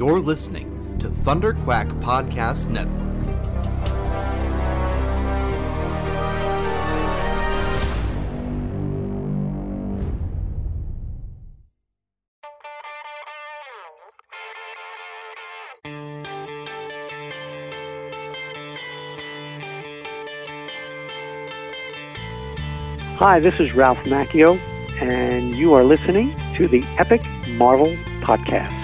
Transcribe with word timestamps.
You're 0.00 0.18
listening 0.18 0.96
to 1.00 1.08
Thunder 1.10 1.52
Quack 1.52 1.86
Podcast 2.00 2.70
Network. 2.70 2.96
Hi, 23.18 23.38
this 23.38 23.52
is 23.60 23.74
Ralph 23.74 23.98
Macchio, 24.06 24.58
and 25.02 25.54
you 25.54 25.74
are 25.74 25.84
listening 25.84 26.34
to 26.56 26.68
the 26.68 26.82
Epic 26.98 27.20
Marvel 27.50 27.94
Podcast. 28.22 28.79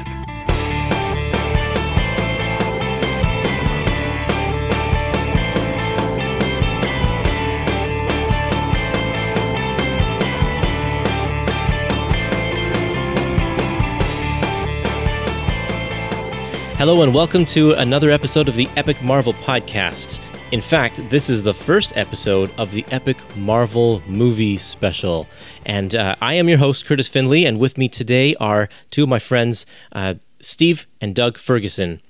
Hello, 16.79 17.01
and 17.01 17.15
welcome 17.15 17.47
to 17.47 17.73
another 17.73 18.11
episode 18.11 18.51
of 18.51 18.55
the 18.55 18.69
Epic 18.77 19.03
Marvel 19.03 19.33
Podcast. 19.33 20.21
In 20.53 20.61
fact, 20.61 21.01
this 21.09 21.31
is 21.31 21.43
the 21.43 21.55
first 21.55 21.97
episode 21.97 22.51
of 22.59 22.71
the 22.71 22.85
Epic 22.91 23.17
Marvel 23.35 24.03
Movie 24.07 24.59
Special. 24.59 25.27
And 25.65 25.97
uh, 25.97 26.17
I 26.21 26.35
am 26.35 26.51
your 26.51 26.59
host, 26.59 26.85
Curtis 26.85 27.09
Finley, 27.09 27.47
and 27.47 27.57
with 27.57 27.79
me 27.79 27.89
today 27.89 28.35
are 28.35 28.69
two 28.91 29.05
of 29.05 29.09
my 29.09 29.19
friends, 29.19 29.65
uh, 29.93 30.17
Steve 30.41 30.87
and 31.01 31.15
Doug 31.15 31.39
Ferguson. 31.39 32.03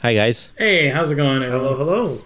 Hi, 0.00 0.14
guys. 0.14 0.52
Hey, 0.56 0.90
how's 0.90 1.10
it 1.10 1.16
going? 1.16 1.42
Hello, 1.42 1.74
hello. 1.74 2.22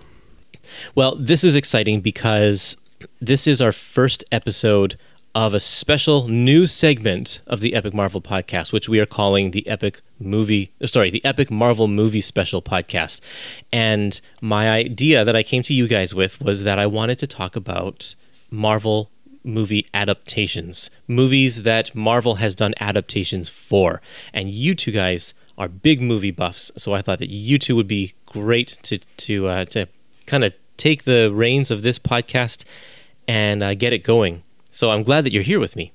Well, 0.94 1.16
this 1.16 1.42
is 1.42 1.56
exciting 1.56 2.02
because 2.02 2.76
this 3.18 3.46
is 3.46 3.62
our 3.62 3.72
first 3.72 4.26
episode 4.30 4.98
of 5.38 5.54
a 5.54 5.60
special 5.60 6.26
new 6.26 6.66
segment 6.66 7.40
of 7.46 7.60
the 7.60 7.72
Epic 7.72 7.94
Marvel 7.94 8.20
podcast, 8.20 8.72
which 8.72 8.88
we 8.88 8.98
are 8.98 9.06
calling 9.06 9.52
the 9.52 9.64
Epic 9.68 10.00
Movie, 10.18 10.72
sorry, 10.84 11.10
the 11.10 11.24
Epic 11.24 11.48
Marvel 11.48 11.86
Movie 11.86 12.20
Special 12.20 12.60
podcast. 12.60 13.20
And 13.72 14.20
my 14.40 14.68
idea 14.68 15.24
that 15.24 15.36
I 15.36 15.44
came 15.44 15.62
to 15.62 15.72
you 15.72 15.86
guys 15.86 16.12
with 16.12 16.40
was 16.40 16.64
that 16.64 16.80
I 16.80 16.86
wanted 16.86 17.20
to 17.20 17.28
talk 17.28 17.54
about 17.54 18.16
Marvel 18.50 19.12
movie 19.44 19.86
adaptations, 19.94 20.90
movies 21.06 21.62
that 21.62 21.94
Marvel 21.94 22.34
has 22.34 22.56
done 22.56 22.74
adaptations 22.80 23.48
for. 23.48 24.02
And 24.34 24.50
you 24.50 24.74
two 24.74 24.90
guys 24.90 25.34
are 25.56 25.68
big 25.68 26.02
movie 26.02 26.32
buffs, 26.32 26.72
so 26.76 26.94
I 26.94 27.00
thought 27.00 27.20
that 27.20 27.30
you 27.30 27.60
two 27.60 27.76
would 27.76 27.86
be 27.86 28.14
great 28.26 28.76
to 28.82 28.98
to 28.98 29.46
uh, 29.46 29.64
to 29.66 29.86
kind 30.26 30.42
of 30.42 30.52
take 30.76 31.04
the 31.04 31.30
reins 31.32 31.70
of 31.70 31.82
this 31.82 32.00
podcast 32.00 32.64
and 33.28 33.62
uh, 33.62 33.74
get 33.74 33.92
it 33.92 34.02
going. 34.02 34.42
So 34.70 34.90
I'm 34.90 35.02
glad 35.02 35.24
that 35.24 35.32
you're 35.32 35.42
here 35.42 35.60
with 35.60 35.76
me. 35.76 35.92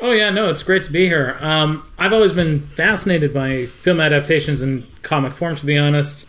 Oh 0.00 0.10
yeah, 0.10 0.30
no, 0.30 0.48
it's 0.48 0.64
great 0.64 0.82
to 0.82 0.92
be 0.92 1.06
here. 1.06 1.36
Um, 1.40 1.88
I've 1.96 2.12
always 2.12 2.32
been 2.32 2.66
fascinated 2.74 3.32
by 3.32 3.66
film 3.66 4.00
adaptations 4.00 4.60
in 4.60 4.84
comic 5.02 5.32
form. 5.32 5.54
To 5.54 5.64
be 5.64 5.78
honest, 5.78 6.28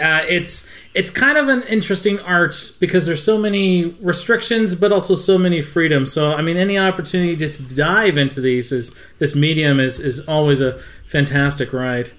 uh, 0.00 0.22
it's 0.28 0.68
it's 0.94 1.08
kind 1.08 1.38
of 1.38 1.48
an 1.48 1.62
interesting 1.62 2.18
art 2.20 2.72
because 2.80 3.06
there's 3.06 3.22
so 3.22 3.38
many 3.38 3.86
restrictions, 4.02 4.74
but 4.74 4.90
also 4.90 5.14
so 5.14 5.38
many 5.38 5.62
freedoms. 5.62 6.12
So 6.12 6.32
I 6.32 6.42
mean, 6.42 6.56
any 6.56 6.76
opportunity 6.76 7.36
to 7.48 7.62
dive 7.74 8.16
into 8.18 8.40
these 8.40 8.72
is 8.72 8.98
this 9.20 9.36
medium 9.36 9.78
is 9.78 10.00
is 10.00 10.26
always 10.26 10.60
a 10.60 10.80
fantastic 11.06 11.72
ride. 11.72 12.10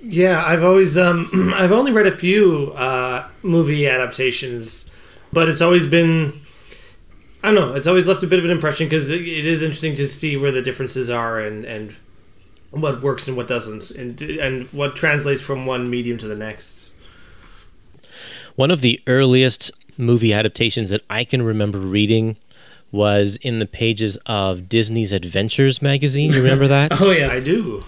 Yeah, 0.00 0.44
I've 0.44 0.64
always 0.64 0.98
um, 0.98 1.52
I've 1.56 1.72
only 1.72 1.92
read 1.92 2.08
a 2.08 2.16
few 2.16 2.72
uh, 2.72 3.28
movie 3.42 3.86
adaptations, 3.86 4.90
but 5.32 5.48
it's 5.48 5.60
always 5.60 5.86
been 5.86 6.41
I 7.42 7.50
don't 7.50 7.54
know. 7.54 7.74
It's 7.74 7.86
always 7.86 8.06
left 8.06 8.22
a 8.22 8.26
bit 8.26 8.38
of 8.38 8.44
an 8.44 8.50
impression 8.50 8.86
because 8.86 9.10
it, 9.10 9.20
it 9.20 9.46
is 9.46 9.62
interesting 9.62 9.94
to 9.96 10.06
see 10.06 10.36
where 10.36 10.52
the 10.52 10.62
differences 10.62 11.10
are 11.10 11.40
and 11.40 11.64
and 11.64 11.94
what 12.70 13.02
works 13.02 13.28
and 13.28 13.36
what 13.36 13.48
doesn't, 13.48 13.90
and 13.90 14.20
and 14.22 14.66
what 14.72 14.96
translates 14.96 15.42
from 15.42 15.66
one 15.66 15.90
medium 15.90 16.18
to 16.18 16.28
the 16.28 16.36
next. 16.36 16.90
One 18.54 18.70
of 18.70 18.80
the 18.80 19.00
earliest 19.06 19.70
movie 19.96 20.32
adaptations 20.32 20.90
that 20.90 21.02
I 21.10 21.24
can 21.24 21.42
remember 21.42 21.78
reading 21.78 22.36
was 22.90 23.36
in 23.36 23.58
the 23.58 23.66
pages 23.66 24.18
of 24.26 24.68
Disney's 24.68 25.12
Adventures 25.12 25.80
magazine. 25.80 26.32
You 26.32 26.42
remember 26.42 26.68
that? 26.68 26.92
Oh 27.00 27.10
yes, 27.10 27.34
I 27.34 27.44
do. 27.44 27.84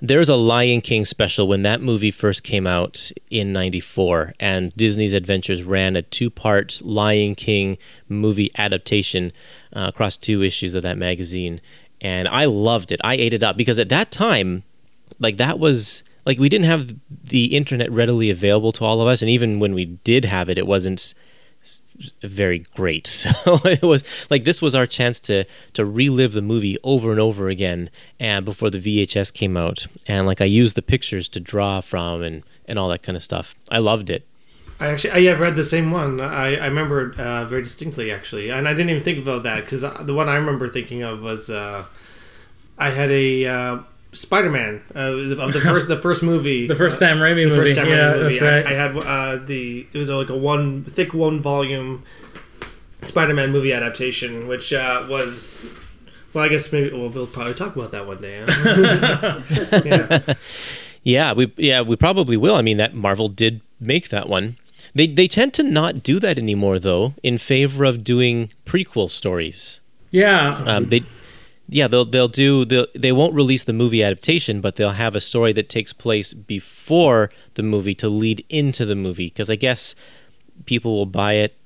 There's 0.00 0.28
a 0.28 0.36
Lion 0.36 0.82
King 0.82 1.06
special 1.06 1.48
when 1.48 1.62
that 1.62 1.80
movie 1.80 2.10
first 2.10 2.42
came 2.42 2.66
out 2.66 3.10
in 3.30 3.52
94 3.54 4.34
and 4.38 4.76
Disney's 4.76 5.14
Adventures 5.14 5.62
ran 5.62 5.96
a 5.96 6.02
two-part 6.02 6.82
Lion 6.84 7.34
King 7.34 7.78
movie 8.06 8.50
adaptation 8.58 9.32
uh, 9.72 9.86
across 9.88 10.18
two 10.18 10.42
issues 10.42 10.74
of 10.74 10.82
that 10.82 10.98
magazine 10.98 11.62
and 12.02 12.28
I 12.28 12.44
loved 12.44 12.92
it. 12.92 13.00
I 13.02 13.14
ate 13.14 13.32
it 13.32 13.42
up 13.42 13.56
because 13.56 13.78
at 13.78 13.88
that 13.88 14.10
time 14.10 14.64
like 15.18 15.38
that 15.38 15.58
was 15.58 16.04
like 16.26 16.38
we 16.38 16.50
didn't 16.50 16.66
have 16.66 16.94
the 17.08 17.56
internet 17.56 17.90
readily 17.90 18.28
available 18.28 18.72
to 18.72 18.84
all 18.84 19.00
of 19.00 19.08
us 19.08 19.22
and 19.22 19.30
even 19.30 19.60
when 19.60 19.72
we 19.72 19.86
did 19.86 20.26
have 20.26 20.50
it 20.50 20.58
it 20.58 20.66
wasn't 20.66 21.14
very 22.22 22.60
great. 22.74 23.06
So 23.46 23.58
it 23.64 23.82
was 23.82 24.04
like 24.30 24.44
this 24.44 24.62
was 24.62 24.74
our 24.74 24.86
chance 24.86 25.18
to 25.20 25.44
to 25.74 25.84
relive 25.84 26.32
the 26.32 26.42
movie 26.42 26.78
over 26.82 27.10
and 27.10 27.20
over 27.20 27.48
again 27.48 27.90
and 28.20 28.44
before 28.44 28.70
the 28.70 28.78
VHS 28.78 29.32
came 29.32 29.56
out. 29.56 29.86
And 30.06 30.26
like 30.26 30.40
I 30.40 30.44
used 30.44 30.74
the 30.76 30.82
pictures 30.82 31.28
to 31.30 31.40
draw 31.40 31.80
from 31.80 32.22
and 32.22 32.42
and 32.66 32.78
all 32.78 32.88
that 32.90 33.02
kind 33.02 33.16
of 33.16 33.22
stuff. 33.22 33.54
I 33.70 33.78
loved 33.78 34.10
it. 34.10 34.26
I 34.78 34.88
actually 34.88 35.12
I 35.12 35.22
have 35.30 35.40
read 35.40 35.56
the 35.56 35.64
same 35.64 35.90
one. 35.90 36.20
I, 36.20 36.56
I 36.56 36.66
remember 36.66 37.14
uh, 37.18 37.46
very 37.46 37.62
distinctly 37.62 38.12
actually, 38.12 38.50
and 38.50 38.68
I 38.68 38.74
didn't 38.74 38.90
even 38.90 39.02
think 39.02 39.18
about 39.18 39.42
that 39.44 39.64
because 39.64 39.82
the 39.82 40.14
one 40.14 40.28
I 40.28 40.36
remember 40.36 40.68
thinking 40.68 41.02
of 41.02 41.22
was 41.22 41.48
uh, 41.48 41.84
I 42.78 42.90
had 42.90 43.10
a 43.10 43.46
uh, 43.46 43.78
Spider-Man 44.16 44.82
uh, 44.94 44.98
of 44.98 45.52
the 45.52 45.60
first 45.60 45.88
the 45.88 45.96
first 45.98 46.22
movie, 46.22 46.66
the 46.74 46.74
first 46.74 46.98
Sam 46.98 47.18
Raimi 47.18 47.42
the 47.44 47.46
movie. 47.50 47.56
first 47.56 47.74
Sam 47.74 47.86
Raimi 47.86 47.96
yeah, 47.96 48.12
movie. 48.12 48.22
that's 48.22 48.42
I- 48.42 48.56
right. 48.56 48.66
I, 48.66 48.72
had 48.72 48.96
uh, 48.96 49.44
the 49.44 49.86
it 49.92 49.98
was 49.98 50.08
like 50.08 50.30
a 50.30 50.36
one 50.36 50.82
thick 50.84 51.12
one 51.14 51.40
volume 51.40 52.02
Spider-Man 53.02 53.52
movie 53.52 53.72
adaptation, 53.72 54.48
which 54.48 54.72
uh, 54.72 55.06
was. 55.08 55.70
Well, 56.34 56.44
I 56.44 56.48
guess 56.48 56.70
maybe 56.70 56.90
well, 56.94 57.08
we'll 57.08 57.26
probably 57.26 57.54
talk 57.54 57.76
about 57.76 57.92
that 57.92 58.06
one 58.06 58.20
day. 58.20 58.44
yeah. 60.26 60.34
yeah 61.02 61.32
we 61.32 61.52
yeah 61.56 61.80
we 61.80 61.96
probably 61.96 62.36
will 62.36 62.56
I 62.56 62.62
mean 62.62 62.76
that 62.76 62.94
Marvel 62.94 63.28
did 63.28 63.60
make 63.80 64.08
that 64.10 64.28
one 64.28 64.56
they 64.94 65.06
they 65.06 65.28
tend 65.28 65.54
to 65.54 65.62
not 65.62 66.02
do 66.02 66.18
that 66.20 66.36
anymore 66.38 66.78
though 66.78 67.14
in 67.22 67.38
favor 67.38 67.84
of 67.84 68.04
doing 68.04 68.50
prequel 68.66 69.08
stories 69.08 69.80
yeah, 70.12 70.56
Um, 70.64 70.88
they, 70.88 71.02
yeah, 71.68 71.88
they'll 71.88 72.04
they'll 72.04 72.28
do 72.28 72.64
they'll, 72.64 72.86
they 72.94 73.12
won't 73.12 73.34
release 73.34 73.64
the 73.64 73.72
movie 73.72 74.02
adaptation, 74.02 74.60
but 74.60 74.76
they'll 74.76 74.90
have 74.90 75.16
a 75.16 75.20
story 75.20 75.52
that 75.54 75.68
takes 75.68 75.92
place 75.92 76.32
before 76.32 77.30
the 77.54 77.62
movie 77.62 77.94
to 77.96 78.08
lead 78.08 78.44
into 78.48 78.84
the 78.84 78.94
movie. 78.94 79.26
Because 79.26 79.50
I 79.50 79.56
guess 79.56 79.94
people 80.64 80.96
will 80.96 81.06
buy 81.06 81.34
it. 81.34 81.56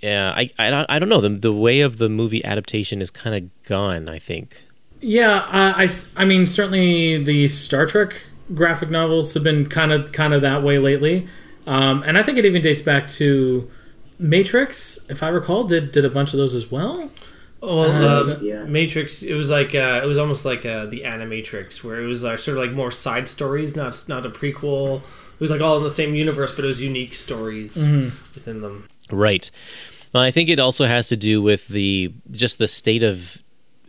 Yeah, 0.00 0.32
I, 0.36 0.50
I 0.58 0.70
don't 0.70 0.86
I 0.90 0.98
don't 0.98 1.08
know 1.08 1.20
the 1.20 1.30
the 1.30 1.52
way 1.52 1.80
of 1.80 1.98
the 1.98 2.08
movie 2.08 2.44
adaptation 2.44 3.00
is 3.00 3.10
kind 3.10 3.34
of 3.34 3.62
gone. 3.64 4.08
I 4.08 4.18
think. 4.18 4.64
Yeah, 5.00 5.38
uh, 5.38 5.74
I, 5.76 5.88
I 6.16 6.24
mean, 6.24 6.46
certainly 6.46 7.22
the 7.22 7.48
Star 7.48 7.86
Trek 7.86 8.22
graphic 8.54 8.88
novels 8.88 9.34
have 9.34 9.42
been 9.42 9.66
kind 9.66 9.92
of 9.92 10.12
kind 10.12 10.34
of 10.34 10.42
that 10.42 10.62
way 10.62 10.78
lately, 10.78 11.26
um, 11.66 12.02
and 12.04 12.18
I 12.18 12.22
think 12.22 12.38
it 12.38 12.44
even 12.44 12.62
dates 12.62 12.82
back 12.82 13.08
to 13.08 13.68
Matrix, 14.18 15.04
if 15.10 15.22
I 15.22 15.28
recall, 15.28 15.64
did 15.64 15.90
did 15.90 16.04
a 16.04 16.10
bunch 16.10 16.32
of 16.32 16.38
those 16.38 16.54
as 16.54 16.70
well. 16.70 17.10
Well, 17.62 17.82
Uh, 17.82 18.34
uh, 18.34 18.66
Matrix. 18.66 19.22
It 19.22 19.34
was 19.34 19.48
like 19.50 19.74
uh, 19.74 20.00
it 20.02 20.06
was 20.06 20.18
almost 20.18 20.44
like 20.44 20.66
uh, 20.66 20.86
the 20.86 21.02
Animatrix, 21.02 21.84
where 21.84 22.02
it 22.02 22.06
was 22.06 22.22
like 22.22 22.38
sort 22.40 22.58
of 22.58 22.64
like 22.64 22.72
more 22.72 22.90
side 22.90 23.28
stories, 23.28 23.76
not 23.76 24.04
not 24.08 24.26
a 24.26 24.30
prequel. 24.30 24.98
It 24.98 25.40
was 25.40 25.50
like 25.50 25.60
all 25.60 25.76
in 25.76 25.84
the 25.84 25.90
same 25.90 26.14
universe, 26.14 26.52
but 26.54 26.64
it 26.64 26.68
was 26.68 26.80
unique 26.80 27.14
stories 27.14 27.76
within 28.34 28.62
them. 28.62 28.88
Right. 29.10 29.50
Well, 30.12 30.22
I 30.22 30.30
think 30.30 30.48
it 30.48 30.58
also 30.58 30.86
has 30.86 31.08
to 31.08 31.16
do 31.16 31.40
with 31.40 31.68
the 31.68 32.12
just 32.32 32.58
the 32.58 32.68
state 32.68 33.02
of 33.02 33.42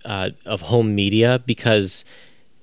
uh, 0.05 0.29
of 0.45 0.61
home 0.61 0.93
media 0.95 1.41
because 1.45 2.05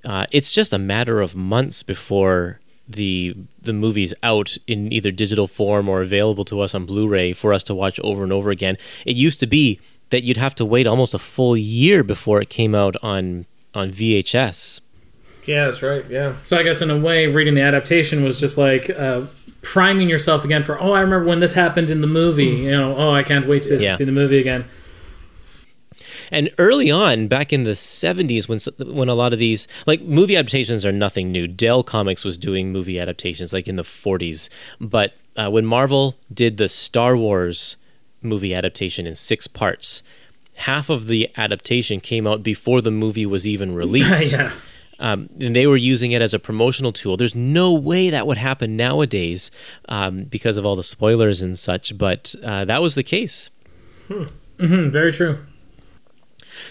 uh, 0.05 0.27
it's 0.31 0.53
just 0.53 0.73
a 0.73 0.79
matter 0.79 1.21
of 1.21 1.35
months 1.35 1.83
before 1.83 2.61
the 2.89 3.35
the 3.61 3.73
movie's 3.73 4.15
out 4.23 4.57
in 4.67 4.93
either 4.93 5.11
digital 5.11 5.47
form 5.47 5.89
or 5.89 6.03
available 6.03 6.45
to 6.47 6.61
us 6.61 6.75
on 6.75 6.87
Blu-ray 6.87 7.33
for 7.33 7.53
us 7.53 7.63
to 7.65 7.75
watch 7.75 8.01
over 8.03 8.23
and 8.23 8.33
over 8.33 8.51
again. 8.51 8.77
It 9.07 9.17
used 9.17 9.41
to 9.41 9.47
be 9.47 9.79
that 10.11 10.23
you'd 10.25 10.37
have 10.37 10.55
to 10.57 10.65
wait 10.65 10.87
almost 10.87 11.15
a 11.15 11.19
full 11.19 11.57
year 11.57 12.03
before 12.05 12.41
it 12.41 12.51
came 12.51 12.75
out 12.75 12.97
on 13.03 13.47
on 13.75 13.91
VHS. 13.91 14.81
Yeah, 15.47 15.67
that's 15.67 15.83
right. 15.83 16.05
Yeah. 16.11 16.35
So 16.45 16.57
I 16.59 16.63
guess 16.63 16.83
in 16.83 16.91
a 16.91 16.99
way, 16.99 17.27
reading 17.27 17.55
the 17.55 17.63
adaptation 17.63 18.23
was 18.23 18.39
just 18.39 18.59
like 18.59 18.91
uh, 18.91 19.23
priming 19.63 20.09
yourself 20.09 20.45
again 20.45 20.63
for, 20.65 20.81
oh, 20.81 20.93
I 20.93 21.01
remember 21.01 21.27
when 21.27 21.41
this 21.41 21.55
happened 21.55 21.89
in 21.91 22.01
the 22.03 22.07
movie. 22.07 22.45
You 22.47 22.71
know, 22.73 22.95
oh, 22.97 23.11
I 23.13 23.23
can't 23.23 23.49
wait 23.49 23.63
to 23.65 23.77
Yeah. 23.83 23.97
see 23.97 24.05
the 24.05 24.13
movie 24.13 24.39
again. 24.39 24.65
And 26.33 26.51
early 26.59 26.91
on, 26.91 27.27
back 27.27 27.53
in 27.53 27.65
the 27.65 27.73
70s, 27.73 28.49
when 28.49 28.61
when 28.95 29.09
a 29.09 29.15
lot 29.15 29.33
of 29.33 29.39
these 29.39 29.67
like 29.87 30.03
movie 30.03 30.37
adaptations 30.37 30.85
are 30.87 30.93
nothing 30.93 31.33
new. 31.33 31.47
Dell 31.49 31.83
Comics 31.83 32.25
was 32.25 32.39
doing 32.39 32.71
movie 32.73 33.01
adaptations 33.01 33.53
like 33.53 33.67
in 33.67 33.77
the 33.77 33.83
40s, 33.83 34.49
but 34.81 35.15
uh, 35.37 35.51
when 35.51 35.67
Marvel 35.67 36.17
did 36.33 36.57
the 36.57 36.69
Star 36.69 37.17
Wars 37.17 37.77
movie 38.23 38.55
adaptation 38.55 39.07
in 39.07 39.15
six 39.15 39.47
parts, 39.47 40.03
half 40.57 40.89
of 40.91 41.07
the 41.07 41.31
adaptation 41.37 42.01
came 42.01 42.27
out 42.27 42.43
before 42.43 42.81
the 42.81 42.91
movie 42.91 43.27
was 43.27 43.47
even 43.47 43.75
released. 43.75 44.33
yeah. 44.33 44.53
Um, 44.99 45.31
and 45.41 45.57
they 45.57 45.67
were 45.67 45.79
using 45.79 46.13
it 46.13 46.21
as 46.21 46.35
a 46.35 46.39
promotional 46.39 46.93
tool. 46.93 47.17
There's 47.17 47.35
no 47.35 47.73
way 47.73 48.11
that 48.11 48.27
would 48.27 48.37
happen 48.37 48.77
nowadays 48.77 49.51
um, 49.89 50.25
because 50.25 50.59
of 50.59 50.67
all 50.67 50.77
the 50.77 50.85
spoilers 50.85 51.41
and 51.41 51.59
such, 51.59 51.97
but 51.97 52.35
uh, 52.45 52.67
that 52.67 52.83
was 52.83 52.95
the 52.95 53.03
case. 53.03 53.49
Hmm, 54.09 54.25
very 54.59 55.11
true. 55.11 55.39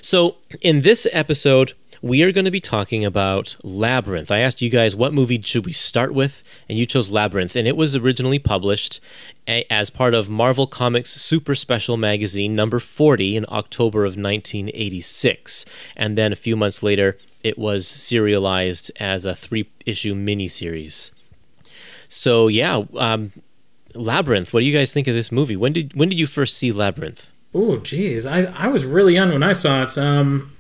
So, 0.04 0.36
in 0.62 0.81
this 0.81 1.07
episode, 1.12 1.74
we 2.01 2.24
are 2.24 2.31
going 2.31 2.46
to 2.46 2.51
be 2.51 2.62
talking 2.62 3.04
about 3.04 3.56
Labyrinth. 3.63 4.31
I 4.31 4.40
asked 4.40 4.62
you 4.62 4.69
guys 4.69 4.96
what 4.96 5.13
movie 5.13 5.42
should 5.42 5.66
we 5.66 5.74
start 5.74 6.13
with, 6.13 6.44
and 6.68 6.78
you 6.78 6.86
chose 6.86 7.10
Labyrinth, 7.10 7.56
and 7.56 7.68
it 7.68 7.75
was 7.75 7.96
originally 7.96 8.40
published 8.40 9.00
as 9.48 9.90
part 9.90 10.13
of 10.13 10.30
Marvel 10.30 10.68
Comics 10.68 11.10
Super 11.10 11.56
Special 11.56 11.98
Magazine 11.98 12.56
number 12.56 12.80
40 12.80 13.36
in 13.36 13.46
October 13.50 14.06
of 14.06 14.12
1986. 14.12 15.66
And 15.96 16.18
then 16.18 16.31
a 16.31 16.38
few 16.38 16.56
months 16.56 16.84
later, 16.84 17.18
it 17.44 17.57
was 17.57 17.88
serialized 17.88 18.92
as 19.00 19.25
a 19.25 19.36
three 19.36 19.69
issue 19.86 20.13
miniseries. 20.13 21.12
So, 22.07 22.48
yeah, 22.48 22.84
um, 22.95 23.31
Labyrinth. 23.94 24.54
What 24.54 24.62
do 24.62 24.66
you 24.66 24.78
guys 24.78 24.94
think 24.94 25.07
of 25.07 25.16
this 25.16 25.31
movie? 25.31 25.56
When 25.56 25.74
did 25.74 25.94
when 25.95 26.10
did 26.10 26.19
you 26.19 26.28
first 26.28 26.57
see 26.57 26.72
Labyrinth? 26.72 27.30
Oh, 27.54 27.78
geez, 27.78 28.25
I, 28.25 28.44
I 28.44 28.68
was 28.68 28.86
really 28.86 29.16
young 29.16 29.31
when 29.31 29.42
I 29.42 29.54
saw 29.54 29.84
it. 29.84 29.98
Um, 29.98 30.52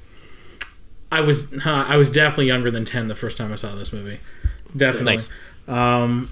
I 1.11 1.21
was 1.21 1.47
huh, 1.61 1.85
I 1.87 1.97
was 1.97 2.09
definitely 2.09 2.47
younger 2.47 2.71
than 2.71 2.85
ten 2.85 3.07
the 3.07 3.15
first 3.15 3.37
time 3.37 3.51
I 3.51 3.55
saw 3.55 3.75
this 3.75 3.91
movie. 3.93 4.19
Definitely. 4.75 5.13
Nice. 5.17 5.29
Um, 5.67 6.29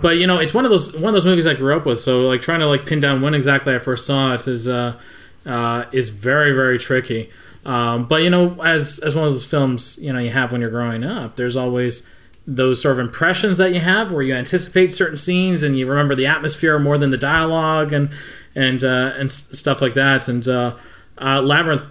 but 0.00 0.16
you 0.18 0.26
know, 0.26 0.38
it's 0.38 0.54
one 0.54 0.64
of 0.64 0.70
those 0.70 0.94
one 0.94 1.06
of 1.06 1.12
those 1.12 1.24
movies 1.26 1.46
I 1.46 1.54
grew 1.54 1.76
up 1.76 1.86
with. 1.86 2.00
So 2.00 2.22
like 2.22 2.40
trying 2.42 2.60
to 2.60 2.66
like 2.66 2.86
pin 2.86 3.00
down 3.00 3.20
when 3.22 3.34
exactly 3.34 3.74
I 3.74 3.78
first 3.78 4.06
saw 4.06 4.34
it 4.34 4.46
is 4.46 4.68
uh, 4.68 4.98
uh, 5.46 5.84
is 5.92 6.08
very 6.10 6.52
very 6.52 6.78
tricky. 6.78 7.30
Um, 7.64 8.06
but 8.06 8.22
you 8.22 8.30
know, 8.30 8.60
as 8.62 8.98
as 9.00 9.14
one 9.14 9.26
of 9.26 9.32
those 9.32 9.44
films 9.46 9.98
you 10.00 10.12
know 10.12 10.18
you 10.18 10.30
have 10.30 10.52
when 10.52 10.60
you're 10.60 10.70
growing 10.70 11.04
up, 11.04 11.36
there's 11.36 11.56
always 11.56 12.08
those 12.46 12.80
sort 12.80 12.92
of 12.92 12.98
impressions 12.98 13.58
that 13.58 13.74
you 13.74 13.80
have 13.80 14.10
where 14.10 14.22
you 14.22 14.34
anticipate 14.34 14.90
certain 14.90 15.18
scenes 15.18 15.62
and 15.62 15.78
you 15.78 15.86
remember 15.86 16.14
the 16.14 16.26
atmosphere 16.26 16.78
more 16.78 16.96
than 16.96 17.10
the 17.10 17.18
dialogue 17.18 17.92
and 17.92 18.10
and 18.54 18.82
uh, 18.84 19.12
and 19.16 19.24
s- 19.28 19.50
stuff 19.58 19.82
like 19.82 19.94
that. 19.94 20.28
And 20.28 20.46
uh, 20.48 20.74
uh, 21.20 21.42
Labyrinth, 21.42 21.82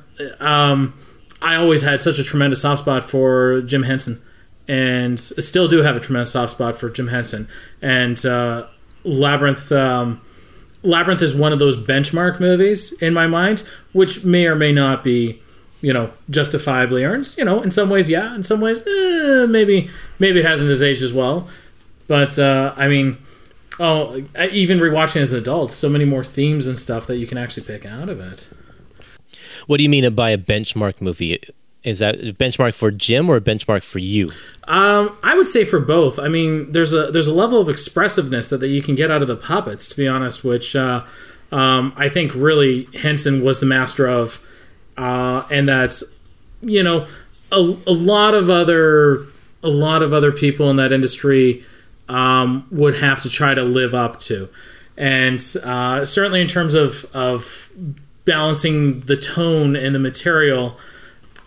um, 0.41 0.93
I 1.41 1.55
always 1.55 1.81
had 1.81 2.01
such 2.01 2.19
a 2.19 2.23
tremendous 2.23 2.61
soft 2.61 2.81
spot 2.81 3.03
for 3.03 3.61
Jim 3.61 3.83
Henson, 3.83 4.21
and 4.67 5.19
still 5.19 5.67
do 5.67 5.81
have 5.81 5.95
a 5.95 5.99
tremendous 5.99 6.31
soft 6.31 6.51
spot 6.51 6.75
for 6.75 6.89
Jim 6.89 7.07
Henson. 7.07 7.47
And 7.81 8.23
uh, 8.25 8.67
Labyrinth. 9.03 9.71
Um, 9.71 10.21
Labyrinth 10.83 11.21
is 11.21 11.33
one 11.33 11.51
of 11.51 11.59
those 11.59 11.75
benchmark 11.75 12.39
movies 12.39 12.93
in 13.01 13.13
my 13.13 13.27
mind, 13.27 13.67
which 13.93 14.23
may 14.23 14.45
or 14.45 14.55
may 14.55 14.71
not 14.71 15.03
be, 15.03 15.41
you 15.81 15.91
know, 15.91 16.09
justifiably 16.29 17.03
earned. 17.03 17.33
You 17.37 17.45
know, 17.45 17.61
in 17.61 17.71
some 17.71 17.89
ways, 17.89 18.07
yeah. 18.07 18.33
In 18.35 18.43
some 18.43 18.61
ways, 18.61 18.85
eh, 18.85 19.45
maybe 19.47 19.89
maybe 20.19 20.39
it 20.39 20.45
hasn't 20.45 20.69
as 20.69 20.83
aged 20.83 21.01
as 21.01 21.11
well. 21.11 21.49
But 22.07 22.37
uh, 22.37 22.73
I 22.77 22.87
mean, 22.87 23.17
oh, 23.79 24.23
even 24.51 24.79
rewatching 24.79 25.21
as 25.21 25.33
an 25.33 25.39
adult, 25.39 25.71
so 25.71 25.89
many 25.89 26.05
more 26.05 26.23
themes 26.23 26.67
and 26.67 26.77
stuff 26.77 27.07
that 27.07 27.17
you 27.17 27.27
can 27.27 27.37
actually 27.37 27.65
pick 27.65 27.85
out 27.85 28.07
of 28.07 28.19
it. 28.19 28.47
What 29.67 29.77
do 29.77 29.83
you 29.83 29.89
mean 29.89 30.13
by 30.15 30.31
a 30.31 30.37
benchmark 30.37 31.01
movie? 31.01 31.39
Is 31.83 31.99
that 31.99 32.15
a 32.15 32.33
benchmark 32.33 32.73
for 32.73 32.89
Jim 32.91 33.29
or 33.29 33.35
a 33.35 33.41
benchmark 33.41 33.83
for 33.83 33.99
you? 33.99 34.31
Um, 34.67 35.17
I 35.23 35.35
would 35.35 35.45
say 35.45 35.63
for 35.63 35.79
both. 35.79 36.19
I 36.19 36.27
mean, 36.27 36.71
there's 36.71 36.93
a 36.93 37.11
there's 37.11 37.27
a 37.27 37.33
level 37.33 37.61
of 37.61 37.69
expressiveness 37.69 38.49
that, 38.49 38.57
that 38.57 38.69
you 38.69 38.81
can 38.81 38.95
get 38.95 39.11
out 39.11 39.21
of 39.21 39.27
the 39.27 39.37
puppets, 39.37 39.87
to 39.89 39.97
be 39.97 40.07
honest, 40.07 40.43
which 40.43 40.75
uh, 40.75 41.05
um, 41.51 41.93
I 41.95 42.09
think 42.09 42.33
really 42.33 42.89
Henson 42.93 43.43
was 43.43 43.59
the 43.59 43.65
master 43.65 44.07
of, 44.07 44.39
uh, 44.97 45.43
and 45.49 45.69
that's 45.69 46.03
you 46.61 46.83
know 46.83 47.05
a, 47.51 47.57
a 47.57 47.93
lot 47.93 48.33
of 48.33 48.49
other 48.49 49.25
a 49.63 49.69
lot 49.69 50.01
of 50.01 50.13
other 50.13 50.31
people 50.31 50.69
in 50.69 50.77
that 50.77 50.91
industry 50.91 51.63
um, 52.09 52.67
would 52.71 52.97
have 52.97 53.21
to 53.21 53.29
try 53.29 53.53
to 53.53 53.63
live 53.63 53.93
up 53.93 54.19
to, 54.19 54.49
and 54.97 55.41
uh, 55.63 56.03
certainly 56.03 56.41
in 56.41 56.47
terms 56.47 56.73
of 56.73 57.05
of 57.13 57.69
balancing 58.27 58.99
the 59.01 59.17
tone 59.17 59.75
and 59.75 59.95
the 59.95 59.99
material. 59.99 60.77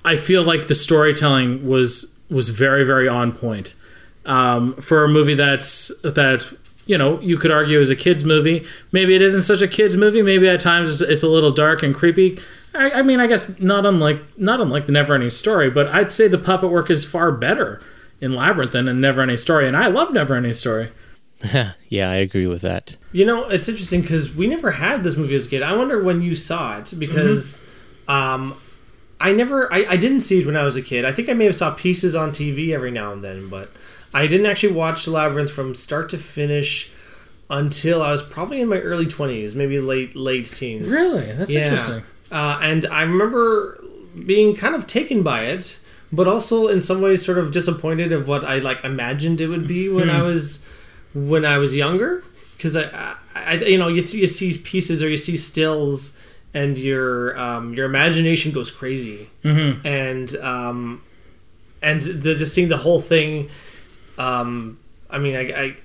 I 0.05 0.17
feel 0.17 0.43
like 0.43 0.67
the 0.67 0.75
storytelling 0.75 1.69
was 1.69 2.13
was 2.31 2.49
very 2.49 2.85
very 2.85 3.09
on 3.09 3.31
point 3.33 3.75
um, 4.27 4.75
for 4.77 5.05
a 5.05 5.09
movie 5.09 5.35
that's 5.35 5.93
that 6.03 6.53
you 6.87 6.99
know 6.99 7.21
you 7.21 7.37
could 7.39 7.53
argue 7.53 7.79
is 7.79 7.91
a 7.91 7.97
kids 7.97 8.25
movie. 8.25 8.67
Maybe 8.91 9.15
it 9.15 9.23
isn't 9.23 9.43
such 9.43 9.63
a 9.63 9.69
kids 9.69 9.97
movie. 9.97 10.23
Maybe 10.23 10.49
at 10.49 10.61
times 10.61 11.01
it's, 11.01 11.23
a 11.23 11.29
little 11.29 11.53
dark 11.53 11.83
and 11.83 11.95
creepy. 11.95 12.39
I, 12.75 12.91
I 12.91 13.03
mean, 13.03 13.21
I 13.21 13.27
guess 13.27 13.59
not 13.61 13.87
unlike 13.87 14.23
not 14.39 14.61
unlike 14.61 14.87
the 14.87 14.93
Never 14.93 15.15
Ending 15.15 15.31
Story, 15.31 15.71
but 15.71 15.87
I'd 15.89 16.13
say 16.13 16.27
the 16.27 16.39
puppet 16.39 16.71
work 16.71 16.91
is 16.91 17.05
far 17.05 17.31
better 17.31 17.83
in 18.21 18.35
Labyrinth 18.35 18.73
than 18.73 18.89
in 18.89 19.01
Never 19.01 19.21
Ending 19.21 19.37
Story, 19.37 19.69
and 19.69 19.77
I 19.77 19.87
love 19.89 20.13
Never 20.13 20.35
Ending 20.35 20.53
Story. 20.55 20.91
yeah, 21.89 22.11
I 22.11 22.17
agree 22.17 22.47
with 22.47 22.63
that. 22.63 22.97
You 23.13 23.25
know, 23.25 23.45
it's 23.49 23.69
interesting 23.69 24.03
because 24.03 24.35
we 24.35 24.47
never 24.47 24.71
had 24.71 25.03
this 25.03 25.17
movie 25.17 25.35
as 25.35 25.47
a 25.47 25.51
kid. 25.51 25.63
I 25.63 25.75
wonder 25.75 26.03
when 26.03 26.21
you 26.21 26.35
saw 26.35 26.79
it 26.79 26.93
because 26.99 27.67
um, 28.09 28.55
I 29.21 29.33
never, 29.33 29.73
I, 29.73 29.85
I 29.91 29.97
didn't 29.97 30.21
see 30.21 30.41
it 30.41 30.47
when 30.47 30.57
I 30.57 30.65
was 30.65 30.77
a 30.77 30.83
kid. 30.83 31.05
I 31.05 31.13
think 31.13 31.29
I 31.29 31.33
may 31.33 31.47
have 31.47 31.55
saw 31.57 31.73
pieces 31.75 32.15
on 32.15 32.31
TV 32.31 32.71
every 32.75 32.91
now 32.91 33.13
and 33.13 33.25
then, 33.25 33.49
but 33.49 33.71
I 34.13 34.27
didn't 34.27 34.47
actually 34.47 34.75
watch 34.75 35.07
Labyrinth 35.09 35.51
from 35.53 35.75
start 35.75 36.11
to 36.11 36.19
finish 36.19 36.91
until 37.49 38.03
I 38.03 38.13
was 38.13 38.23
probably 38.23 38.61
in 38.61 38.69
my 38.69 38.79
early 38.79 39.07
twenties, 39.07 39.55
maybe 39.55 39.81
late 39.81 40.15
late 40.15 40.47
teens. 40.47 40.91
Really, 40.91 41.33
that's 41.33 41.51
Yeah. 41.51 41.63
interesting. 41.65 42.03
Uh, 42.31 42.59
and 42.63 42.87
I 42.87 43.03
remember 43.03 43.83
being 44.25 44.55
kind 44.55 44.75
of 44.75 44.87
taken 44.87 45.23
by 45.23 45.47
it, 45.47 45.79
but 46.13 46.29
also 46.29 46.69
in 46.69 46.81
some 46.81 47.01
ways 47.01 47.25
sort 47.25 47.39
of 47.39 47.51
disappointed 47.51 48.13
of 48.13 48.29
what 48.29 48.45
I 48.45 48.59
like 48.59 48.85
imagined 48.85 49.41
it 49.41 49.49
would 49.49 49.67
be 49.67 49.89
when 49.89 50.11
I 50.11 50.23
was 50.23 50.61
when 51.15 51.45
I 51.45 51.59
was 51.59 51.75
younger. 51.75 52.23
Because 52.57 52.77
I, 52.77 52.83
I, 52.85 53.17
I, 53.35 53.53
you 53.55 53.79
know, 53.79 53.89
you, 53.89 54.03
you 54.03 54.27
see 54.27 54.59
pieces 54.59 55.03
or 55.03 55.09
you 55.09 55.17
see 55.17 55.37
stills, 55.37 56.17
and 56.53 56.77
your 56.77 57.39
um, 57.39 57.73
your 57.75 57.87
imagination 57.87 58.53
goes 58.53 58.71
crazy, 58.71 59.29
Mm-hmm. 59.45 59.87
and 59.87 60.37
um, 60.37 61.03
and 61.83 62.03
the, 62.03 62.35
just 62.35 62.53
seeing 62.55 62.69
the 62.69 62.77
whole 62.77 63.01
thing. 63.01 63.49
Um, 64.19 64.79
I 65.09 65.19
mean, 65.19 65.37
I, 65.37 65.41
I 65.41 65.77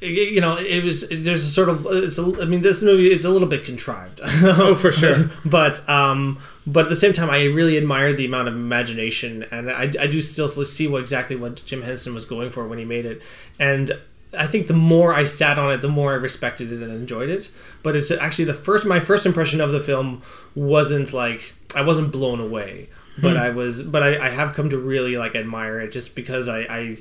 you 0.00 0.40
know, 0.40 0.56
it 0.56 0.82
was 0.84 1.06
there's 1.10 1.46
a 1.46 1.50
sort 1.50 1.68
of 1.68 1.86
it's 1.90 2.18
a, 2.18 2.22
I 2.40 2.44
mean, 2.44 2.62
this 2.62 2.82
movie 2.82 3.08
it's 3.08 3.24
a 3.24 3.30
little 3.30 3.48
bit 3.48 3.64
contrived. 3.64 4.20
Oh, 4.24 4.74
for 4.74 4.92
sure. 4.92 5.28
but 5.44 5.86
um, 5.88 6.38
but 6.66 6.84
at 6.84 6.88
the 6.88 6.96
same 6.96 7.12
time, 7.12 7.28
I 7.28 7.44
really 7.46 7.76
admired 7.76 8.16
the 8.16 8.24
amount 8.24 8.48
of 8.48 8.54
imagination, 8.54 9.44
and 9.50 9.70
I, 9.70 9.82
I 10.00 10.06
do 10.06 10.22
still 10.22 10.48
see 10.48 10.86
what 10.86 11.00
exactly 11.00 11.36
what 11.36 11.62
Jim 11.66 11.82
Henson 11.82 12.14
was 12.14 12.24
going 12.24 12.50
for 12.50 12.66
when 12.66 12.78
he 12.78 12.84
made 12.84 13.04
it, 13.04 13.20
and 13.58 13.92
I 14.36 14.46
think 14.46 14.66
the 14.66 14.74
more 14.74 15.14
I 15.14 15.24
sat 15.24 15.58
on 15.58 15.72
it, 15.72 15.80
the 15.80 15.88
more 15.88 16.12
I 16.12 16.16
respected 16.16 16.72
it 16.72 16.82
and 16.82 16.92
enjoyed 16.92 17.30
it. 17.30 17.50
But 17.82 17.96
it's 17.96 18.10
actually 18.10 18.44
the 18.44 18.54
first 18.54 18.84
my 18.84 19.00
first 19.00 19.26
impression 19.26 19.60
of 19.60 19.72
the 19.72 19.80
film 19.80 20.22
wasn't 20.54 21.12
like 21.12 21.54
I 21.74 21.82
wasn't 21.82 22.12
blown 22.12 22.40
away, 22.40 22.88
but 23.20 23.36
I 23.36 23.50
was 23.50 23.82
but 23.82 24.02
I, 24.02 24.26
I 24.26 24.30
have 24.30 24.54
come 24.54 24.70
to 24.70 24.78
really 24.78 25.16
like 25.16 25.34
admire 25.34 25.80
it 25.80 25.92
just 25.92 26.14
because 26.14 26.48
I, 26.48 26.60
I 26.60 26.98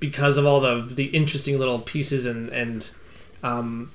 because 0.00 0.38
of 0.38 0.46
all 0.46 0.60
the 0.60 0.82
the 0.94 1.06
interesting 1.06 1.58
little 1.58 1.80
pieces 1.80 2.26
and 2.26 2.50
and 2.50 2.90
um 3.42 3.90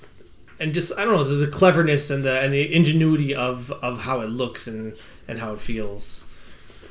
and 0.60 0.74
just 0.74 0.98
I 0.98 1.06
don't 1.06 1.13
know 1.13 1.24
the, 1.24 1.46
the 1.46 1.51
cleverness 1.51 2.10
and 2.10 2.24
the 2.24 2.42
and 2.42 2.53
the 2.53 2.74
ingenuity 2.74 3.36
of 3.36 3.72
of 3.72 4.00
how 4.00 4.22
it 4.22 4.27
looks 4.27 4.68
and 4.68 4.96
and 5.27 5.39
how 5.39 5.53
it 5.53 5.62
feels. 5.62 6.24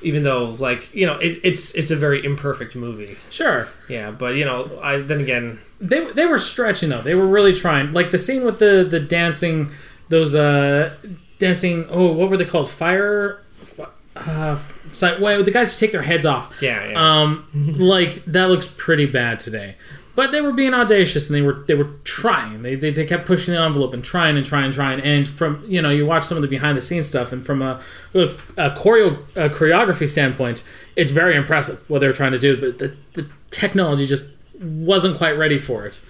Even 0.03 0.23
though 0.23 0.51
like 0.59 0.93
you 0.95 1.07
know 1.07 1.15
it, 1.19 1.39
it's 1.43 1.75
it's 1.75 1.91
a 1.91 1.97
very 1.97 2.25
imperfect 2.25 2.75
movie, 2.77 3.17
Sure. 3.31 3.69
yeah. 3.89 4.11
But 4.11 4.35
you 4.37 4.45
know 4.45 4.71
I 4.83 4.99
then 4.99 5.21
again 5.21 5.59
they 5.81 6.11
they 6.13 6.27
were 6.27 6.39
stretching 6.39 6.89
though. 6.91 7.03
They 7.03 7.15
were 7.15 7.27
really 7.27 7.55
trying. 7.55 7.93
Like 7.93 8.11
the 8.11 8.19
scene 8.19 8.45
with 8.45 8.59
the 8.59 8.87
the 8.89 9.01
dancing, 9.01 9.71
those 10.09 10.35
uh 10.35 10.95
dancing. 11.39 11.87
Oh, 11.91 12.13
what 12.13 12.31
were 12.31 12.37
they 12.37 12.45
called? 12.45 12.69
Fire. 12.71 13.41
fi- 13.65 13.87
Uh, 14.15 14.59
si- 14.93 15.17
well, 15.21 15.43
the 15.43 15.51
guys 15.51 15.73
who 15.73 15.79
take 15.79 15.91
their 15.93 16.03
heads 16.03 16.27
off. 16.27 16.53
Yeah, 16.61 16.91
yeah. 16.91 17.23
Um, 17.23 17.47
like 17.79 18.23
that 18.27 18.51
looks 18.51 18.69
pretty 18.69 19.07
bad 19.07 19.41
today. 19.41 19.75
But 20.15 20.31
they 20.31 20.43
were 20.43 20.53
being 20.53 20.75
audacious 20.75 21.27
and 21.27 21.35
they 21.35 21.43
were 21.43 21.65
they 21.67 21.75
were 21.75 21.91
trying. 22.05 22.63
They, 22.63 22.75
they, 22.75 22.91
they 22.91 23.07
kept 23.07 23.27
pushing 23.27 23.55
the 23.55 23.61
envelope 23.61 23.95
and 23.95 24.05
trying 24.05 24.37
and 24.37 24.45
trying 24.45 24.67
and 24.67 24.75
trying. 24.75 25.01
And 25.01 25.27
from 25.27 25.65
you 25.67 25.81
know 25.81 25.91
you 25.91 26.05
watch 26.05 26.25
some 26.25 26.37
of 26.37 26.43
the 26.43 26.49
behind 26.49 26.77
the 26.77 26.83
scenes 26.83 27.07
stuff 27.07 27.33
and 27.33 27.45
from 27.45 27.63
a, 27.63 27.81
a, 28.15 28.29
choreo 28.71 29.17
a 29.37 29.49
choreography 29.49 30.09
standpoint, 30.09 30.65
it's 30.97 31.11
very 31.11 31.35
impressive 31.35 31.83
what 31.89 32.01
they 32.01 32.07
were 32.07 32.13
trying 32.13 32.33
to 32.33 32.39
do. 32.39 32.61
But 32.61 32.79
the, 32.79 32.95
the 33.15 33.29
technology 33.51 34.07
just 34.07 34.31
wasn't 34.61 35.17
quite 35.17 35.39
ready 35.39 35.59
for 35.59 35.87
it. 35.87 36.01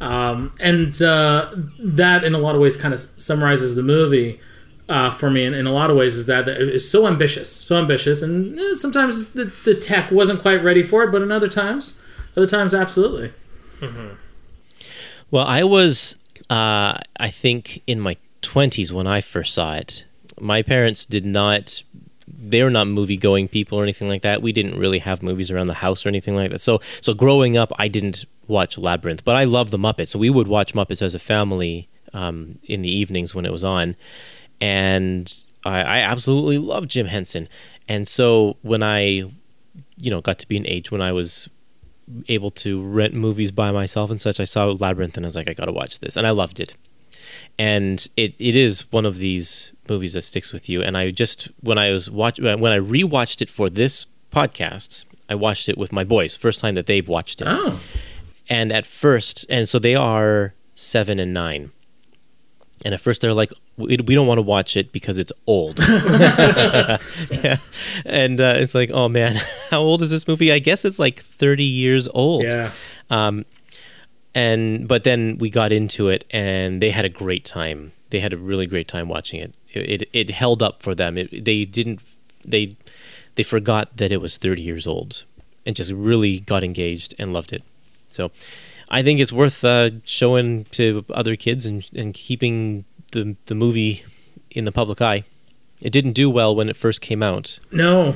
Um, 0.00 0.52
and 0.60 1.00
uh, 1.00 1.50
that 1.78 2.24
in 2.24 2.34
a 2.34 2.38
lot 2.38 2.54
of 2.54 2.60
ways 2.60 2.76
kind 2.76 2.92
of 2.92 3.00
summarizes 3.00 3.74
the 3.74 3.82
movie. 3.82 4.38
uh, 4.88 5.10
for 5.10 5.30
me 5.30 5.44
in, 5.44 5.54
in 5.54 5.66
a 5.66 5.72
lot 5.72 5.90
of 5.90 5.96
ways 5.96 6.16
is 6.16 6.26
that 6.26 6.46
it 6.48 6.68
is 6.68 6.88
so 6.88 7.06
ambitious, 7.06 7.50
so 7.50 7.76
ambitious, 7.76 8.22
and 8.22 8.58
eh, 8.58 8.74
sometimes 8.74 9.28
the, 9.30 9.52
the 9.64 9.74
tech 9.74 10.10
wasn't 10.10 10.40
quite 10.40 10.62
ready 10.62 10.82
for 10.82 11.02
it, 11.02 11.10
but 11.10 11.22
in 11.22 11.32
other 11.32 11.48
times, 11.48 11.98
other 12.36 12.46
times, 12.46 12.74
absolutely. 12.74 13.32
Well, 15.30 15.44
I 15.44 15.64
was, 15.64 16.16
uh, 16.48 16.98
I 17.18 17.30
think, 17.30 17.82
in 17.86 18.00
my 18.00 18.16
20s 18.42 18.92
when 18.92 19.06
I 19.06 19.20
first 19.20 19.54
saw 19.54 19.74
it. 19.74 20.04
My 20.40 20.62
parents 20.62 21.04
did 21.04 21.26
not, 21.26 21.82
they 22.28 22.62
were 22.62 22.70
not 22.70 22.86
movie 22.86 23.16
going 23.16 23.48
people 23.48 23.78
or 23.78 23.82
anything 23.82 24.08
like 24.08 24.22
that. 24.22 24.42
We 24.42 24.52
didn't 24.52 24.78
really 24.78 25.00
have 25.00 25.22
movies 25.22 25.50
around 25.50 25.66
the 25.66 25.74
house 25.74 26.06
or 26.06 26.08
anything 26.08 26.34
like 26.34 26.50
that. 26.50 26.60
So, 26.60 26.80
so 27.00 27.12
growing 27.12 27.56
up, 27.56 27.72
I 27.78 27.88
didn't 27.88 28.24
watch 28.46 28.78
Labyrinth, 28.78 29.24
but 29.24 29.34
I 29.34 29.44
love 29.44 29.70
the 29.70 29.78
Muppets. 29.78 30.08
So 30.08 30.18
we 30.18 30.30
would 30.30 30.46
watch 30.46 30.74
Muppets 30.74 31.02
as 31.02 31.14
a 31.14 31.18
family 31.18 31.88
um, 32.12 32.58
in 32.64 32.82
the 32.82 32.90
evenings 32.90 33.34
when 33.34 33.44
it 33.44 33.52
was 33.52 33.64
on. 33.64 33.96
And 34.60 35.32
I, 35.64 35.80
I 35.80 35.98
absolutely 35.98 36.58
love 36.58 36.86
Jim 36.86 37.06
Henson. 37.06 37.48
And 37.88 38.06
so 38.06 38.56
when 38.62 38.82
I, 38.82 39.24
you 39.96 40.10
know, 40.10 40.20
got 40.20 40.38
to 40.38 40.48
be 40.48 40.56
an 40.56 40.66
age 40.66 40.90
when 40.90 41.00
I 41.02 41.12
was 41.12 41.48
able 42.28 42.50
to 42.50 42.82
rent 42.82 43.14
movies 43.14 43.50
by 43.50 43.72
myself 43.72 44.10
and 44.10 44.20
such, 44.20 44.40
I 44.40 44.44
saw 44.44 44.66
Labyrinth 44.66 45.16
and 45.16 45.26
I 45.26 45.28
was 45.28 45.36
like, 45.36 45.48
I 45.48 45.54
gotta 45.54 45.72
watch 45.72 46.00
this, 46.00 46.16
and 46.16 46.26
I 46.26 46.30
loved 46.30 46.60
it. 46.60 46.74
And 47.58 48.06
it, 48.16 48.34
it 48.38 48.54
is 48.56 48.90
one 48.92 49.06
of 49.06 49.16
these 49.18 49.72
movies 49.88 50.12
that 50.12 50.22
sticks 50.22 50.52
with 50.52 50.68
you. 50.68 50.82
And 50.82 50.96
I 50.96 51.10
just 51.10 51.48
when 51.60 51.78
I 51.78 51.90
was 51.90 52.10
watch 52.10 52.38
uh, 52.40 52.56
when 52.56 52.72
I 52.72 52.78
rewatched 52.78 53.40
it 53.42 53.50
for 53.50 53.68
this 53.70 54.06
podcast, 54.32 55.04
I 55.28 55.34
watched 55.34 55.68
it 55.68 55.78
with 55.78 55.92
my 55.92 56.04
boys, 56.04 56.36
first 56.36 56.60
time 56.60 56.74
that 56.74 56.86
they've 56.86 57.06
watched 57.08 57.40
it. 57.40 57.48
Oh, 57.48 57.80
And 58.48 58.70
at 58.72 58.86
first, 58.86 59.44
and 59.48 59.68
so 59.68 59.78
they 59.78 59.94
are 59.94 60.54
seven 60.74 61.18
and 61.18 61.32
nine. 61.34 61.72
And 62.86 62.94
at 62.94 63.00
first, 63.00 63.20
they're 63.20 63.34
like, 63.34 63.52
"We, 63.76 63.96
we 64.06 64.14
don't 64.14 64.28
want 64.28 64.38
to 64.38 64.42
watch 64.42 64.76
it 64.76 64.92
because 64.92 65.18
it's 65.18 65.32
old." 65.44 65.80
yeah, 65.88 67.56
and 68.04 68.40
uh, 68.40 68.54
it's 68.58 68.76
like, 68.76 68.90
"Oh 68.92 69.08
man, 69.08 69.40
how 69.70 69.80
old 69.80 70.02
is 70.02 70.10
this 70.10 70.28
movie?" 70.28 70.52
I 70.52 70.60
guess 70.60 70.84
it's 70.84 71.00
like 71.00 71.18
thirty 71.18 71.64
years 71.64 72.06
old. 72.14 72.44
yeah. 72.44 72.70
Um, 73.10 73.44
and 74.36 74.86
but 74.86 75.02
then 75.02 75.36
we 75.38 75.50
got 75.50 75.72
into 75.72 76.06
it, 76.10 76.24
and 76.30 76.80
they 76.80 76.92
had 76.92 77.04
a 77.04 77.08
great 77.08 77.44
time. 77.44 77.90
They 78.10 78.20
had 78.20 78.32
a 78.32 78.36
really 78.36 78.66
great 78.66 78.86
time 78.86 79.08
watching 79.08 79.40
it. 79.40 79.52
It 79.72 80.02
it, 80.02 80.08
it 80.12 80.30
held 80.30 80.62
up 80.62 80.80
for 80.80 80.94
them. 80.94 81.18
It, 81.18 81.44
they 81.44 81.64
didn't 81.64 82.02
they 82.44 82.76
they 83.34 83.42
forgot 83.42 83.96
that 83.96 84.12
it 84.12 84.20
was 84.20 84.36
thirty 84.36 84.62
years 84.62 84.86
old, 84.86 85.24
and 85.66 85.74
just 85.74 85.90
really 85.90 86.38
got 86.38 86.62
engaged 86.62 87.16
and 87.18 87.32
loved 87.32 87.52
it. 87.52 87.64
So, 88.10 88.30
I 88.88 89.02
think 89.02 89.20
it's 89.20 89.32
worth 89.32 89.64
uh, 89.64 89.90
showing 90.04 90.64
to 90.72 91.04
other 91.12 91.36
kids 91.36 91.66
and 91.66 91.86
and 91.94 92.14
keeping 92.14 92.84
the 93.12 93.36
the 93.46 93.54
movie 93.54 94.04
in 94.50 94.64
the 94.64 94.72
public 94.72 95.00
eye. 95.02 95.24
It 95.82 95.90
didn't 95.90 96.12
do 96.12 96.30
well 96.30 96.54
when 96.54 96.68
it 96.68 96.76
first 96.76 97.00
came 97.00 97.22
out. 97.22 97.58
No, 97.70 98.14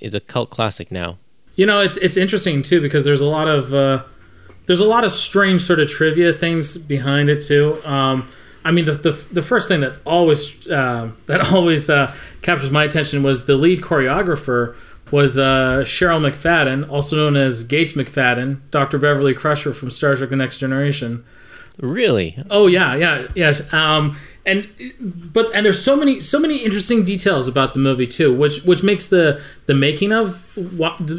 It's 0.00 0.14
a 0.14 0.20
cult 0.20 0.50
classic 0.50 0.90
now. 0.90 1.18
You 1.56 1.66
know, 1.66 1.80
it's 1.80 1.96
it's 1.98 2.16
interesting 2.16 2.62
too 2.62 2.80
because 2.80 3.04
there's 3.04 3.20
a 3.20 3.26
lot 3.26 3.48
of 3.48 3.74
uh, 3.74 4.02
there's 4.66 4.80
a 4.80 4.86
lot 4.86 5.04
of 5.04 5.12
strange 5.12 5.60
sort 5.60 5.80
of 5.80 5.88
trivia 5.88 6.32
things 6.32 6.78
behind 6.78 7.28
it 7.28 7.40
too. 7.40 7.78
Um, 7.84 8.28
I 8.64 8.70
mean, 8.70 8.84
the, 8.84 8.92
the 8.92 9.12
the 9.32 9.42
first 9.42 9.68
thing 9.68 9.80
that 9.80 9.94
always 10.06 10.68
uh, 10.70 11.10
that 11.26 11.40
always 11.52 11.90
uh, 11.90 12.14
captures 12.42 12.70
my 12.70 12.84
attention 12.84 13.22
was 13.22 13.46
the 13.46 13.56
lead 13.56 13.82
choreographer 13.82 14.76
was 15.12 15.38
uh, 15.38 15.82
Cheryl 15.84 16.20
McFadden, 16.20 16.88
also 16.90 17.16
known 17.16 17.36
as 17.36 17.64
Gates 17.64 17.94
McFadden, 17.94 18.60
Dr. 18.70 18.98
Beverly 18.98 19.34
Crusher 19.34 19.72
from 19.72 19.90
Star 19.90 20.16
Trek: 20.16 20.30
The 20.30 20.36
Next 20.36 20.58
Generation. 20.58 21.24
Really? 21.78 22.36
Oh 22.50 22.66
yeah, 22.66 22.94
yeah, 22.94 23.26
yeah. 23.34 23.54
Um, 23.72 24.16
and 24.46 24.68
but 25.32 25.50
and 25.54 25.64
there's 25.64 25.82
so 25.82 25.96
many 25.96 26.20
so 26.20 26.38
many 26.38 26.58
interesting 26.58 27.04
details 27.04 27.48
about 27.48 27.72
the 27.72 27.78
movie 27.78 28.06
too, 28.06 28.34
which 28.34 28.62
which 28.64 28.82
makes 28.82 29.08
the 29.08 29.40
the 29.66 29.74
making 29.74 30.12
of 30.12 30.44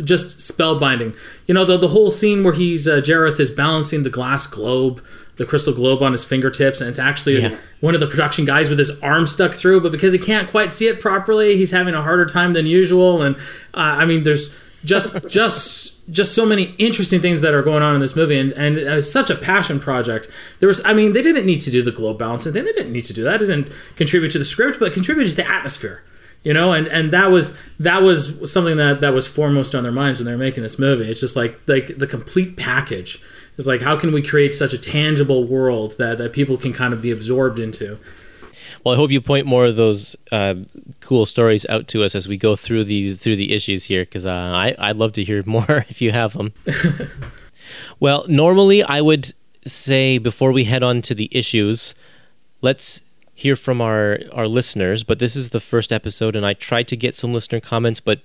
just 0.03 0.37
spellbinding. 0.39 1.15
You 1.47 1.53
know, 1.53 1.65
the 1.65 1.77
the 1.77 1.87
whole 1.87 2.11
scene 2.11 2.43
where 2.43 2.53
he's 2.53 2.87
uh, 2.87 3.01
Jareth 3.01 3.39
is 3.39 3.51
balancing 3.51 4.03
the 4.03 4.09
glass 4.09 4.47
globe, 4.47 5.03
the 5.41 5.47
crystal 5.47 5.73
globe 5.73 6.03
on 6.03 6.11
his 6.11 6.23
fingertips, 6.23 6.79
and 6.81 6.87
it's 6.89 6.99
actually 6.99 7.41
Yeah. 7.41 7.55
one 7.79 7.95
of 7.95 7.99
the 7.99 8.05
production 8.07 8.45
guys 8.45 8.69
with 8.69 8.77
his 8.77 8.91
arm 9.01 9.25
stuck 9.25 9.55
through, 9.55 9.81
but 9.81 9.91
because 9.91 10.13
he 10.13 10.19
can't 10.19 10.47
quite 10.49 10.71
see 10.71 10.87
it 10.87 10.99
properly, 11.01 11.57
he's 11.57 11.71
having 11.71 11.95
a 11.95 12.01
harder 12.01 12.25
time 12.25 12.53
than 12.53 12.67
usual. 12.67 13.23
And 13.23 13.35
uh, 13.73 13.79
I 14.01 14.05
mean, 14.05 14.21
there's 14.23 14.55
just 14.85 15.13
just 15.27 15.97
just 16.11 16.35
so 16.35 16.45
many 16.45 16.75
interesting 16.77 17.19
things 17.21 17.41
that 17.41 17.53
are 17.55 17.63
going 17.63 17.81
on 17.83 17.95
in 17.95 18.01
this 18.01 18.15
movie 18.15 18.37
and 18.37 18.51
and 18.53 18.77
uh, 18.77 19.01
such 19.01 19.29
a 19.29 19.35
passion 19.35 19.79
project 19.79 20.27
there 20.59 20.67
was 20.67 20.81
i 20.83 20.91
mean 20.93 21.13
they 21.13 21.21
didn't 21.21 21.45
need 21.45 21.61
to 21.61 21.69
do 21.69 21.81
the 21.83 21.91
globe 21.91 22.17
balancing 22.17 22.51
thing 22.51 22.65
they 22.65 22.71
didn't 22.73 22.91
need 22.91 23.05
to 23.05 23.13
do 23.13 23.23
that 23.23 23.35
it 23.43 23.45
didn't 23.45 23.69
contribute 23.95 24.31
to 24.31 24.39
the 24.39 24.43
script 24.43 24.79
but 24.79 24.87
it 24.87 24.93
contributed 24.93 25.29
to 25.29 25.35
the 25.37 25.47
atmosphere 25.47 26.01
you 26.43 26.51
know 26.51 26.73
and 26.73 26.87
and 26.87 27.13
that 27.13 27.29
was 27.31 27.55
that 27.79 28.01
was 28.01 28.51
something 28.51 28.75
that 28.77 28.99
that 29.01 29.13
was 29.13 29.27
foremost 29.27 29.75
on 29.75 29.83
their 29.83 29.91
minds 29.91 30.19
when 30.19 30.25
they 30.25 30.31
were 30.31 30.37
making 30.49 30.63
this 30.63 30.79
movie 30.79 31.07
it's 31.09 31.19
just 31.19 31.35
like 31.35 31.57
like 31.67 31.95
the 31.99 32.07
complete 32.07 32.57
package 32.57 33.21
is 33.61 33.67
like 33.67 33.81
how 33.81 33.95
can 33.95 34.11
we 34.11 34.21
create 34.21 34.53
such 34.53 34.73
a 34.73 34.77
tangible 34.77 35.45
world 35.45 35.95
that 35.99 36.17
that 36.17 36.33
people 36.33 36.57
can 36.57 36.73
kind 36.73 36.93
of 36.93 37.01
be 37.01 37.11
absorbed 37.11 37.59
into 37.59 37.97
Well, 38.83 38.95
I 38.95 38.97
hope 38.97 39.11
you 39.11 39.21
point 39.21 39.45
more 39.45 39.67
of 39.67 39.75
those 39.75 40.15
uh, 40.31 40.55
cool 41.01 41.27
stories 41.27 41.67
out 41.69 41.87
to 41.89 42.03
us 42.03 42.15
as 42.15 42.27
we 42.27 42.37
go 42.37 42.55
through 42.55 42.85
the 42.85 43.13
through 43.13 43.35
the 43.35 43.53
issues 43.53 43.85
here, 43.85 44.03
because 44.03 44.25
uh, 44.25 44.31
I 44.65 44.75
I'd 44.79 44.95
love 44.95 45.11
to 45.13 45.23
hear 45.23 45.43
more 45.57 45.85
if 45.87 46.01
you 46.01 46.11
have 46.11 46.33
them. 46.33 46.53
well, 47.99 48.25
normally 48.27 48.81
I 48.81 48.99
would 49.01 49.33
say 49.65 50.17
before 50.17 50.51
we 50.51 50.63
head 50.63 50.81
on 50.81 51.01
to 51.03 51.13
the 51.13 51.29
issues, 51.31 51.93
let's 52.61 53.01
hear 53.35 53.55
from 53.55 53.81
our 53.81 54.19
our 54.33 54.47
listeners. 54.47 55.03
But 55.03 55.19
this 55.19 55.35
is 55.35 55.49
the 55.49 55.59
first 55.59 55.91
episode, 55.91 56.35
and 56.35 56.45
I 56.45 56.53
tried 56.53 56.87
to 56.87 56.97
get 56.97 57.13
some 57.15 57.33
listener 57.33 57.59
comments, 57.59 57.99
but 57.99 58.21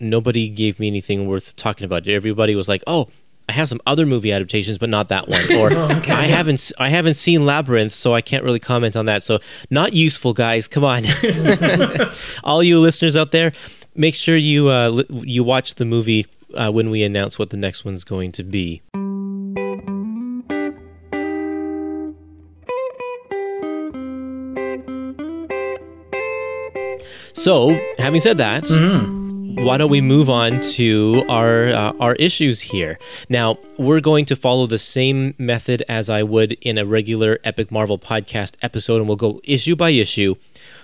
nobody 0.00 0.48
gave 0.48 0.80
me 0.80 0.86
anything 0.86 1.26
worth 1.26 1.54
talking 1.56 1.84
about. 1.84 2.08
Everybody 2.08 2.54
was 2.54 2.68
like, 2.68 2.82
"Oh." 2.86 3.08
I 3.48 3.52
have 3.52 3.68
some 3.68 3.80
other 3.86 4.06
movie 4.06 4.32
adaptations, 4.32 4.78
but 4.78 4.88
not 4.88 5.08
that 5.08 5.28
one. 5.28 5.42
Or 5.54 5.72
okay. 5.72 6.12
I 6.12 6.24
haven't 6.24 6.72
I 6.78 6.88
haven't 6.88 7.14
seen 7.14 7.44
Labyrinth, 7.46 7.92
so 7.92 8.14
I 8.14 8.20
can't 8.20 8.42
really 8.42 8.58
comment 8.58 8.96
on 8.96 9.06
that. 9.06 9.22
So 9.22 9.38
not 9.70 9.92
useful, 9.92 10.32
guys. 10.32 10.66
Come 10.66 10.84
on, 10.84 11.04
all 12.44 12.62
you 12.62 12.80
listeners 12.80 13.16
out 13.16 13.30
there, 13.30 13.52
make 13.94 14.14
sure 14.14 14.36
you 14.36 14.68
uh, 14.70 14.88
li- 14.88 15.06
you 15.24 15.44
watch 15.44 15.74
the 15.76 15.84
movie 15.84 16.26
uh, 16.54 16.70
when 16.70 16.90
we 16.90 17.02
announce 17.02 17.38
what 17.38 17.50
the 17.50 17.56
next 17.56 17.84
one's 17.84 18.04
going 18.04 18.32
to 18.32 18.42
be. 18.42 18.82
So, 27.36 27.78
having 27.98 28.20
said 28.20 28.38
that, 28.38 28.64
why 29.56 29.78
don't 29.78 29.90
we 29.90 30.00
move 30.00 30.28
on 30.28 30.60
to 30.60 31.24
our 31.28 31.66
uh, 31.68 31.92
our 32.00 32.14
issues 32.16 32.60
here? 32.60 32.98
Now, 33.28 33.58
we're 33.78 34.00
going 34.00 34.24
to 34.26 34.36
follow 34.36 34.66
the 34.66 34.78
same 34.78 35.34
method 35.38 35.84
as 35.88 36.10
I 36.10 36.22
would 36.22 36.52
in 36.54 36.76
a 36.76 36.84
regular 36.84 37.38
Epic 37.44 37.70
Marvel 37.70 37.98
podcast 37.98 38.56
episode, 38.62 38.96
and 38.96 39.06
we'll 39.06 39.16
go 39.16 39.40
issue 39.44 39.76
by 39.76 39.90
issue 39.90 40.34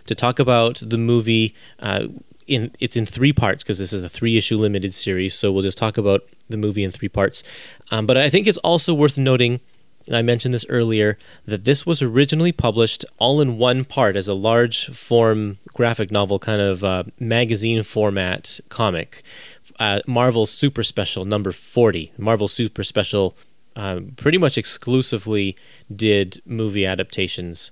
to 0.06 0.14
talk 0.14 0.38
about 0.38 0.82
the 0.84 0.98
movie. 0.98 1.54
Uh, 1.78 2.08
in 2.46 2.72
it's 2.80 2.96
in 2.96 3.06
three 3.06 3.32
parts 3.32 3.62
because 3.62 3.78
this 3.78 3.92
is 3.92 4.02
a 4.02 4.08
three 4.08 4.36
issue 4.36 4.56
limited 4.56 4.94
series, 4.94 5.34
so 5.34 5.52
we'll 5.52 5.62
just 5.62 5.78
talk 5.78 5.98
about 5.98 6.22
the 6.48 6.56
movie 6.56 6.84
in 6.84 6.90
three 6.90 7.08
parts. 7.08 7.42
Um, 7.90 8.06
but 8.06 8.16
I 8.16 8.30
think 8.30 8.46
it's 8.46 8.58
also 8.58 8.94
worth 8.94 9.16
noting 9.18 9.60
and 10.06 10.16
I 10.16 10.22
mentioned 10.22 10.54
this 10.54 10.66
earlier, 10.68 11.18
that 11.46 11.64
this 11.64 11.84
was 11.84 12.02
originally 12.02 12.52
published 12.52 13.04
all 13.18 13.40
in 13.40 13.58
one 13.58 13.84
part 13.84 14.16
as 14.16 14.28
a 14.28 14.34
large 14.34 14.86
form 14.88 15.58
graphic 15.74 16.10
novel, 16.10 16.38
kind 16.38 16.60
of 16.60 16.82
uh, 16.82 17.04
magazine 17.18 17.82
format 17.82 18.60
comic. 18.68 19.22
Uh, 19.78 20.00
Marvel 20.06 20.46
Super 20.46 20.82
Special 20.82 21.24
number 21.24 21.52
40. 21.52 22.12
Marvel 22.18 22.48
Super 22.48 22.82
Special 22.82 23.36
um, 23.76 24.12
pretty 24.16 24.38
much 24.38 24.58
exclusively 24.58 25.56
did 25.94 26.42
movie 26.44 26.84
adaptations. 26.86 27.70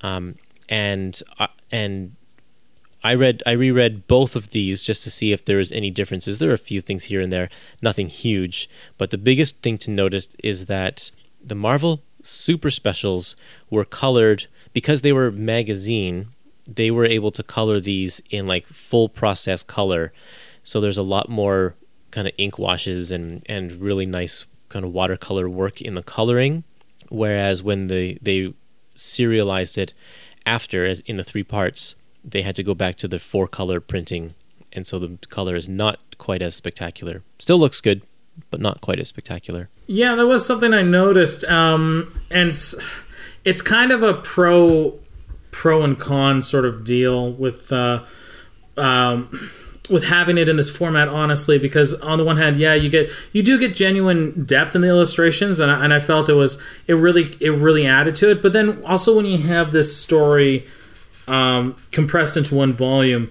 Um, 0.00 0.36
and 0.68 1.20
uh, 1.38 1.48
and 1.70 2.16
I 3.02 3.14
read 3.14 3.42
I 3.46 3.52
reread 3.52 4.06
both 4.06 4.36
of 4.36 4.50
these 4.50 4.82
just 4.82 5.02
to 5.04 5.10
see 5.10 5.32
if 5.32 5.44
there 5.44 5.58
was 5.58 5.72
any 5.72 5.90
differences. 5.90 6.38
There 6.38 6.50
are 6.50 6.54
a 6.54 6.58
few 6.58 6.80
things 6.80 7.04
here 7.04 7.20
and 7.20 7.32
there, 7.32 7.48
nothing 7.82 8.08
huge, 8.08 8.68
but 8.98 9.10
the 9.10 9.18
biggest 9.18 9.62
thing 9.62 9.78
to 9.78 9.90
notice 9.90 10.28
is 10.42 10.66
that 10.66 11.10
the 11.42 11.54
Marvel 11.54 12.02
Super 12.22 12.70
Specials 12.70 13.36
were 13.70 13.84
colored 13.84 14.46
because 14.72 15.00
they 15.00 15.12
were 15.12 15.30
magazine. 15.30 16.28
They 16.68 16.90
were 16.90 17.06
able 17.06 17.30
to 17.32 17.42
color 17.42 17.80
these 17.80 18.20
in 18.30 18.46
like 18.46 18.66
full 18.66 19.08
process 19.08 19.62
color, 19.62 20.12
so 20.62 20.80
there's 20.80 20.98
a 20.98 21.02
lot 21.02 21.28
more 21.28 21.74
kind 22.10 22.26
of 22.26 22.34
ink 22.38 22.58
washes 22.58 23.10
and 23.10 23.42
and 23.46 23.72
really 23.80 24.06
nice 24.06 24.44
kind 24.68 24.84
of 24.84 24.92
watercolor 24.92 25.48
work 25.48 25.80
in 25.80 25.94
the 25.94 26.02
coloring. 26.02 26.64
Whereas 27.08 27.62
when 27.62 27.88
they 27.88 28.18
they 28.22 28.54
serialized 28.94 29.78
it 29.78 29.94
after 30.46 30.86
as 30.86 31.00
in 31.00 31.16
the 31.16 31.24
three 31.24 31.42
parts, 31.42 31.96
they 32.24 32.42
had 32.42 32.56
to 32.56 32.62
go 32.62 32.74
back 32.74 32.96
to 32.96 33.08
the 33.08 33.18
four 33.18 33.48
color 33.48 33.80
printing, 33.80 34.32
and 34.72 34.86
so 34.86 34.98
the 34.98 35.18
color 35.28 35.56
is 35.56 35.68
not 35.68 35.98
quite 36.18 36.42
as 36.42 36.54
spectacular. 36.54 37.22
Still 37.38 37.58
looks 37.58 37.80
good, 37.80 38.02
but 38.50 38.60
not 38.60 38.80
quite 38.80 38.98
as 38.98 39.08
spectacular. 39.08 39.68
Yeah, 39.86 40.14
that 40.14 40.26
was 40.26 40.46
something 40.46 40.72
I 40.72 40.82
noticed, 40.82 41.44
um, 41.44 42.12
and 42.30 42.50
it's, 42.50 42.74
it's 43.44 43.62
kind 43.62 43.92
of 43.92 44.02
a 44.02 44.14
pro. 44.14 44.98
pro 45.52 45.82
and 45.82 45.98
con 45.98 46.40
sort 46.40 46.64
of 46.64 46.84
deal 46.84 47.32
with 47.32 47.72
uh, 47.72 48.00
um, 48.76 49.50
with 49.90 50.04
having 50.04 50.38
it 50.38 50.48
in 50.48 50.54
this 50.56 50.70
format. 50.70 51.08
Honestly, 51.08 51.58
because 51.58 51.92
on 52.02 52.18
the 52.18 52.24
one 52.24 52.36
hand, 52.36 52.56
yeah, 52.56 52.72
you 52.74 52.88
get 52.88 53.10
you 53.32 53.42
do 53.42 53.58
get 53.58 53.74
genuine 53.74 54.44
depth 54.44 54.76
in 54.76 54.80
the 54.80 54.88
illustrations, 54.88 55.58
and 55.58 55.68
I, 55.68 55.84
and 55.84 55.92
I 55.92 55.98
felt 55.98 56.28
it 56.28 56.34
was 56.34 56.62
it 56.86 56.94
really 56.94 57.34
it 57.40 57.50
really 57.50 57.84
added 57.84 58.14
to 58.16 58.30
it. 58.30 58.42
But 58.42 58.52
then 58.52 58.80
also 58.84 59.16
when 59.16 59.26
you 59.26 59.38
have 59.38 59.72
this 59.72 59.94
story 59.96 60.64
um, 61.26 61.74
compressed 61.90 62.36
into 62.36 62.54
one 62.54 62.72
volume, 62.72 63.28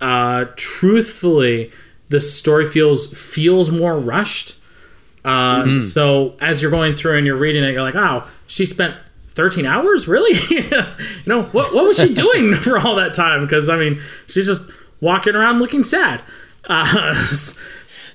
uh, 0.00 0.46
truthfully, 0.56 1.70
the 2.10 2.20
story 2.20 2.66
feels 2.66 3.06
feels 3.18 3.70
more 3.70 3.98
rushed. 3.98 4.56
Uh, 5.24 5.62
Mm-hmm. 5.64 5.80
So 5.80 6.34
as 6.40 6.60
you're 6.62 6.70
going 6.70 6.94
through 6.94 7.16
and 7.18 7.26
you're 7.26 7.36
reading 7.36 7.64
it, 7.64 7.72
you're 7.72 7.82
like, 7.82 7.94
"Oh, 7.96 8.26
she 8.46 8.64
spent 8.66 8.94
13 9.34 9.64
hours, 9.66 10.06
really? 10.08 10.38
you 10.50 10.70
know, 11.26 11.42
what 11.44 11.74
what 11.74 11.84
was 11.84 11.98
she 11.98 12.12
doing 12.26 12.54
for 12.66 12.78
all 12.78 12.94
that 12.96 13.14
time? 13.14 13.42
Because 13.42 13.68
I 13.68 13.76
mean, 13.76 14.00
she's 14.26 14.46
just 14.46 14.62
walking 15.00 15.34
around 15.34 15.58
looking 15.58 15.84
sad." 15.84 16.22
Uh, 16.64 17.14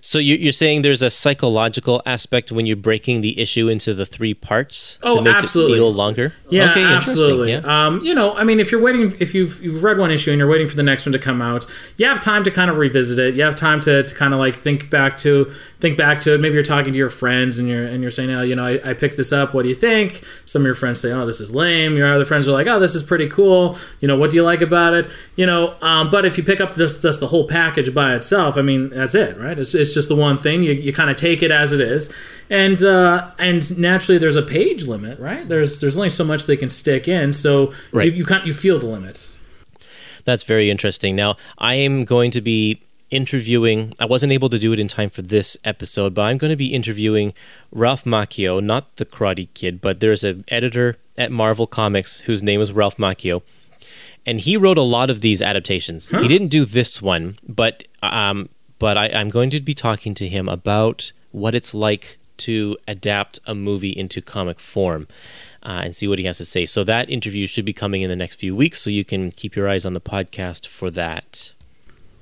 So 0.07 0.19
you- 0.19 0.35
you're 0.35 0.51
saying 0.51 0.83
there's 0.83 1.01
a 1.01 1.09
psychological 1.09 1.99
aspect 2.05 2.51
when 2.51 2.67
you're 2.67 2.75
breaking 2.77 3.21
the 3.21 3.39
issue 3.39 3.67
into 3.69 3.91
the 3.95 4.05
three 4.05 4.35
parts 4.35 4.99
Oh, 5.01 5.15
that 5.15 5.23
makes 5.23 5.41
absolutely. 5.41 5.73
it 5.73 5.79
feel 5.79 5.93
longer? 5.95 6.31
Yeah, 6.51 6.69
okay, 6.69 6.83
absolutely. 6.83 7.49
Yeah. 7.53 7.61
Um, 7.87 8.01
you 8.03 8.13
know, 8.13 8.35
I 8.37 8.43
mean, 8.43 8.59
if 8.59 8.71
you're 8.71 8.81
waiting, 8.81 9.15
if 9.19 9.33
you've 9.33 9.59
you've 9.63 9.83
read 9.83 9.97
one 9.97 10.11
issue 10.11 10.29
and 10.29 10.37
you're 10.37 10.47
waiting 10.47 10.67
for 10.67 10.75
the 10.75 10.83
next 10.83 11.07
one 11.07 11.13
to 11.13 11.17
come 11.17 11.41
out, 11.41 11.65
you 11.97 12.05
have 12.05 12.19
time 12.19 12.43
to 12.43 12.51
kind 12.51 12.69
of 12.69 12.77
revisit 12.77 13.17
it. 13.17 13.33
You 13.33 13.41
have 13.41 13.55
time 13.55 13.81
to, 13.81 14.03
to 14.03 14.13
kind 14.15 14.31
of 14.31 14.39
like 14.39 14.55
think 14.57 14.91
back 14.91 15.17
to 15.17 15.51
think 15.81 15.97
back 15.97 16.19
to 16.21 16.35
it. 16.35 16.39
Maybe 16.39 16.53
you're 16.53 16.61
talking 16.63 16.93
to 16.93 16.99
your 16.99 17.09
friends 17.09 17.57
and 17.57 17.67
you're 17.67 17.85
and 17.87 18.03
you're 18.03 18.11
saying, 18.11 18.29
oh, 18.29 18.43
you 18.43 18.55
know, 18.55 18.63
I, 18.65 18.91
I 18.91 18.93
picked 18.93 19.17
this 19.17 19.33
up. 19.33 19.55
What 19.55 19.63
do 19.63 19.69
you 19.69 19.75
think? 19.75 20.23
Some 20.45 20.61
of 20.61 20.67
your 20.67 20.75
friends 20.75 20.99
say, 21.01 21.11
oh, 21.13 21.25
this 21.25 21.41
is 21.41 21.51
lame. 21.53 21.97
Your 21.97 22.13
other 22.13 22.25
friends 22.25 22.47
are 22.47 22.51
like, 22.51 22.67
oh, 22.67 22.79
this 22.79 22.93
is 22.93 23.01
pretty 23.01 23.27
cool. 23.27 23.75
You 24.01 24.07
know, 24.07 24.17
what 24.19 24.29
do 24.29 24.37
you 24.37 24.43
like 24.43 24.61
about 24.61 24.93
it? 24.93 25.07
You 25.35 25.47
know, 25.47 25.73
um, 25.81 26.11
but 26.11 26.25
if 26.25 26.37
you 26.37 26.43
pick 26.43 26.61
up 26.61 26.75
just 26.75 27.01
just 27.01 27.19
the 27.21 27.27
whole 27.27 27.47
package 27.47 27.91
by 27.91 28.13
itself, 28.13 28.55
I 28.55 28.61
mean, 28.61 28.89
that's 28.89 29.15
it, 29.15 29.35
right? 29.39 29.57
It's, 29.57 29.73
it's 29.73 29.94
just 29.95 30.09
the 30.09 30.15
one 30.15 30.37
thing. 30.37 30.61
You, 30.61 30.73
you 30.73 30.93
kind 30.93 31.09
of 31.09 31.15
take 31.15 31.41
it 31.41 31.49
as 31.49 31.71
it 31.73 31.79
is, 31.81 32.13
and 32.51 32.83
uh, 32.83 33.31
and 33.39 33.75
naturally 33.79 34.19
there's 34.19 34.35
a 34.35 34.43
page 34.43 34.85
limit, 34.85 35.19
right? 35.19 35.49
There's 35.49 35.81
there's 35.81 35.97
only 35.97 36.11
so 36.11 36.23
much 36.23 36.45
they 36.45 36.57
can 36.57 36.69
stick 36.69 37.07
in, 37.07 37.33
so 37.33 37.73
Right. 37.91 38.05
you, 38.11 38.19
you 38.19 38.25
can't 38.25 38.45
you 38.45 38.53
feel 38.53 38.77
the 38.77 38.85
limits. 38.85 39.35
That's 40.25 40.43
very 40.43 40.69
interesting. 40.69 41.15
Now, 41.15 41.37
I 41.57 41.75
am 41.75 42.03
going 42.05 42.29
to 42.31 42.41
be 42.41 42.81
interviewing, 43.11 43.93
I 43.99 44.05
wasn't 44.05 44.31
able 44.33 44.49
to 44.49 44.57
do 44.59 44.73
it 44.73 44.79
in 44.79 44.87
time 44.87 45.09
for 45.11 45.21
this 45.21 45.55
episode, 45.63 46.13
but 46.15 46.23
I'm 46.23 46.37
going 46.39 46.49
to 46.49 46.55
be 46.57 46.73
interviewing 46.73 47.33
Ralph 47.71 48.03
Macchio, 48.03 48.61
not 48.61 48.95
the 48.95 49.05
Karate 49.05 49.47
Kid, 49.53 49.79
but 49.81 49.99
there's 49.99 50.23
an 50.23 50.43
editor 50.47 50.97
at 51.15 51.31
Marvel 51.31 51.67
Comics 51.67 52.21
whose 52.21 52.41
name 52.41 52.59
is 52.59 52.71
Ralph 52.73 52.97
Macchio. 52.97 53.43
And 54.25 54.39
he 54.39 54.57
wrote 54.57 54.79
a 54.79 54.81
lot 54.81 55.11
of 55.11 55.21
these 55.21 55.41
adaptations. 55.41 56.09
He 56.09 56.27
didn't 56.27 56.47
do 56.47 56.65
this 56.65 56.99
one, 57.01 57.37
but 57.47 57.83
um, 58.01 58.49
but 58.79 58.97
I, 58.97 59.07
I'm 59.09 59.29
going 59.29 59.49
to 59.51 59.61
be 59.61 59.73
talking 59.73 60.13
to 60.15 60.27
him 60.27 60.49
about 60.49 61.11
what 61.31 61.55
it's 61.55 61.73
like 61.73 62.17
to 62.37 62.77
adapt 62.87 63.39
a 63.45 63.55
movie 63.55 63.91
into 63.91 64.21
comic 64.21 64.59
form 64.59 65.07
uh, 65.63 65.81
and 65.83 65.95
see 65.95 66.07
what 66.07 66.19
he 66.19 66.25
has 66.25 66.37
to 66.37 66.45
say. 66.45 66.65
So 66.65 66.83
that 66.83 67.09
interview 67.09 67.47
should 67.47 67.65
be 67.65 67.73
coming 67.73 68.01
in 68.01 68.09
the 68.09 68.15
next 68.15 68.35
few 68.35 68.55
weeks, 68.55 68.81
so 68.81 68.89
you 68.89 69.05
can 69.05 69.31
keep 69.31 69.55
your 69.55 69.69
eyes 69.69 69.85
on 69.85 69.93
the 69.93 70.01
podcast 70.01 70.67
for 70.67 70.91
that. 70.91 71.53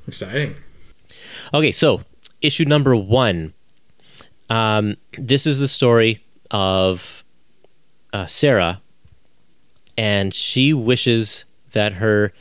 Exciting. 0.08 0.56
Okay, 1.54 1.72
so 1.72 2.02
issue 2.42 2.66
number 2.66 2.96
one. 2.96 3.54
Um, 4.50 4.98
this 5.18 5.48
is 5.48 5.58
the 5.58 5.68
story 5.68 6.24
of 6.52 7.24
uh, 8.12 8.26
Sarah, 8.28 8.82
and 9.98 10.34
she 10.34 10.74
wishes 10.74 11.46
that 11.72 11.94
her 11.94 12.34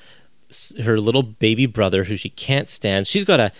her 0.83 1.00
little 1.00 1.23
baby 1.23 1.64
brother, 1.64 2.04
who 2.04 2.16
she 2.16 2.28
can't 2.28 2.69
stand, 2.69 3.07
she's 3.07 3.25
got 3.25 3.40
a 3.40 3.52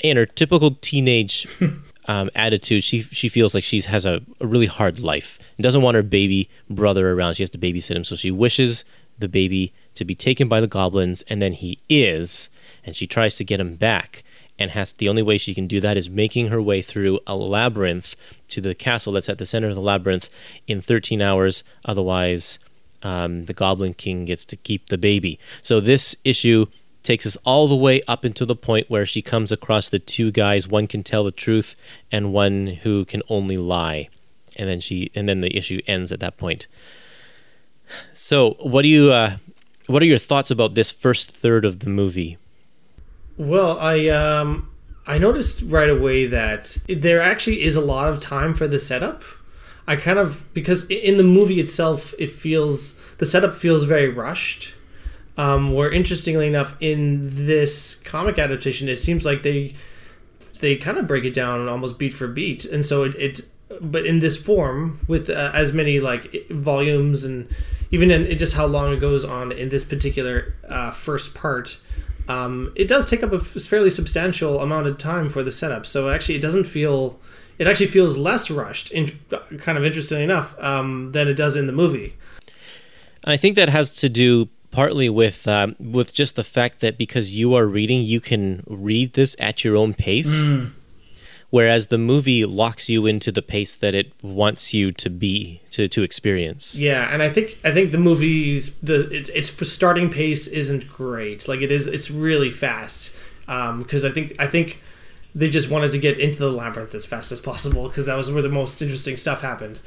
in 0.00 0.16
her 0.16 0.26
typical 0.26 0.72
teenage 0.80 1.46
um, 2.06 2.30
attitude. 2.34 2.84
She 2.84 3.02
she 3.02 3.28
feels 3.28 3.54
like 3.54 3.64
she 3.64 3.80
has 3.80 4.06
a, 4.06 4.22
a 4.40 4.46
really 4.46 4.66
hard 4.66 4.98
life 4.98 5.38
and 5.56 5.62
doesn't 5.62 5.82
want 5.82 5.94
her 5.94 6.02
baby 6.02 6.48
brother 6.68 7.12
around. 7.12 7.34
She 7.34 7.42
has 7.42 7.50
to 7.50 7.58
babysit 7.58 7.96
him, 7.96 8.04
so 8.04 8.16
she 8.16 8.30
wishes 8.30 8.84
the 9.18 9.28
baby 9.28 9.72
to 9.94 10.04
be 10.04 10.14
taken 10.14 10.48
by 10.48 10.60
the 10.60 10.66
goblins, 10.66 11.22
and 11.28 11.40
then 11.40 11.52
he 11.52 11.78
is, 11.88 12.50
and 12.84 12.96
she 12.96 13.06
tries 13.06 13.36
to 13.36 13.44
get 13.44 13.60
him 13.60 13.76
back 13.76 14.24
and 14.58 14.70
has 14.70 14.92
the 14.92 15.08
only 15.08 15.22
way 15.22 15.38
she 15.38 15.54
can 15.54 15.66
do 15.66 15.80
that 15.80 15.96
is 15.96 16.08
making 16.08 16.48
her 16.48 16.62
way 16.62 16.80
through 16.80 17.18
a 17.26 17.36
labyrinth 17.36 18.14
to 18.48 18.60
the 18.60 18.74
castle 18.74 19.12
that's 19.12 19.28
at 19.28 19.38
the 19.38 19.46
center 19.46 19.68
of 19.68 19.74
the 19.74 19.80
labyrinth 19.80 20.28
in 20.66 20.80
13 20.80 21.20
hours 21.20 21.64
otherwise 21.84 22.58
um, 23.02 23.46
the 23.46 23.52
goblin 23.52 23.94
king 23.94 24.24
gets 24.24 24.44
to 24.44 24.56
keep 24.56 24.88
the 24.88 24.98
baby 24.98 25.38
so 25.60 25.80
this 25.80 26.16
issue 26.24 26.66
takes 27.04 27.24
us 27.26 27.36
all 27.44 27.68
the 27.68 27.76
way 27.76 28.02
up 28.08 28.24
until 28.24 28.46
the 28.46 28.56
point 28.56 28.90
where 28.90 29.06
she 29.06 29.22
comes 29.22 29.52
across 29.52 29.88
the 29.88 29.98
two 29.98 30.32
guys 30.32 30.66
one 30.66 30.86
can 30.86 31.02
tell 31.02 31.22
the 31.22 31.30
truth 31.30 31.76
and 32.10 32.32
one 32.32 32.66
who 32.82 33.04
can 33.04 33.22
only 33.28 33.56
lie 33.56 34.08
and 34.56 34.68
then 34.68 34.80
she 34.80 35.10
and 35.14 35.28
then 35.28 35.40
the 35.40 35.56
issue 35.56 35.80
ends 35.86 36.10
at 36.10 36.20
that 36.20 36.36
point 36.36 36.66
so 38.14 38.56
what 38.60 38.82
do 38.82 38.88
you 38.88 39.12
uh, 39.12 39.36
what 39.86 40.02
are 40.02 40.06
your 40.06 40.18
thoughts 40.18 40.50
about 40.50 40.74
this 40.74 40.90
first 40.90 41.30
third 41.30 41.64
of 41.64 41.80
the 41.80 41.88
movie 41.88 42.38
Well, 43.36 43.78
I 43.78 44.08
um 44.08 44.70
I 45.06 45.18
noticed 45.18 45.62
right 45.66 45.90
away 45.90 46.26
that 46.26 46.76
there 46.88 47.20
actually 47.20 47.62
is 47.62 47.76
a 47.76 47.80
lot 47.80 48.08
of 48.08 48.20
time 48.20 48.54
for 48.54 48.66
the 48.66 48.78
setup. 48.78 49.22
I 49.86 49.96
kind 49.96 50.18
of 50.18 50.42
because 50.54 50.86
in 50.86 51.18
the 51.18 51.24
movie 51.24 51.60
itself, 51.60 52.14
it 52.18 52.30
feels 52.30 52.94
the 53.18 53.26
setup 53.26 53.54
feels 53.54 53.84
very 53.84 54.08
rushed. 54.08 54.74
Um, 55.36 55.74
where 55.74 55.90
interestingly 55.90 56.46
enough, 56.46 56.76
in 56.80 57.46
this 57.46 57.96
comic 57.96 58.38
adaptation, 58.38 58.88
it 58.88 58.96
seems 58.96 59.26
like 59.26 59.42
they 59.42 59.74
they 60.60 60.76
kind 60.76 60.96
of 60.96 61.06
break 61.06 61.24
it 61.24 61.34
down 61.34 61.68
almost 61.68 61.98
beat 61.98 62.14
for 62.14 62.28
beat, 62.28 62.64
and 62.64 62.86
so 62.86 63.04
it. 63.04 63.14
it 63.16 63.40
but 63.80 64.06
in 64.06 64.20
this 64.20 64.36
form, 64.36 65.00
with 65.08 65.28
uh, 65.28 65.50
as 65.52 65.72
many 65.72 65.98
like 65.98 66.48
volumes 66.50 67.24
and 67.24 67.48
even 67.90 68.10
in, 68.10 68.38
just 68.38 68.54
how 68.54 68.66
long 68.66 68.92
it 68.92 69.00
goes 69.00 69.24
on 69.24 69.52
in 69.52 69.68
this 69.68 69.84
particular 69.84 70.54
uh, 70.68 70.90
first 70.90 71.34
part, 71.34 71.78
um, 72.28 72.72
it 72.76 72.88
does 72.88 73.08
take 73.08 73.22
up 73.22 73.32
a 73.32 73.40
fairly 73.40 73.90
substantial 73.90 74.60
amount 74.60 74.86
of 74.86 74.98
time 74.98 75.28
for 75.28 75.42
the 75.42 75.52
setup. 75.52 75.86
So 75.86 76.10
actually, 76.10 76.36
it 76.36 76.40
doesn't 76.40 76.64
feel. 76.64 77.18
It 77.58 77.68
actually 77.68 77.86
feels 77.86 78.16
less 78.18 78.50
rushed, 78.50 78.90
in, 78.90 79.16
kind 79.58 79.78
of 79.78 79.84
interesting 79.84 80.22
enough, 80.22 80.56
um, 80.58 81.12
than 81.12 81.28
it 81.28 81.34
does 81.34 81.54
in 81.54 81.68
the 81.68 81.72
movie. 81.72 82.14
And 83.22 83.32
I 83.32 83.36
think 83.36 83.54
that 83.54 83.68
has 83.68 83.92
to 83.94 84.08
do 84.08 84.48
partly 84.74 85.08
with 85.08 85.46
um, 85.46 85.76
with 85.78 86.12
just 86.12 86.34
the 86.34 86.42
fact 86.42 86.80
that 86.80 86.98
because 86.98 87.30
you 87.30 87.54
are 87.54 87.64
reading, 87.64 88.02
you 88.02 88.20
can 88.20 88.64
read 88.66 89.12
this 89.12 89.36
at 89.38 89.64
your 89.64 89.76
own 89.76 89.94
pace, 89.94 90.48
whereas 91.50 91.86
the 91.86 91.98
movie 91.98 92.44
locks 92.44 92.88
you 92.88 93.06
into 93.06 93.30
the 93.30 93.40
pace 93.40 93.76
that 93.76 93.94
it 93.94 94.12
wants 94.20 94.74
you 94.74 94.90
to 94.90 95.08
be 95.08 95.60
to 95.70 95.86
to 95.88 96.02
experience. 96.02 96.74
Yeah, 96.74 97.08
and 97.12 97.22
I 97.22 97.30
think 97.30 97.58
I 97.64 97.70
think 97.72 97.92
the 97.92 97.98
movie's 97.98 98.74
the 98.80 99.08
it, 99.10 99.28
its 99.28 99.48
for 99.48 99.64
starting 99.64 100.10
pace 100.10 100.48
isn't 100.48 100.88
great. 100.88 101.46
Like 101.46 101.60
it 101.60 101.70
is, 101.70 101.86
it's 101.86 102.10
really 102.10 102.50
fast. 102.50 103.14
Because 103.46 104.04
I 104.04 104.10
think 104.10 104.34
I 104.40 104.46
think 104.46 104.80
they 105.36 105.48
just 105.48 105.70
wanted 105.70 105.92
to 105.92 105.98
get 105.98 106.16
into 106.18 106.38
the 106.38 106.50
labyrinth 106.50 106.94
as 106.94 107.06
fast 107.06 107.30
as 107.30 107.40
possible 107.40 107.88
because 107.88 108.06
that 108.06 108.16
was 108.16 108.30
where 108.32 108.42
the 108.42 108.48
most 108.48 108.82
interesting 108.82 109.16
stuff 109.16 109.40
happened. 109.40 109.80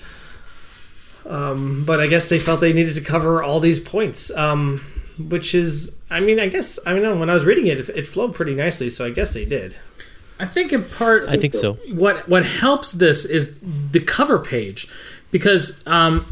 Um, 1.27 1.83
but 1.85 1.99
I 1.99 2.07
guess 2.07 2.29
they 2.29 2.39
felt 2.39 2.61
they 2.61 2.73
needed 2.73 2.95
to 2.95 3.01
cover 3.01 3.43
all 3.43 3.59
these 3.59 3.79
points, 3.79 4.31
um, 4.31 4.79
which 5.19 5.53
is, 5.53 5.97
I 6.09 6.21
mean, 6.21 6.39
I 6.39 6.47
guess 6.47 6.79
I 6.85 6.93
mean 6.93 7.19
when 7.19 7.29
I 7.29 7.33
was 7.33 7.43
reading 7.43 7.67
it, 7.67 7.79
it, 7.79 7.89
it 7.89 8.07
flowed 8.07 8.33
pretty 8.33 8.55
nicely, 8.55 8.89
so 8.89 9.05
I 9.05 9.09
guess 9.09 9.33
they 9.33 9.43
did. 9.43 9.75
I 10.39 10.45
think 10.45 10.71
in 10.71 10.83
part, 10.83 11.27
I 11.27 11.37
think 11.37 11.53
so. 11.53 11.73
What 11.91 12.29
what 12.29 12.45
helps 12.45 12.93
this 12.93 13.25
is 13.25 13.59
the 13.91 13.99
cover 13.99 14.39
page, 14.39 14.87
because 15.31 15.81
um, 15.87 16.25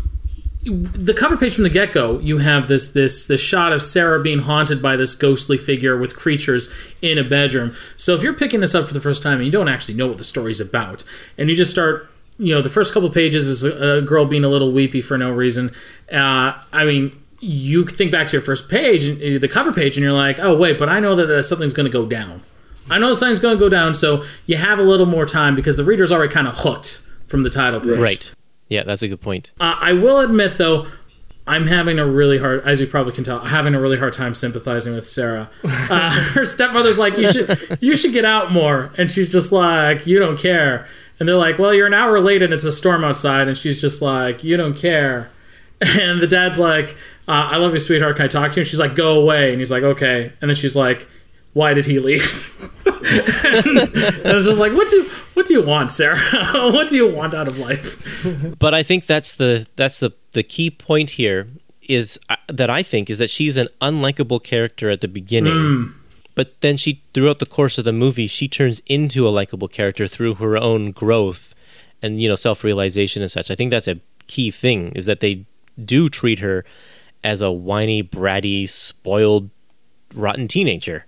the 0.63 1.13
cover 1.13 1.37
page 1.37 1.55
from 1.55 1.63
the 1.63 1.69
get 1.69 1.91
go, 1.91 2.19
you 2.19 2.37
have 2.37 2.67
this 2.67 2.89
this 2.89 3.25
this 3.25 3.41
shot 3.41 3.73
of 3.73 3.81
Sarah 3.81 4.21
being 4.21 4.39
haunted 4.39 4.81
by 4.81 4.95
this 4.95 5.15
ghostly 5.15 5.57
figure 5.57 5.97
with 5.97 6.15
creatures 6.15 6.73
in 7.01 7.17
a 7.17 7.23
bedroom. 7.23 7.75
So 7.97 8.15
if 8.15 8.23
you're 8.23 8.33
picking 8.33 8.61
this 8.61 8.75
up 8.75 8.87
for 8.87 8.93
the 8.93 9.01
first 9.01 9.23
time 9.23 9.37
and 9.37 9.45
you 9.45 9.51
don't 9.51 9.67
actually 9.67 9.95
know 9.95 10.07
what 10.07 10.19
the 10.19 10.23
story's 10.23 10.59
about, 10.59 11.03
and 11.37 11.49
you 11.49 11.55
just 11.55 11.71
start, 11.71 12.09
you 12.37 12.53
know, 12.53 12.61
the 12.61 12.69
first 12.69 12.93
couple 12.93 13.09
pages 13.09 13.47
is 13.47 13.63
a, 13.63 13.97
a 13.97 14.01
girl 14.01 14.25
being 14.25 14.43
a 14.43 14.49
little 14.49 14.71
weepy 14.71 15.01
for 15.01 15.17
no 15.17 15.31
reason. 15.31 15.71
Uh, 16.11 16.53
I 16.73 16.85
mean. 16.85 17.21
You 17.41 17.85
think 17.85 18.11
back 18.11 18.27
to 18.27 18.33
your 18.33 18.41
first 18.41 18.69
page, 18.69 19.03
the 19.19 19.47
cover 19.47 19.71
page, 19.71 19.97
and 19.97 20.03
you're 20.03 20.13
like, 20.13 20.39
"Oh 20.39 20.55
wait, 20.57 20.79
but 20.79 20.89
I 20.89 20.99
know 20.99 21.15
that 21.17 21.29
uh, 21.29 21.43
something's 21.43 21.73
going 21.75 21.85
to 21.85 21.91
go 21.91 22.05
down." 22.07 22.41
I 22.89 22.97
know 22.97 23.13
something's 23.13 23.39
going 23.39 23.55
to 23.55 23.59
go 23.59 23.69
down, 23.69 23.93
so 23.93 24.23
you 24.45 24.57
have 24.57 24.79
a 24.79 24.83
little 24.83 25.05
more 25.05 25.25
time 25.25 25.55
because 25.55 25.75
the 25.75 25.83
reader's 25.83 26.11
already 26.11 26.31
kind 26.33 26.47
of 26.47 26.55
hooked 26.55 27.01
from 27.27 27.43
the 27.43 27.49
title 27.49 27.79
page. 27.81 27.99
Right. 27.99 28.31
Yeah, 28.69 28.83
that's 28.83 29.01
a 29.01 29.07
good 29.07 29.21
point. 29.21 29.51
Uh, 29.59 29.75
I 29.79 29.93
will 29.93 30.19
admit, 30.19 30.57
though, 30.57 30.87
I'm 31.47 31.67
having 31.67 31.99
a 31.99 32.05
really 32.05 32.37
hard, 32.37 32.61
as 32.65 32.81
you 32.81 32.87
probably 32.87 33.13
can 33.13 33.23
tell, 33.23 33.39
having 33.39 33.75
a 33.75 33.81
really 33.81 33.97
hard 33.97 34.13
time 34.13 34.33
sympathizing 34.33 34.95
with 34.95 35.07
Sarah. 35.07 35.49
Uh, 35.87 36.09
her 36.09 36.45
stepmother's 36.45 36.97
like, 36.97 37.15
"You 37.15 37.31
should, 37.31 37.77
you 37.79 37.95
should 37.95 38.11
get 38.11 38.25
out 38.25 38.51
more," 38.51 38.91
and 38.97 39.09
she's 39.09 39.31
just 39.31 39.51
like, 39.51 40.07
"You 40.07 40.17
don't 40.17 40.37
care." 40.37 40.87
And 41.19 41.27
they're 41.27 41.37
like, 41.37 41.59
"Well, 41.59 41.73
you're 41.73 41.87
an 41.87 41.93
hour 41.93 42.19
late 42.19 42.41
and 42.41 42.53
it's 42.53 42.63
a 42.63 42.71
storm 42.71 43.03
outside," 43.03 43.47
and 43.47 43.57
she's 43.57 43.79
just 43.79 44.01
like, 44.01 44.43
"You 44.43 44.57
don't 44.57 44.75
care." 44.75 45.29
and 45.81 46.21
the 46.21 46.27
dad's 46.27 46.57
like, 46.57 46.91
uh, 47.27 47.49
"I 47.51 47.57
love 47.57 47.73
you, 47.73 47.79
sweetheart. 47.79 48.15
Can 48.17 48.25
I 48.25 48.27
talk 48.27 48.51
to 48.51 48.57
you?" 48.57 48.61
And 48.61 48.67
she's 48.67 48.79
like, 48.79 48.95
"Go 48.95 49.19
away." 49.19 49.51
And 49.51 49.59
he's 49.59 49.71
like, 49.71 49.83
"Okay." 49.83 50.31
And 50.41 50.49
then 50.49 50.55
she's 50.55 50.75
like, 50.75 51.07
"Why 51.53 51.73
did 51.73 51.85
he 51.85 51.99
leave?" 51.99 52.23
and 52.85 54.27
I 54.27 54.33
was 54.33 54.45
just 54.45 54.59
like, 54.59 54.73
"What 54.73 54.89
do 54.89 55.09
what 55.33 55.45
do 55.45 55.53
you 55.53 55.61
want, 55.61 55.91
Sarah? 55.91 56.17
what 56.71 56.89
do 56.89 56.95
you 56.95 57.07
want 57.07 57.33
out 57.33 57.47
of 57.47 57.59
life?" 57.59 58.01
But 58.57 58.73
I 58.73 58.83
think 58.83 59.05
that's 59.05 59.33
the 59.35 59.67
that's 59.75 59.99
the 59.99 60.13
the 60.31 60.43
key 60.43 60.69
point 60.71 61.11
here 61.11 61.47
is 61.87 62.19
uh, 62.29 62.35
that 62.47 62.69
I 62.69 62.83
think 62.83 63.09
is 63.09 63.17
that 63.19 63.29
she's 63.29 63.57
an 63.57 63.67
unlikable 63.81 64.43
character 64.43 64.89
at 64.89 65.01
the 65.01 65.07
beginning. 65.07 65.53
But 66.35 66.61
then 66.61 66.77
she 66.77 67.01
throughout 67.13 67.39
the 67.39 67.45
course 67.45 67.77
of 67.77 67.85
the 67.85 67.93
movie 67.93 68.27
she 68.27 68.47
turns 68.47 68.81
into 68.85 69.27
a 69.27 69.29
likable 69.29 69.67
character 69.67 70.07
through 70.07 70.35
her 70.35 70.57
own 70.57 70.91
growth 70.91 71.55
and 72.01 72.21
you 72.21 72.29
know 72.29 72.35
self-realization 72.35 73.21
and 73.21 73.31
such. 73.31 73.49
I 73.49 73.55
think 73.55 73.71
that's 73.71 73.87
a 73.87 73.99
key 74.27 74.51
thing 74.51 74.91
is 74.95 75.05
that 75.05 75.21
they 75.21 75.45
do 75.83 76.09
treat 76.09 76.39
her 76.39 76.65
as 77.23 77.41
a 77.41 77.51
whiny, 77.51 78.03
bratty, 78.03 78.69
spoiled, 78.69 79.49
rotten 80.13 80.47
teenager. 80.47 81.05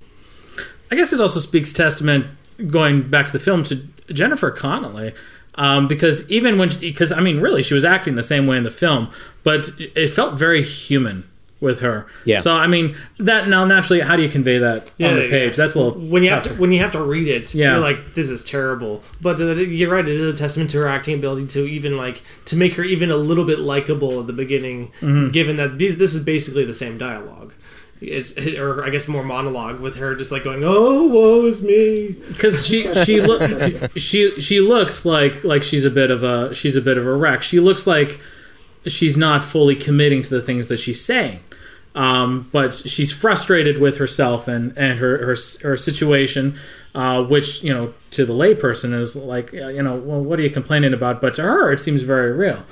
I 0.90 0.96
guess 0.96 1.14
it 1.14 1.22
also 1.22 1.40
speaks 1.40 1.72
testament, 1.72 2.26
going 2.68 3.10
back 3.10 3.28
to 3.28 3.32
the 3.32 3.40
film, 3.40 3.64
to 3.66 3.76
Jennifer 4.12 4.50
Connelly. 4.50 5.14
Um, 5.56 5.88
because 5.88 6.30
even 6.30 6.58
when, 6.58 6.70
because 6.80 7.12
I 7.12 7.20
mean, 7.20 7.40
really, 7.40 7.64
she 7.64 7.74
was 7.74 7.84
acting 7.84 8.16
the 8.16 8.24
same 8.24 8.48
way 8.48 8.58
in 8.58 8.64
the 8.64 8.72
film, 8.72 9.10
but 9.44 9.70
it 9.78 10.10
felt 10.10 10.38
very 10.38 10.62
human 10.62 11.28
with 11.60 11.80
her. 11.80 12.06
Yeah. 12.26 12.38
So 12.40 12.54
I 12.54 12.68
mean, 12.68 12.96
that 13.20 13.48
now 13.48 13.66
naturally, 13.66 14.00
how 14.02 14.16
do 14.16 14.22
you 14.24 14.30
convey 14.30 14.60
that 14.60 14.92
Yeah, 14.98 15.10
on 15.10 15.16
the 15.16 15.24
yeah. 15.24 15.30
page? 15.30 15.56
That's 15.58 15.74
a 15.76 15.80
little 15.80 16.00
when 16.00 16.22
you 16.24 16.30
have 16.30 16.44
to 16.44 16.54
when 16.56 16.72
you 16.72 16.80
have 16.80 16.92
to 16.92 17.02
read 17.04 17.28
it, 17.28 17.54
Yeah. 17.56 17.72
you're 17.72 17.80
like, 17.80 18.14
this 18.14 18.30
is 18.30 18.44
terrible. 18.44 19.02
But 19.22 19.40
you're 19.40 19.90
right; 19.92 20.08
it 20.08 20.14
is 20.14 20.22
a 20.24 20.34
testament 20.34 20.70
to 20.72 20.78
her 20.80 20.88
acting 20.88 21.16
ability 21.16 21.48
to 21.48 21.66
even 21.68 21.98
like 21.98 22.22
to 22.46 22.56
make 22.56 22.74
her 22.76 22.84
even 22.84 23.10
a 23.12 23.18
little 23.18 23.44
bit 23.46 23.60
likable 23.60 24.20
at 24.20 24.28
the 24.28 24.34
beginning, 24.34 24.92
Mm-hmm. 25.02 25.30
given 25.32 25.56
that 25.56 25.78
these 25.80 25.98
this 25.98 26.14
is 26.14 26.20
basically 26.24 26.64
the 26.66 26.74
same 26.76 26.98
dialogue. 26.98 27.54
It's 28.00 28.38
or 28.38 28.84
I 28.84 28.92
guess 28.92 29.08
more 29.08 29.24
monologue 29.24 29.80
with 29.80 29.96
her 29.96 30.14
just 30.14 30.32
like 30.32 30.44
going, 30.44 30.64
"Oh, 30.64 31.08
woe 31.08 31.44
is 31.48 31.64
me." 31.64 32.16
because 32.28 32.68
she 32.68 32.94
she 33.04 33.20
look 33.22 33.42
she 33.96 34.40
she 34.40 34.60
looks 34.62 35.04
like 35.06 35.44
like 35.44 35.64
she's 35.64 35.84
a 35.86 35.90
bit 35.90 36.12
of 36.12 36.22
a 36.22 36.54
she's 36.54 36.76
a 36.76 36.82
bit 36.82 37.00
of 37.00 37.08
a 37.08 37.14
wreck. 37.16 37.42
She 37.42 37.60
looks 37.60 37.88
like 37.88 38.20
she's 38.86 39.18
not 39.18 39.44
fully 39.44 39.76
committing 39.76 40.22
to 40.22 40.30
the 40.30 40.42
things 40.44 40.68
that 40.68 40.78
she's 40.78 41.04
saying. 41.04 41.40
Um, 41.98 42.48
but 42.54 42.76
she's 42.76 43.12
frustrated 43.12 43.80
with 43.80 43.98
herself 43.98 44.48
and 44.48 44.72
and 44.78 45.00
her 45.00 45.18
her, 45.18 45.36
her 45.64 45.78
situation, 45.78 46.56
uh, 46.94 47.24
which 47.24 47.64
you 47.64 47.74
know 47.74 47.92
to 48.12 48.24
the 48.24 48.34
layperson 48.34 48.94
is 48.94 49.16
like 49.16 49.52
uh, 49.54 49.70
you 49.70 49.82
know 49.82 49.96
well 49.96 50.24
what 50.24 50.40
are 50.40 50.44
you 50.44 50.52
complaining 50.52 50.94
about? 50.94 51.22
But 51.22 51.34
to 51.36 51.42
her 51.42 51.72
it 51.74 51.80
seems 51.80 52.04
very 52.04 52.32
real. 52.34 52.64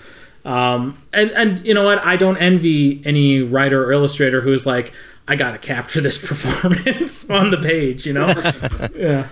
Um, 0.45 1.01
and 1.11 1.31
and 1.31 1.59
you 1.65 1.73
know 1.73 1.83
what? 1.83 2.05
I 2.05 2.17
don't 2.17 2.37
envy 2.37 3.01
any 3.03 3.41
writer 3.41 3.83
or 3.83 3.91
illustrator 3.91 4.41
who's 4.41 4.67
like, 4.67 4.93
I 5.27 5.35
gotta 5.35 5.57
capture 5.57 6.01
this 6.01 6.17
performance 6.27 7.27
on 7.39 7.49
the 7.49 7.57
page. 7.57 8.05
You 8.05 8.13
know? 8.13 8.27
yeah. 8.95 9.27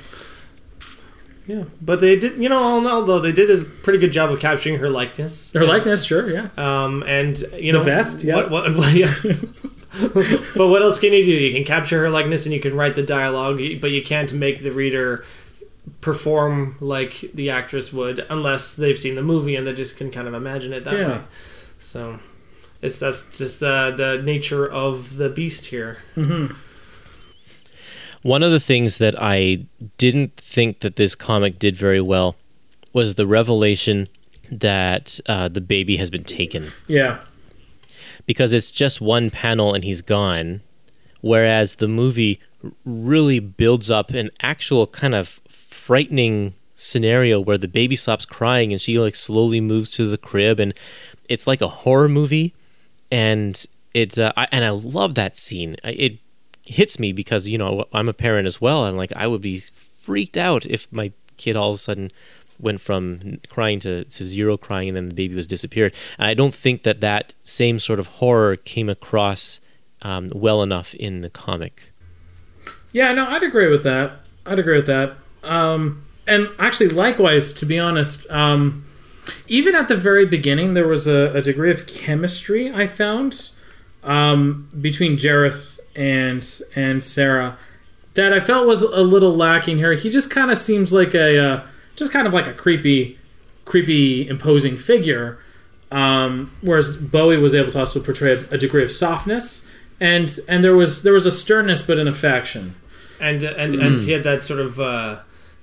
Yeah, 1.46 1.66
but 1.82 2.00
they 2.00 2.18
did, 2.18 2.38
you 2.38 2.48
know, 2.48 2.58
all 2.58 2.78
in 2.80 2.88
all, 2.88 3.04
though 3.04 3.20
they 3.20 3.34
did 3.34 3.52
a 3.52 3.66
pretty 3.66 4.00
good 4.00 4.14
job 4.14 4.32
of 4.32 4.40
capturing 4.40 4.78
her 4.78 4.90
likeness. 4.90 5.52
Her 5.52 5.66
likeness, 5.66 6.06
sure, 6.06 6.30
yeah. 6.30 6.48
Um, 6.56 7.04
and 7.06 7.38
you 7.58 7.74
know, 7.74 7.84
The 7.84 7.90
know, 7.90 7.96
vest, 7.98 8.24
yeah. 8.24 8.36
What, 8.38 8.50
what, 8.50 8.76
what- 8.78 8.94
yeah. 8.94 9.14
but 10.56 10.68
what 10.68 10.82
else 10.82 10.98
can 11.00 11.14
you 11.14 11.24
do? 11.24 11.32
You 11.32 11.54
can 11.54 11.64
capture 11.64 12.00
her 12.02 12.10
likeness 12.10 12.46
and 12.46 12.54
you 12.54 12.60
can 12.60 12.76
write 12.76 12.96
the 12.96 13.04
dialogue, 13.04 13.62
but 13.82 13.92
you 13.92 14.02
can't 14.04 14.34
make 14.34 14.62
the 14.64 14.72
reader 14.72 15.26
perform 16.02 16.76
like 16.80 17.24
the 17.34 17.50
actress 17.50 17.92
would 17.94 18.26
unless 18.30 18.76
they've 18.76 18.98
seen 18.98 19.16
the 19.16 19.22
movie 19.22 19.56
and 19.56 19.68
they 19.68 19.74
just 19.74 19.98
can 19.98 20.10
kind 20.12 20.28
of 20.28 20.34
imagine 20.34 20.72
it 20.74 20.84
that 20.86 20.94
Yeah. 20.98 21.08
way. 21.18 21.22
So 21.80 22.20
it's 22.82 22.98
that's 23.00 23.38
just 23.38 23.60
the 23.60 23.94
the 23.96 24.22
nature 24.24 24.68
of 24.70 25.18
the 25.18 25.30
beast 25.30 25.66
here. 25.68 25.98
One 28.22 28.42
of 28.44 28.52
the 28.52 28.60
things 28.60 28.98
that 29.00 29.16
I 29.22 29.66
didn't 29.98 30.38
think 30.38 30.80
that 30.80 30.96
this 30.96 31.14
comic 31.16 31.60
did 31.60 31.76
very 31.76 32.00
well 32.00 32.36
was 32.94 33.16
the 33.16 33.28
revelation 33.28 34.08
that 34.50 35.20
uh, 35.26 35.50
the 35.50 35.60
baby 35.62 35.98
has 35.98 36.10
been 36.10 36.24
taken 36.24 36.72
Yeah. 36.88 37.20
Because 38.26 38.54
it's 38.54 38.72
just 38.72 39.02
one 39.02 39.30
panel 39.30 39.74
and 39.74 39.84
he's 39.84 40.02
gone, 40.02 40.62
whereas 41.22 41.76
the 41.76 41.88
movie 41.88 42.40
really 42.86 43.40
builds 43.40 43.90
up 43.92 44.12
an 44.12 44.30
actual 44.42 44.88
kind 44.88 45.14
of 45.14 45.42
frightening 45.50 46.54
scenario 46.76 47.40
where 47.40 47.58
the 47.58 47.68
baby 47.68 47.96
stops 47.96 48.26
crying 48.26 48.72
and 48.72 48.82
she 48.82 49.00
like 49.00 49.16
slowly 49.16 49.62
moves 49.62 49.90
to 49.92 50.10
the 50.10 50.18
crib 50.18 50.60
and 50.60 50.74
it's 51.30 51.48
like 51.48 51.62
a 51.62 51.68
horror 51.68 52.10
movie 52.10 52.54
and 53.12 53.66
it's 53.94 54.18
uh, 54.18 54.32
I, 54.36 54.48
and 54.52 54.66
I 54.66 54.72
love 54.72 55.16
that 55.16 55.38
scene. 55.38 55.76
It 55.84 56.20
hits 56.64 56.98
me 57.00 57.12
because 57.12 57.48
you 57.48 57.58
know 57.58 57.86
I'm 57.94 58.10
a 58.10 58.14
parent 58.14 58.48
as 58.48 58.60
well 58.60 58.86
and 58.86 58.98
like 58.98 59.14
I 59.16 59.28
would 59.28 59.42
be 59.42 59.60
freaked 59.60 60.38
out 60.38 60.66
if 60.66 60.92
my 60.92 61.12
kid 61.38 61.56
all 61.56 61.72
of 61.72 61.76
a 61.76 61.80
sudden 61.80 62.12
went 62.64 62.82
from 62.82 63.40
crying 63.50 63.80
to, 63.82 64.06
to 64.06 64.24
zero 64.24 64.58
crying 64.58 64.88
and 64.88 64.98
then 64.98 65.10
the 65.10 65.16
baby 65.16 65.36
was 65.36 65.48
disappeared. 65.48 65.94
And 66.18 66.28
I 66.28 66.34
don't 66.34 66.56
think 66.56 66.84
that 66.84 67.02
that 67.02 67.34
same 67.44 67.80
sort 67.80 68.00
of 68.00 68.08
horror 68.08 68.56
came 68.56 68.90
across 68.90 69.60
um, 70.02 70.30
well 70.34 70.64
enough 70.64 70.94
in 70.96 71.22
the 71.22 71.30
comic. 71.30 71.92
Yeah, 72.92 73.12
no, 73.12 73.28
I'd 73.28 73.44
agree 73.44 73.68
with 73.68 73.84
that. 73.84 74.20
I'd 74.46 74.60
agree 74.60 74.78
with 74.78 74.88
that. 74.88 75.16
Um, 75.44 76.06
and 76.28 76.50
actually, 76.60 76.90
likewise, 76.90 77.54
to 77.54 77.66
be 77.66 77.78
honest, 77.80 78.30
um, 78.32 78.86
even 79.48 79.76
at 79.76 79.88
the 79.88 79.98
very 79.98 80.26
beginning, 80.26 80.74
there 80.74 80.88
was 80.88 81.08
a, 81.08 81.32
a 81.34 81.42
degree 81.42 81.72
of 81.72 81.86
chemistry 81.88 82.72
I 82.72 82.88
found 82.88 83.52
um, 84.04 84.70
between 84.82 85.18
Jareth 85.18 85.80
and 85.96 86.62
and 86.76 87.04
Sarah 87.04 87.58
that 88.16 88.34
I 88.34 88.40
felt 88.40 88.68
was 88.68 88.82
a 88.82 89.02
little 89.02 89.36
lacking 89.36 89.78
here. 89.78 89.94
He 89.94 90.10
just 90.10 90.30
kind 90.30 90.52
of 90.52 90.58
seems 90.58 90.94
like 90.94 91.16
a 91.16 91.40
uh, 91.40 91.68
just 91.96 92.12
kind 92.12 92.28
of 92.28 92.34
like 92.34 92.48
a 92.48 92.54
creepy, 92.54 93.18
creepy, 93.66 94.28
imposing 94.28 94.78
figure. 94.78 95.40
Um, 95.92 96.52
whereas 96.62 96.96
Bowie 96.96 97.38
was 97.38 97.54
able 97.54 97.72
to 97.72 97.80
also 97.80 98.00
portray 98.02 98.32
a 98.50 98.58
degree 98.58 98.84
of 98.84 98.92
softness, 98.92 99.70
and 100.00 100.40
and 100.48 100.64
there 100.64 100.76
was 100.76 101.04
there 101.04 101.14
was 101.14 101.26
a 101.26 101.32
sternness 101.32 101.82
but 101.82 102.00
an 102.00 102.08
affection. 102.08 102.76
And 103.22 103.44
and 103.44 103.76
and 103.76 103.98
he 103.98 104.12
had 104.12 104.24
that 104.24 104.42
sort 104.42 104.60
of 104.60 104.80
uh, 104.80 105.20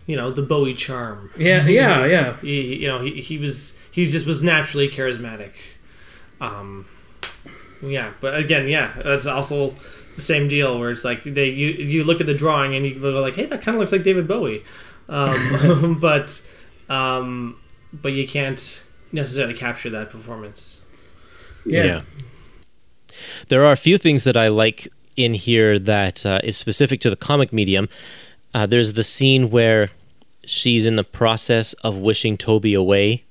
you 0.06 0.16
know 0.16 0.30
the 0.30 0.42
Bowie 0.42 0.74
charm. 0.74 1.30
Yeah, 1.36 1.66
yeah, 1.66 2.04
yeah. 2.06 2.36
He 2.40 2.76
you 2.76 2.88
know 2.88 3.00
he, 3.00 3.20
he 3.20 3.38
was 3.38 3.76
he 3.90 4.06
just 4.06 4.26
was 4.26 4.42
naturally 4.42 4.88
charismatic. 4.88 5.52
Um, 6.40 6.86
yeah, 7.82 8.12
but 8.20 8.38
again, 8.38 8.68
yeah, 8.68 8.92
that's 9.04 9.26
also 9.26 9.74
the 10.14 10.20
same 10.20 10.48
deal 10.48 10.78
where 10.78 10.90
it's 10.90 11.04
like 11.04 11.22
they 11.24 11.48
you 11.48 11.68
you 11.68 12.04
look 12.04 12.20
at 12.20 12.26
the 12.26 12.34
drawing 12.34 12.74
and 12.74 12.86
you 12.86 12.94
go 12.94 13.10
like, 13.20 13.34
hey, 13.34 13.46
that 13.46 13.62
kind 13.62 13.74
of 13.74 13.80
looks 13.80 13.92
like 13.92 14.02
David 14.02 14.26
Bowie, 14.26 14.64
um, 15.10 15.98
but 16.00 16.42
um, 16.88 17.60
but 17.92 18.12
you 18.12 18.26
can't 18.26 18.84
necessarily 19.12 19.54
capture 19.54 19.90
that 19.90 20.10
performance. 20.10 20.80
Yeah. 21.66 22.00
There 23.48 23.64
are 23.64 23.72
a 23.72 23.76
few 23.76 23.98
things 23.98 24.24
that 24.24 24.36
I 24.36 24.48
like 24.48 24.88
in 25.16 25.34
here 25.34 25.78
that 25.78 26.24
uh, 26.24 26.40
is 26.42 26.56
specific 26.56 27.00
to 27.02 27.10
the 27.10 27.16
comic 27.16 27.52
medium. 27.52 27.88
Uh, 28.54 28.66
there's 28.66 28.94
the 28.94 29.04
scene 29.04 29.50
where 29.50 29.90
she's 30.44 30.86
in 30.86 30.96
the 30.96 31.04
process 31.04 31.74
of 31.84 31.96
wishing 31.98 32.36
Toby 32.36 32.72
away, 32.72 33.24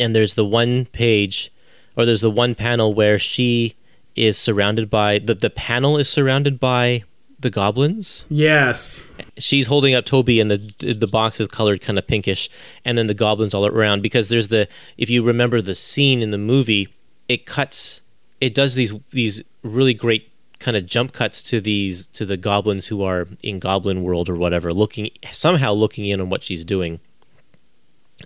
and 0.00 0.14
there's 0.14 0.34
the 0.34 0.44
one 0.44 0.86
page, 0.86 1.52
or 1.96 2.04
there's 2.04 2.22
the 2.22 2.30
one 2.30 2.54
panel 2.54 2.92
where 2.92 3.18
she 3.18 3.76
is 4.16 4.38
surrounded 4.38 4.88
by 4.88 5.18
the 5.18 5.34
the 5.34 5.50
panel 5.50 5.98
is 5.98 6.08
surrounded 6.08 6.60
by 6.60 7.02
the 7.44 7.50
goblins. 7.50 8.24
Yes. 8.28 9.00
She's 9.38 9.68
holding 9.68 9.94
up 9.94 10.04
Toby, 10.04 10.40
and 10.40 10.50
the 10.50 10.94
the 10.94 11.06
box 11.06 11.38
is 11.38 11.46
colored 11.46 11.80
kind 11.80 11.96
of 11.98 12.06
pinkish, 12.08 12.50
and 12.84 12.98
then 12.98 13.06
the 13.06 13.14
goblins 13.14 13.54
all 13.54 13.64
around. 13.64 14.02
Because 14.02 14.28
there's 14.28 14.48
the 14.48 14.66
if 14.98 15.08
you 15.08 15.22
remember 15.22 15.62
the 15.62 15.76
scene 15.76 16.20
in 16.20 16.32
the 16.32 16.38
movie, 16.38 16.88
it 17.28 17.46
cuts, 17.46 18.02
it 18.40 18.54
does 18.54 18.74
these 18.74 18.92
these 19.10 19.42
really 19.62 19.94
great 19.94 20.32
kind 20.58 20.76
of 20.76 20.86
jump 20.86 21.12
cuts 21.12 21.42
to 21.42 21.60
these 21.60 22.06
to 22.08 22.24
the 22.24 22.36
goblins 22.36 22.86
who 22.86 23.02
are 23.02 23.28
in 23.42 23.58
Goblin 23.58 24.02
World 24.02 24.28
or 24.28 24.34
whatever, 24.34 24.72
looking 24.72 25.10
somehow 25.30 25.72
looking 25.72 26.06
in 26.06 26.20
on 26.20 26.30
what 26.30 26.42
she's 26.42 26.64
doing. 26.64 26.98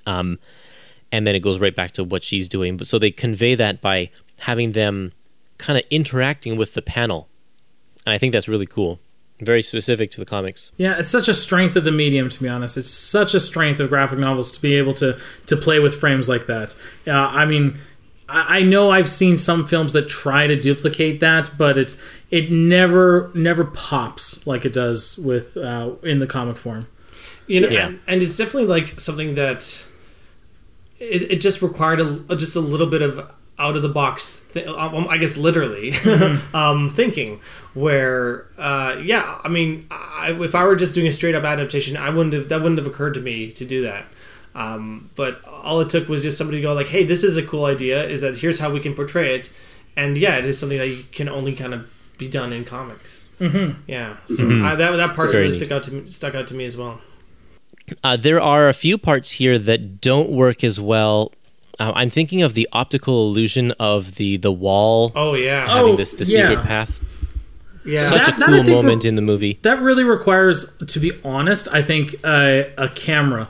Um, 0.06 0.38
and 1.10 1.26
then 1.26 1.34
it 1.34 1.40
goes 1.40 1.58
right 1.58 1.74
back 1.74 1.92
to 1.92 2.04
what 2.04 2.22
she's 2.22 2.48
doing. 2.48 2.76
But 2.76 2.86
so 2.86 2.98
they 2.98 3.10
convey 3.10 3.54
that 3.56 3.80
by 3.80 4.10
having 4.40 4.72
them 4.72 5.12
kind 5.56 5.78
of 5.78 5.84
interacting 5.90 6.56
with 6.56 6.74
the 6.74 6.82
panel, 6.82 7.28
and 8.06 8.14
I 8.14 8.18
think 8.18 8.32
that's 8.32 8.46
really 8.46 8.66
cool. 8.66 9.00
Very 9.40 9.62
specific 9.62 10.10
to 10.12 10.20
the 10.20 10.26
comics. 10.26 10.72
Yeah, 10.78 10.98
it's 10.98 11.10
such 11.10 11.28
a 11.28 11.34
strength 11.34 11.76
of 11.76 11.84
the 11.84 11.92
medium, 11.92 12.28
to 12.28 12.42
be 12.42 12.48
honest. 12.48 12.76
It's 12.76 12.90
such 12.90 13.34
a 13.34 13.40
strength 13.40 13.78
of 13.80 13.88
graphic 13.88 14.18
novels 14.18 14.50
to 14.52 14.60
be 14.60 14.74
able 14.74 14.92
to 14.94 15.16
to 15.46 15.56
play 15.56 15.78
with 15.78 15.94
frames 15.94 16.28
like 16.28 16.46
that. 16.48 16.74
Uh, 17.06 17.12
I 17.12 17.44
mean, 17.44 17.78
I, 18.28 18.58
I 18.58 18.62
know 18.62 18.90
I've 18.90 19.08
seen 19.08 19.36
some 19.36 19.64
films 19.66 19.92
that 19.92 20.08
try 20.08 20.48
to 20.48 20.56
duplicate 20.56 21.20
that, 21.20 21.50
but 21.56 21.78
it's 21.78 22.02
it 22.32 22.50
never 22.50 23.30
never 23.32 23.64
pops 23.64 24.44
like 24.46 24.64
it 24.64 24.72
does 24.72 25.16
with 25.18 25.56
uh, 25.56 25.92
in 26.02 26.18
the 26.18 26.26
comic 26.26 26.56
form. 26.56 26.88
You 27.46 27.60
know, 27.60 27.68
Yeah. 27.68 27.86
and, 27.86 28.00
and 28.08 28.22
it's 28.22 28.36
definitely 28.36 28.66
like 28.66 28.98
something 29.00 29.34
that 29.36 29.84
it, 30.98 31.22
it 31.30 31.36
just 31.40 31.62
required 31.62 32.00
a, 32.00 32.36
just 32.36 32.56
a 32.56 32.60
little 32.60 32.86
bit 32.88 33.02
of 33.02 33.18
out 33.58 33.76
of 33.76 33.82
the 33.82 33.88
box. 33.88 34.44
Th- 34.52 34.66
um, 34.66 35.06
I 35.08 35.18
guess 35.18 35.36
literally 35.36 35.92
Mm-hmm. 35.92 36.54
um, 36.56 36.88
thinking. 36.90 37.40
Where 37.74 38.46
uh, 38.58 39.00
yeah, 39.02 39.38
I 39.44 39.48
mean, 39.48 39.86
I, 39.90 40.32
if 40.40 40.54
I 40.54 40.64
were 40.64 40.74
just 40.76 40.94
doing 40.94 41.06
a 41.06 41.12
straight 41.12 41.34
up 41.34 41.44
adaptation, 41.44 41.96
I 41.96 42.10
wouldn't 42.10 42.32
have 42.34 42.48
that 42.48 42.60
wouldn't 42.62 42.78
have 42.78 42.86
occurred 42.86 43.14
to 43.14 43.20
me 43.20 43.52
to 43.52 43.64
do 43.64 43.82
that. 43.82 44.04
Um, 44.54 45.10
but 45.14 45.44
all 45.46 45.80
it 45.80 45.88
took 45.90 46.08
was 46.08 46.22
just 46.22 46.36
somebody 46.38 46.58
to 46.58 46.62
go 46.62 46.72
like, 46.74 46.88
"Hey, 46.88 47.04
this 47.04 47.22
is 47.22 47.36
a 47.36 47.42
cool 47.42 47.66
idea. 47.66 48.04
Is 48.08 48.22
that 48.22 48.36
here's 48.36 48.58
how 48.58 48.72
we 48.72 48.80
can 48.80 48.94
portray 48.94 49.34
it?" 49.36 49.52
And 49.96 50.16
yeah, 50.18 50.36
it 50.38 50.44
is 50.44 50.58
something 50.58 50.78
that 50.78 50.88
you 50.88 51.04
can 51.12 51.28
only 51.28 51.54
kind 51.54 51.74
of 51.74 51.86
be 52.18 52.26
done 52.28 52.52
in 52.52 52.64
comics. 52.64 53.28
Mm-hmm. 53.38 53.80
Yeah, 53.86 54.16
so 54.26 54.44
I, 54.64 54.74
that 54.74 54.96
that 54.96 55.14
part 55.14 55.30
Very 55.30 55.44
really 55.44 55.52
neat. 55.58 55.64
stuck 55.66 55.70
out 55.70 55.84
to 55.84 55.92
me, 55.92 56.08
stuck 56.08 56.34
out 56.34 56.46
to 56.48 56.54
me 56.54 56.64
as 56.64 56.76
well. 56.76 57.00
Uh, 58.02 58.16
there 58.16 58.40
are 58.40 58.68
a 58.68 58.74
few 58.74 58.98
parts 58.98 59.32
here 59.32 59.58
that 59.58 60.00
don't 60.00 60.30
work 60.30 60.64
as 60.64 60.80
well. 60.80 61.32
Uh, 61.80 61.92
I'm 61.94 62.10
thinking 62.10 62.42
of 62.42 62.54
the 62.54 62.68
optical 62.72 63.28
illusion 63.28 63.72
of 63.78 64.16
the 64.16 64.36
the 64.36 64.52
wall 64.52 65.12
Oh 65.14 65.34
yeah, 65.34 65.66
having 65.68 65.92
Oh, 65.92 65.96
this 65.96 66.10
the 66.10 66.24
yeah. 66.24 66.48
secret 66.50 66.64
path. 66.66 67.00
yeah. 67.84 68.02
Such 68.08 68.26
That- 68.26 68.40
a 68.42 68.44
cool 68.46 68.64
moment 68.64 69.04
re- 69.04 69.08
in 69.08 69.14
the 69.14 69.22
movie. 69.22 69.58
that 69.62 69.80
really 69.80 70.04
requires 70.04 70.66
to 70.86 70.98
be 71.00 71.12
honest 71.24 71.68
i 71.72 71.82
think 71.82 72.14
uh, 72.24 72.64
a 72.76 72.88
camera 72.90 73.48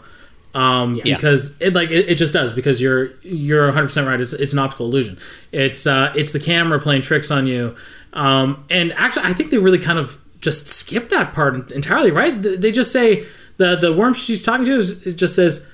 um, 0.54 0.96
Yeah. 0.96 1.16
because 1.16 1.54
it 1.60 1.72
like 1.74 1.90
it, 1.90 2.08
it 2.08 2.14
just 2.16 2.32
does 2.32 2.52
because 2.52 2.80
you're 2.80 3.10
you're 3.22 3.70
100% 3.70 4.06
right 4.06 4.20
it's, 4.20 4.32
it's 4.32 4.52
an 4.52 4.58
optical 4.58 4.86
illusion 4.86 5.18
it's 5.52 5.86
uh, 5.86 6.12
it's 6.16 6.32
the 6.32 6.40
camera 6.40 6.78
playing 6.78 7.02
tricks 7.02 7.30
on 7.30 7.46
you 7.46 7.74
um, 8.12 8.64
and 8.70 8.92
actually 8.94 9.24
i 9.26 9.32
think 9.32 9.50
they 9.50 9.58
really 9.58 9.78
kind 9.78 9.98
of 9.98 10.18
just 10.40 10.66
skip 10.68 11.08
that 11.10 11.32
part 11.32 11.72
entirely 11.72 12.10
right 12.10 12.42
they 12.42 12.70
just 12.72 12.92
say 12.92 13.24
the 13.58 13.76
the 13.76 13.92
worm 13.92 14.14
she's 14.14 14.42
talking 14.42 14.64
to 14.64 14.72
is 14.76 15.06
it 15.06 15.14
just 15.14 15.34
says 15.34 15.66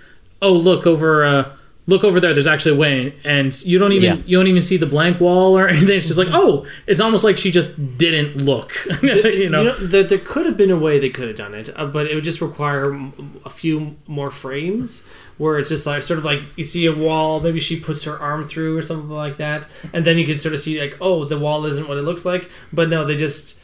oh 0.42 0.52
look 0.52 0.86
over 0.86 1.24
uh, 1.24 1.50
look 1.86 2.02
over 2.02 2.18
there 2.18 2.32
there's 2.32 2.46
actually 2.46 2.74
a 2.74 2.78
way 2.78 3.14
and 3.24 3.62
you 3.64 3.78
don't 3.78 3.92
even 3.92 4.18
Yeah. 4.18 4.22
you 4.24 4.38
don't 4.38 4.46
even 4.46 4.62
see 4.62 4.78
the 4.78 4.86
blank 4.86 5.20
wall 5.20 5.58
or 5.58 5.68
anything 5.74 5.96
it's 5.98 6.06
just 6.06 6.18
like 6.18 6.28
oh 6.32 6.64
it's 6.86 6.98
almost 7.00 7.24
like 7.24 7.36
she 7.36 7.50
just 7.50 7.98
didn't 7.98 8.36
look 8.36 8.72
you 9.02 9.08
know 9.10 9.28
You 9.28 9.50
know, 9.50 9.76
there, 9.78 10.02
there 10.02 10.18
could 10.18 10.46
have 10.46 10.56
been 10.56 10.70
a 10.70 10.78
way 10.78 10.98
they 10.98 11.10
could 11.10 11.28
have 11.28 11.36
done 11.36 11.52
it, 11.54 11.68
uh, 11.76 11.86
but 11.86 12.06
it 12.06 12.14
would 12.14 12.24
just 12.24 12.40
require 12.40 12.98
a 13.44 13.50
few 13.50 13.94
more 14.06 14.30
frames 14.30 15.02
where 15.36 15.58
it's 15.58 15.68
just 15.68 15.84
like 15.86 16.00
sort 16.02 16.18
of 16.18 16.24
like 16.24 16.40
you 16.56 16.64
see 16.64 16.86
a 16.86 16.92
wall, 16.94 17.40
maybe 17.40 17.60
she 17.60 17.78
puts 17.78 18.02
her 18.04 18.18
arm 18.18 18.46
through 18.48 18.76
or 18.78 18.82
something 18.82 19.10
like 19.10 19.36
that, 19.38 19.68
and 19.92 20.04
then 20.06 20.16
you 20.16 20.24
can 20.24 20.36
sort 20.36 20.54
of 20.54 20.60
see 20.60 20.80
like, 20.80 20.96
oh, 21.00 21.24
the 21.24 21.38
wall 21.38 21.66
isn't 21.66 21.86
what 21.88 21.98
it 21.98 22.02
looks 22.02 22.24
like. 22.24 22.48
But 22.72 22.88
no, 22.88 23.04
they 23.04 23.16
just. 23.16 23.58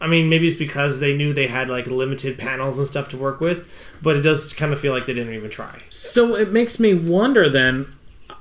I 0.00 0.06
mean, 0.06 0.28
maybe 0.28 0.46
it's 0.46 0.56
because 0.56 1.00
they 1.00 1.16
knew 1.16 1.32
they 1.32 1.46
had 1.46 1.68
like 1.68 1.86
limited 1.86 2.38
panels 2.38 2.78
and 2.78 2.86
stuff 2.86 3.08
to 3.08 3.16
work 3.16 3.40
with, 3.40 3.68
but 4.00 4.16
it 4.16 4.20
does 4.20 4.52
kind 4.52 4.72
of 4.72 4.80
feel 4.80 4.92
like 4.92 5.06
they 5.06 5.14
didn't 5.14 5.34
even 5.34 5.50
try. 5.50 5.82
So 5.90 6.36
it 6.36 6.52
makes 6.52 6.78
me 6.78 6.94
wonder 6.94 7.48
then 7.48 7.92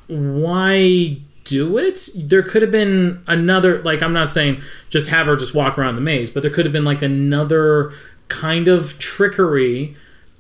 why 0.08 1.18
do 1.44 1.78
it? 1.78 2.10
There 2.16 2.44
could 2.44 2.62
have 2.62 2.72
been 2.72 3.24
another 3.28 3.80
like 3.80 4.02
I'm 4.02 4.14
not 4.14 4.30
saying 4.30 4.62
just 4.90 5.10
have 5.10 5.28
her 5.28 5.36
just 5.36 5.56
walk 5.56 5.78
around 5.78 5.96
the 5.96 6.02
maze, 6.02 6.30
but 6.30 6.42
there 6.42 6.52
could 6.52 6.66
have 6.66 6.74
been 6.74 6.86
like 6.86 7.02
another 7.02 7.92
kind 8.28 8.68
of 8.68 8.98
trickery 9.00 9.96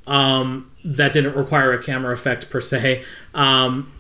um, 0.06 0.70
that 0.84 1.14
didn't 1.14 1.36
require 1.36 1.74
a 1.74 1.82
camera 1.82 2.14
effect 2.14 2.50
per 2.50 2.62
se. 2.62 3.04
Um, 3.34 3.92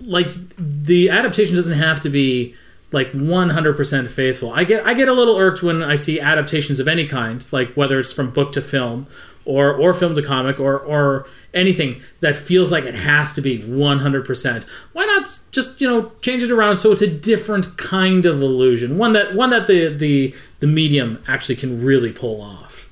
like 0.00 0.28
the 0.58 1.10
adaptation 1.10 1.54
doesn't 1.54 1.78
have 1.78 2.00
to 2.00 2.08
be 2.08 2.54
like 2.90 3.12
100% 3.12 4.08
faithful. 4.10 4.52
I 4.52 4.64
get 4.64 4.86
I 4.86 4.94
get 4.94 5.08
a 5.08 5.12
little 5.12 5.36
irked 5.36 5.62
when 5.62 5.82
I 5.82 5.94
see 5.94 6.20
adaptations 6.20 6.80
of 6.80 6.88
any 6.88 7.06
kind, 7.06 7.46
like 7.52 7.72
whether 7.74 7.98
it's 7.98 8.12
from 8.12 8.30
book 8.30 8.52
to 8.52 8.62
film 8.62 9.06
or 9.44 9.74
or 9.74 9.92
film 9.92 10.14
to 10.14 10.22
comic 10.22 10.58
or 10.58 10.78
or 10.78 11.26
anything 11.54 12.00
that 12.20 12.34
feels 12.34 12.72
like 12.72 12.84
it 12.84 12.94
has 12.94 13.34
to 13.34 13.42
be 13.42 13.58
100%. 13.60 14.66
Why 14.92 15.04
not 15.04 15.40
just, 15.50 15.80
you 15.80 15.88
know, 15.88 16.12
change 16.22 16.42
it 16.42 16.50
around 16.50 16.76
so 16.76 16.92
it's 16.92 17.02
a 17.02 17.06
different 17.06 17.76
kind 17.76 18.24
of 18.26 18.40
illusion, 18.40 18.96
one 18.96 19.12
that 19.12 19.34
one 19.34 19.50
that 19.50 19.66
the 19.66 19.94
the 19.94 20.34
the 20.60 20.66
medium 20.66 21.22
actually 21.28 21.56
can 21.56 21.84
really 21.84 22.12
pull 22.12 22.40
off. 22.40 22.88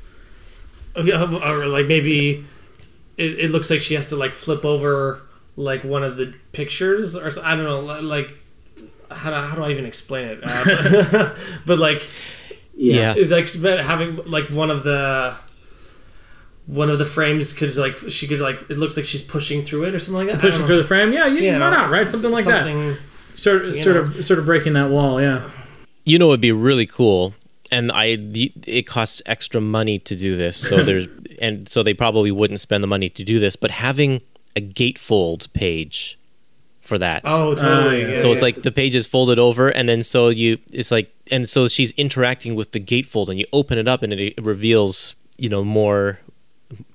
Okay, 0.94 1.12
um, 1.12 1.36
or 1.36 1.66
like 1.66 1.86
maybe 1.86 2.44
it, 3.16 3.38
it 3.38 3.50
looks 3.50 3.70
like 3.70 3.80
she 3.80 3.94
has 3.94 4.06
to 4.06 4.16
like 4.16 4.32
flip 4.32 4.64
over 4.64 5.22
like 5.56 5.84
one 5.84 6.02
of 6.02 6.16
the 6.16 6.34
pictures 6.52 7.16
or 7.16 7.30
I 7.42 7.56
don't 7.56 7.64
know 7.64 7.80
like 7.80 8.32
how 9.10 9.30
do, 9.30 9.36
how 9.36 9.56
do 9.56 9.64
I 9.64 9.70
even 9.70 9.84
explain 9.86 10.28
it 10.28 10.40
uh, 10.42 10.64
but, 10.64 11.36
but 11.66 11.78
like 11.78 12.06
Yeah. 12.74 13.14
it's 13.16 13.30
like 13.30 13.48
having 13.80 14.16
like 14.26 14.46
one 14.50 14.70
of 14.70 14.82
the 14.84 15.34
one 16.66 16.90
of 16.90 16.98
the 16.98 17.06
frames 17.06 17.52
could 17.52 17.74
like 17.76 17.96
she 18.08 18.26
could 18.26 18.40
like 18.40 18.60
it 18.68 18.76
looks 18.76 18.96
like 18.96 19.06
she's 19.06 19.22
pushing 19.22 19.64
through 19.64 19.84
it 19.84 19.94
or 19.94 19.98
something 19.98 20.26
like 20.26 20.34
that 20.34 20.40
Pushing 20.40 20.66
through 20.66 20.78
the 20.82 20.88
frame, 20.88 21.12
yeah, 21.12 21.26
you, 21.26 21.40
Yeah, 21.40 21.52
why 21.52 21.70
no, 21.70 21.70
not, 21.70 21.90
right? 21.90 22.06
Something 22.06 22.32
like 22.32 22.44
that. 22.44 22.98
Sort 23.36 23.66
of, 23.66 23.76
sort 23.76 23.96
know. 23.96 24.02
of, 24.02 24.24
sort 24.24 24.38
of 24.38 24.46
breaking 24.46 24.72
that 24.72 24.90
wall, 24.90 25.20
yeah. 25.20 25.48
You 26.04 26.18
know, 26.18 26.28
it'd 26.28 26.40
be 26.40 26.52
really 26.52 26.86
cool, 26.86 27.34
and 27.70 27.92
I 27.92 28.16
the, 28.16 28.52
it 28.66 28.86
costs 28.86 29.20
extra 29.26 29.60
money 29.60 29.98
to 30.00 30.16
do 30.16 30.36
this, 30.36 30.56
so 30.56 30.82
there's 30.82 31.06
and 31.40 31.68
so 31.68 31.82
they 31.82 31.94
probably 31.94 32.32
wouldn't 32.32 32.60
spend 32.60 32.82
the 32.82 32.88
money 32.88 33.10
to 33.10 33.22
do 33.24 33.38
this. 33.38 33.54
But 33.56 33.70
having 33.72 34.22
a 34.56 34.60
gatefold 34.60 35.52
page 35.52 36.18
for 36.86 36.98
that, 36.98 37.22
oh 37.24 37.54
totally 37.54 37.70
Ah, 37.70 37.90
yeah. 37.90 38.08
yeah, 38.14 38.22
so 38.22 38.32
it's 38.32 38.42
like 38.42 38.62
the 38.62 38.72
page 38.72 38.94
is 38.94 39.06
folded 39.06 39.38
over, 39.38 39.68
and 39.68 39.88
then 39.88 40.02
so 40.02 40.28
you 40.28 40.58
it's 40.72 40.90
like 40.90 41.12
and 41.30 41.48
so 41.48 41.68
she's 41.68 41.92
interacting 41.92 42.54
with 42.54 42.72
the 42.72 42.80
gatefold, 42.80 43.28
and 43.28 43.38
you 43.38 43.46
open 43.52 43.78
it 43.78 43.88
up, 43.88 44.02
and 44.02 44.12
it 44.12 44.34
reveals 44.42 45.14
you 45.38 45.48
know 45.48 45.62
more 45.64 46.18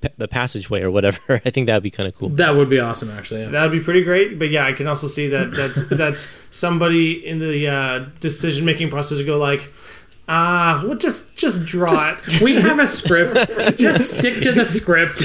p- 0.00 0.08
the 0.16 0.26
passageway 0.28 0.82
or 0.82 0.90
whatever. 0.90 1.18
I 1.44 1.50
think 1.50 1.66
that 1.66 1.74
would 1.74 1.82
be 1.82 1.90
kind 1.90 2.08
of 2.08 2.14
cool. 2.14 2.28
That 2.30 2.56
would 2.56 2.68
be 2.68 2.78
awesome, 2.80 3.10
actually. 3.10 3.42
Yeah. 3.42 3.50
That 3.50 3.62
would 3.62 3.78
be 3.78 3.84
pretty 3.84 4.02
great, 4.02 4.38
but 4.38 4.50
yeah, 4.50 4.64
I 4.66 4.72
can 4.72 4.86
also 4.86 5.06
see 5.06 5.28
that 5.28 5.52
that's 5.52 5.86
that's 5.90 6.26
somebody 6.50 7.26
in 7.26 7.38
the 7.38 7.68
uh, 7.68 7.98
decision 8.20 8.64
making 8.64 8.90
process 8.90 9.18
to 9.18 9.24
go 9.24 9.38
like, 9.38 9.70
ah, 10.28 10.82
well, 10.84 10.96
just 10.96 11.36
just 11.36 11.66
draw 11.66 11.92
it. 11.94 12.40
we 12.42 12.54
have 12.60 12.78
a 12.78 12.86
script. 12.86 13.78
Just 13.78 14.18
stick 14.18 14.40
to 14.42 14.52
the 14.52 14.64
script. 14.64 15.18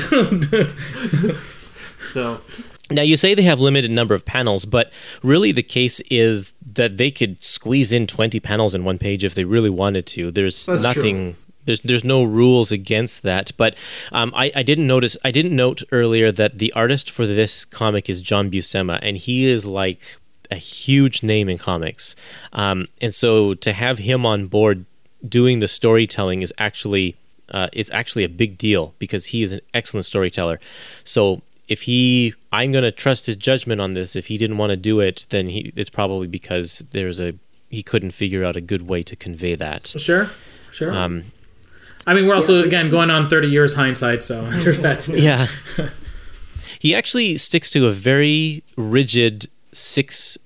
So 1.99 2.39
Now 2.89 3.01
you 3.01 3.17
say 3.17 3.33
they 3.33 3.43
have 3.43 3.59
limited 3.59 3.91
number 3.91 4.15
of 4.15 4.25
panels, 4.25 4.65
but 4.65 4.91
really 5.21 5.51
the 5.51 5.63
case 5.63 5.99
is 6.09 6.53
that 6.73 6.97
they 6.97 7.11
could 7.11 7.43
squeeze 7.43 7.91
in 7.91 8.07
20 8.07 8.39
panels 8.39 8.73
in 8.73 8.83
one 8.83 8.97
page 8.97 9.25
if 9.25 9.35
they 9.35 9.43
really 9.43 9.69
wanted 9.69 10.05
to. 10.07 10.31
There's 10.31 10.65
That's 10.65 10.83
nothing 10.83 11.35
there's 11.67 11.81
there's 11.81 12.03
no 12.03 12.23
rules 12.23 12.71
against 12.71 13.21
that. 13.21 13.51
But 13.57 13.75
um, 14.11 14.33
I, 14.35 14.51
I 14.55 14.63
didn't 14.63 14.87
notice 14.87 15.15
I 15.23 15.29
didn't 15.29 15.55
note 15.55 15.83
earlier 15.91 16.31
that 16.31 16.57
the 16.57 16.73
artist 16.73 17.11
for 17.11 17.27
this 17.27 17.65
comic 17.65 18.09
is 18.09 18.21
John 18.21 18.49
Buscema, 18.49 18.97
and 19.03 19.17
he 19.17 19.45
is 19.45 19.65
like 19.65 20.17
a 20.49 20.55
huge 20.55 21.21
name 21.21 21.49
in 21.49 21.57
comics. 21.57 22.15
Um, 22.53 22.87
and 23.01 23.13
so 23.13 23.53
to 23.53 23.73
have 23.73 23.99
him 23.99 24.25
on 24.25 24.47
board 24.47 24.85
doing 25.27 25.59
the 25.59 25.67
storytelling 25.67 26.41
is 26.41 26.53
actually 26.57 27.17
uh, 27.49 27.67
it's 27.73 27.91
actually 27.91 28.23
a 28.23 28.29
big 28.29 28.57
deal 28.57 28.95
because 28.97 29.27
he 29.27 29.43
is 29.43 29.51
an 29.51 29.59
excellent 29.73 30.05
storyteller. 30.05 30.59
So 31.03 31.41
if 31.67 31.83
he, 31.83 32.33
I'm 32.51 32.71
going 32.71 32.83
to 32.83 32.91
trust 32.91 33.25
his 33.25 33.35
judgment 33.35 33.81
on 33.81 33.93
this. 33.93 34.15
If 34.15 34.27
he 34.27 34.37
didn't 34.37 34.57
want 34.57 34.71
to 34.71 34.77
do 34.77 34.99
it, 34.99 35.27
then 35.29 35.49
he, 35.49 35.73
it's 35.75 35.89
probably 35.89 36.27
because 36.27 36.83
there's 36.91 37.19
a 37.19 37.35
he 37.69 37.83
couldn't 37.83 38.11
figure 38.11 38.45
out 38.45 38.55
a 38.55 38.61
good 38.61 38.83
way 38.83 39.03
to 39.03 39.15
convey 39.15 39.55
that. 39.55 39.87
sure, 39.87 40.29
sure. 40.71 40.93
Um, 40.93 41.25
I 42.05 42.13
mean, 42.13 42.25
we're 42.27 42.35
also 42.35 42.63
again 42.63 42.89
going 42.89 43.09
on 43.09 43.27
30 43.29 43.49
years 43.49 43.73
hindsight, 43.73 44.23
so 44.23 44.49
there's 44.51 44.81
that 44.81 45.01
too. 45.01 45.17
yeah, 45.17 45.47
he 46.79 46.95
actually 46.95 47.37
sticks 47.37 47.69
to 47.71 47.87
a 47.87 47.91
very 47.91 48.63
rigid 48.77 49.49
six 49.73 50.37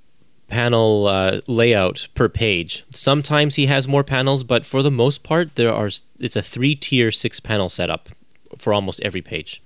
panel 0.47 1.07
uh, 1.07 1.41
layout 1.47 2.07
per 2.15 2.27
page. 2.27 2.83
Sometimes 2.89 3.55
he 3.55 3.67
has 3.67 3.87
more 3.87 4.03
panels, 4.03 4.43
but 4.43 4.65
for 4.65 4.81
the 4.81 4.91
most 4.91 5.21
part, 5.23 5.55
there 5.55 5.71
are 5.71 5.89
it's 6.19 6.35
a 6.35 6.41
three 6.41 6.75
tier 6.75 7.11
six 7.11 7.39
panel 7.39 7.69
setup 7.69 8.09
for 8.57 8.73
almost 8.73 8.99
every 9.01 9.21
page. 9.21 9.61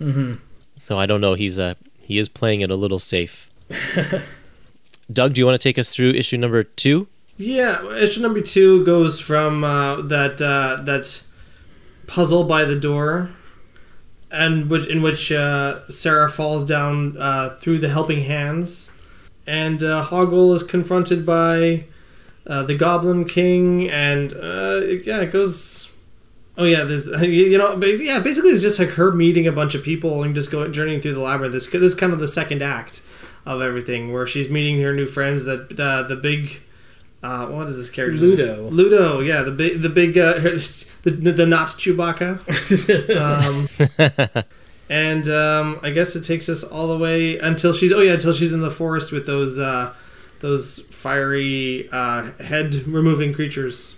Mm-hmm. 0.00 0.34
So 0.84 0.98
I 0.98 1.06
don't 1.06 1.22
know. 1.22 1.32
He's 1.32 1.58
uh, 1.58 1.76
he 1.98 2.18
is 2.18 2.28
playing 2.28 2.60
it 2.60 2.70
a 2.70 2.76
little 2.76 2.98
safe. 2.98 3.48
Doug, 5.12 5.32
do 5.32 5.38
you 5.38 5.46
want 5.46 5.58
to 5.58 5.68
take 5.68 5.78
us 5.78 5.88
through 5.88 6.10
issue 6.10 6.36
number 6.36 6.62
two? 6.62 7.08
yeah, 7.38 7.82
issue 7.94 8.20
number 8.20 8.42
two 8.42 8.84
goes 8.84 9.18
from 9.18 9.64
uh, 9.64 10.02
that 10.02 10.42
uh, 10.42 10.82
that 10.82 11.22
puzzle 12.06 12.44
by 12.44 12.66
the 12.66 12.78
door, 12.78 13.30
and 14.30 14.68
which 14.68 14.86
in 14.88 15.00
which 15.00 15.32
uh, 15.32 15.88
Sarah 15.88 16.28
falls 16.28 16.66
down 16.66 17.16
uh, 17.16 17.56
through 17.60 17.78
the 17.78 17.88
helping 17.88 18.22
hands, 18.22 18.90
and 19.46 19.82
uh, 19.82 20.04
Hoggle 20.04 20.52
is 20.52 20.62
confronted 20.62 21.24
by 21.24 21.84
uh, 22.46 22.62
the 22.64 22.74
Goblin 22.74 23.24
King, 23.24 23.88
and 23.88 24.34
uh, 24.34 24.80
yeah, 25.02 25.22
it 25.22 25.32
goes. 25.32 25.93
Oh 26.56 26.64
yeah, 26.64 26.84
there's 26.84 27.08
you 27.22 27.58
know 27.58 27.76
yeah 27.82 28.20
basically 28.20 28.50
it's 28.50 28.62
just 28.62 28.78
like 28.78 28.90
her 28.90 29.12
meeting 29.12 29.46
a 29.46 29.52
bunch 29.52 29.74
of 29.74 29.82
people 29.82 30.22
and 30.22 30.34
just 30.34 30.50
going 30.50 30.72
journeying 30.72 31.00
through 31.00 31.14
the 31.14 31.20
labyrinth. 31.20 31.52
This 31.52 31.66
this 31.68 31.82
is 31.82 31.94
kind 31.94 32.12
of 32.12 32.20
the 32.20 32.28
second 32.28 32.62
act 32.62 33.02
of 33.46 33.60
everything 33.60 34.12
where 34.12 34.26
she's 34.26 34.48
meeting 34.48 34.80
her 34.80 34.94
new 34.94 35.06
friends. 35.06 35.44
That 35.44 35.78
uh, 35.78 36.02
the 36.02 36.16
big 36.16 36.60
uh, 37.24 37.48
what 37.48 37.66
is 37.68 37.76
this 37.76 37.88
character? 37.88 38.18
Ludo. 38.18 38.68
Ludo, 38.68 39.20
yeah, 39.20 39.42
the 39.42 39.50
big 39.50 39.80
the 39.80 39.88
big 39.88 40.18
uh, 40.18 40.34
the 41.02 41.10
the 41.10 41.46
not 41.46 41.68
Chewbacca. 41.68 42.38
um, 43.16 44.44
and 44.90 45.28
um, 45.28 45.80
I 45.82 45.90
guess 45.90 46.14
it 46.16 46.22
takes 46.22 46.48
us 46.50 46.62
all 46.62 46.86
the 46.86 46.98
way 46.98 47.38
until 47.38 47.72
she's 47.72 47.92
oh 47.92 48.00
yeah 48.00 48.12
until 48.12 48.34
she's 48.34 48.52
in 48.52 48.60
the 48.60 48.70
forest 48.70 49.10
with 49.10 49.26
those 49.26 49.58
uh, 49.58 49.94
those 50.40 50.80
fiery 50.90 51.88
uh, 51.92 52.30
head 52.42 52.74
removing 52.86 53.32
creatures. 53.32 53.96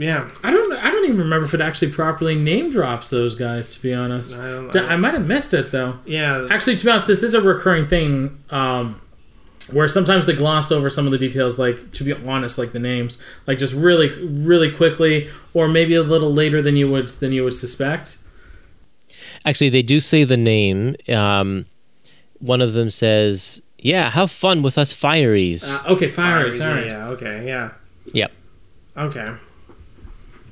Yeah, 0.00 0.28
I 0.44 0.50
don't. 0.52 0.72
I 0.78 0.90
don't 0.92 1.04
even 1.06 1.18
remember 1.18 1.44
if 1.44 1.54
it 1.54 1.60
actually 1.60 1.90
properly 1.90 2.36
name 2.36 2.70
drops 2.70 3.10
those 3.10 3.34
guys. 3.34 3.74
To 3.74 3.82
be 3.82 3.92
honest, 3.92 4.34
I 4.36 4.46
don't- 4.48 4.72
D- 4.72 4.78
I 4.78 4.94
might 4.96 5.12
have 5.14 5.26
missed 5.26 5.52
it 5.54 5.72
though. 5.72 5.98
yeah. 6.06 6.46
Actually, 6.50 6.76
to 6.76 6.84
be 6.84 6.90
honest, 6.92 7.08
this 7.08 7.22
is 7.24 7.34
a 7.34 7.40
recurring 7.42 7.86
thing. 7.88 8.38
Um, 8.50 9.00
where 9.72 9.86
sometimes 9.88 10.24
they 10.24 10.32
gloss 10.32 10.72
over 10.72 10.88
some 10.88 11.04
of 11.04 11.10
the 11.12 11.18
details, 11.18 11.58
like 11.58 11.92
to 11.92 12.04
be 12.04 12.12
honest, 12.14 12.56
like 12.58 12.72
the 12.72 12.78
names, 12.78 13.18
like 13.46 13.58
just 13.58 13.74
really, 13.74 14.08
really 14.24 14.70
quickly, 14.70 15.28
or 15.52 15.68
maybe 15.68 15.94
a 15.96 16.02
little 16.02 16.32
later 16.32 16.62
than 16.62 16.74
you 16.76 16.88
would 16.90 17.08
than 17.08 17.32
you 17.32 17.42
would 17.44 17.52
suspect. 17.54 18.18
Actually, 19.44 19.68
they 19.70 19.82
do 19.82 20.00
say 20.00 20.22
the 20.24 20.36
name. 20.38 20.94
Um, 21.08 21.66
one 22.38 22.60
of 22.62 22.72
them 22.72 22.88
says, 22.88 23.60
"Yeah, 23.78 24.10
have 24.10 24.30
fun 24.30 24.62
with 24.62 24.78
us 24.78 24.92
fireys." 24.94 25.68
Uh, 25.68 25.82
okay, 25.92 26.08
fiery. 26.08 26.50
Fiery, 26.50 26.52
Sorry. 26.52 26.86
Yeah. 26.86 27.08
Okay. 27.08 27.46
Yeah. 27.46 27.70
yep. 28.12 28.32
Okay. 28.96 29.32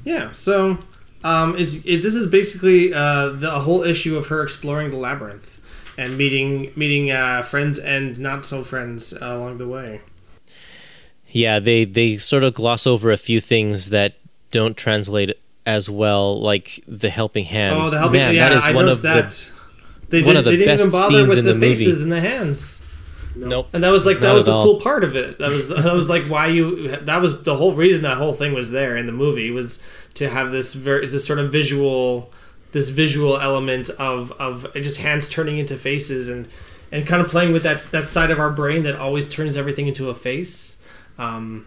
Yeah. 0.07 0.31
So, 0.31 0.79
um, 1.25 1.59
it's 1.59 1.85
it, 1.85 1.99
this 1.99 2.15
is 2.15 2.27
basically 2.29 2.95
uh, 2.95 3.31
the 3.31 3.51
whole 3.51 3.83
issue 3.83 4.17
of 4.17 4.29
her 4.29 4.43
exploring 4.43 4.91
the 4.91 4.97
labyrinth 4.97 5.61
and 5.99 6.17
meeting 6.17 6.73
meeting 6.77 7.11
uh, 7.11 7.43
friends 7.43 7.79
and 7.81 8.19
not 8.19 8.47
so 8.47 8.63
friends 8.63 9.13
uh, 9.13 9.19
along 9.23 9.59
the 9.59 9.67
way. 9.67 10.01
Yeah, 11.29 11.59
they 11.59 11.85
they 11.85 12.19
sort 12.19 12.45
of 12.45 12.55
gloss 12.55 12.87
over 12.87 13.11
a 13.11 13.17
few 13.17 13.41
things 13.41 13.91
that 13.91 14.15
don't 14.53 14.77
translate 14.77 15.37
as 15.67 15.91
well, 15.91 16.41
like 16.41 16.85
the 16.87 17.11
helping 17.11 17.45
hands. 17.45 17.89
Oh, 17.89 17.91
the 17.91 17.99
helping. 17.99 18.21
Man, 18.21 18.35
yeah, 18.37 18.49
that 18.49 18.59
is 18.59 18.65
I 18.65 18.73
one 18.73 18.87
noticed 18.87 19.05
of 19.05 19.13
that. 19.13 19.53
they, 20.11 20.23
one 20.23 20.35
did, 20.35 20.37
of 20.37 20.45
the 20.45 20.51
they 20.53 20.57
didn't 20.59 20.75
even 20.75 20.87
best 20.87 20.93
bother 20.93 21.15
scenes 21.15 21.29
with 21.29 21.39
in 21.39 21.45
the, 21.45 21.53
the 21.53 21.59
movie. 21.59 21.75
faces 21.75 22.01
and 22.03 22.13
the 22.13 22.21
hands. 22.21 22.76
The 23.41 23.47
nope. 23.47 23.69
And 23.73 23.83
that 23.85 23.91
was 23.91 24.05
like 24.05 24.21
that 24.21 24.29
Not 24.29 24.35
was 24.35 24.45
the 24.45 24.53
all. 24.53 24.65
cool 24.65 24.81
part 24.81 25.05
of 25.05 25.17
it. 25.17 25.39
That 25.39 25.51
was 25.51 25.69
that 25.69 25.93
was 25.93 26.09
like 26.09 26.23
why 26.25 26.49
you 26.49 26.89
that 26.89 27.21
was 27.21 27.43
the 27.43 27.57
whole 27.57 27.75
reason 27.75 28.03
that 28.03 28.17
whole 28.19 28.33
thing 28.35 28.55
was 28.55 28.71
there 28.71 28.97
in 28.97 29.07
the 29.07 29.13
movie 29.13 29.51
was 29.51 29.81
to 30.15 30.29
have 30.29 30.51
this 30.51 30.75
very 30.75 31.07
this 31.07 31.25
sort 31.25 31.39
of 31.39 31.51
visual 31.53 32.33
this 32.73 32.89
visual 32.91 33.39
element 33.41 33.91
of 33.99 34.33
of 34.33 34.67
just 34.75 35.01
hands 35.01 35.29
turning 35.29 35.59
into 35.59 35.77
faces 35.77 36.29
and 36.29 36.49
and 36.93 37.07
kind 37.07 37.21
of 37.23 37.29
playing 37.29 37.53
with 37.53 37.63
that 37.65 37.79
that 37.93 38.07
side 38.07 38.31
of 38.31 38.39
our 38.39 38.51
brain 38.51 38.83
that 38.85 38.97
always 38.97 39.29
turns 39.29 39.57
everything 39.57 39.87
into 39.89 40.09
a 40.11 40.15
face. 40.15 40.77
Um, 41.19 41.67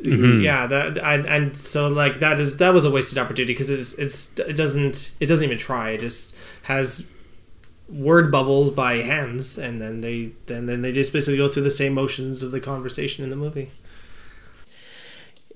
Yeah, 0.00 0.66
that 0.68 0.96
and, 0.98 1.26
and 1.26 1.56
so 1.56 1.88
like 1.88 2.20
that 2.20 2.38
is 2.38 2.56
that 2.58 2.72
was 2.72 2.84
a 2.84 2.90
wasted 2.90 3.18
opportunity 3.18 3.52
because 3.52 3.68
it's 3.70 3.94
it's 3.94 4.38
it 4.38 4.54
doesn't 4.54 5.16
it 5.18 5.26
doesn't 5.26 5.44
even 5.44 5.58
try. 5.58 5.90
It 5.90 6.00
just 6.00 6.36
has 6.62 7.04
word 7.88 8.30
bubbles 8.30 8.70
by 8.70 8.96
hands 8.96 9.56
and 9.58 9.80
then 9.80 10.00
they 10.00 10.30
then 10.46 10.66
then 10.66 10.82
they 10.82 10.92
just 10.92 11.12
basically 11.12 11.38
go 11.38 11.48
through 11.48 11.62
the 11.62 11.70
same 11.70 11.94
motions 11.94 12.42
of 12.42 12.52
the 12.52 12.60
conversation 12.60 13.24
in 13.24 13.30
the 13.30 13.36
movie 13.36 13.70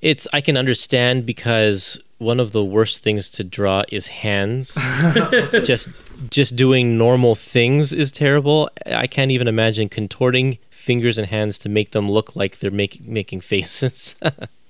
It's 0.01 0.27
I 0.33 0.41
can 0.41 0.57
understand 0.57 1.27
because 1.27 2.01
one 2.19 2.41
of 2.41 2.53
the 2.53 2.65
worst 2.65 3.03
things 3.03 3.29
to 3.31 3.45
draw 3.45 3.83
is 3.91 4.07
hands. 4.07 4.75
just 5.65 5.89
just 6.31 6.57
doing 6.57 6.97
normal 6.97 7.35
things 7.35 7.93
is 7.93 8.13
terrible. 8.13 8.71
I 8.87 9.07
can't 9.07 9.31
even 9.31 9.49
imagine 9.49 9.89
contorting 9.89 10.59
fingers 10.71 11.19
and 11.19 11.29
hands 11.29 11.59
to 11.59 11.69
make 11.69 11.91
them 11.91 12.11
look 12.11 12.35
like 12.37 12.59
they're 12.61 12.71
making 12.71 13.13
making 13.13 13.41
faces. 13.41 14.15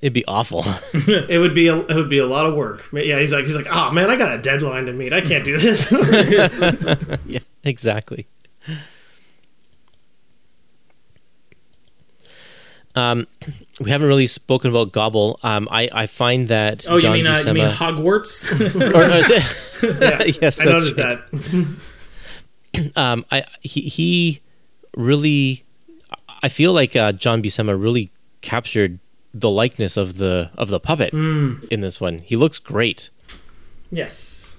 It'd 0.00 0.12
be 0.12 0.24
awful. 0.26 0.64
it 0.94 1.38
would 1.40 1.54
be 1.54 1.66
a, 1.68 1.76
it 1.76 1.94
would 1.94 2.08
be 2.08 2.18
a 2.18 2.26
lot 2.26 2.46
of 2.46 2.54
work 2.54 2.88
yeah 2.92 3.18
he's 3.18 3.32
like 3.32 3.44
he's 3.44 3.56
like 3.56 3.66
oh 3.70 3.90
man 3.90 4.10
i 4.10 4.16
got 4.16 4.32
a 4.32 4.40
deadline 4.40 4.86
to 4.86 4.92
meet 4.92 5.12
i 5.12 5.20
can't 5.20 5.44
do 5.44 5.58
this 5.58 5.90
yeah, 7.26 7.40
exactly. 7.64 8.26
Um, 12.94 13.26
we 13.80 13.90
haven't 13.90 14.08
really 14.08 14.26
spoken 14.26 14.70
about 14.70 14.90
Gobble. 14.92 15.38
Um, 15.44 15.68
I, 15.70 15.88
I 15.92 16.06
find 16.06 16.48
that 16.48 16.86
Oh, 16.88 16.98
John 16.98 17.16
you 17.16 17.22
mean 17.22 17.32
uh, 17.32 17.42
you 17.46 17.54
mean 17.54 17.68
Hogwarts? 17.70 18.50
or, 18.74 18.96
or 18.96 19.08
it- 19.10 20.00
yeah 20.00 20.22
yes, 20.42 20.60
i 20.60 20.64
noticed 20.64 20.96
right. 20.98 21.18
that 22.72 22.96
um, 22.96 23.24
I 23.30 23.44
he 23.60 23.82
he 23.82 24.40
really, 24.96 25.64
I 26.42 26.48
feel 26.48 26.72
like 26.72 26.96
uh, 26.96 27.12
John 27.12 27.40
Buscema 27.42 27.80
really 27.80 28.10
captured 28.40 28.98
the 29.40 29.50
likeness 29.50 29.96
of 29.96 30.18
the 30.18 30.50
of 30.56 30.68
the 30.68 30.80
puppet 30.80 31.12
in 31.12 31.80
this 31.80 32.00
one. 32.00 32.18
He 32.20 32.36
looks 32.36 32.58
great. 32.58 33.10
yes 33.90 34.56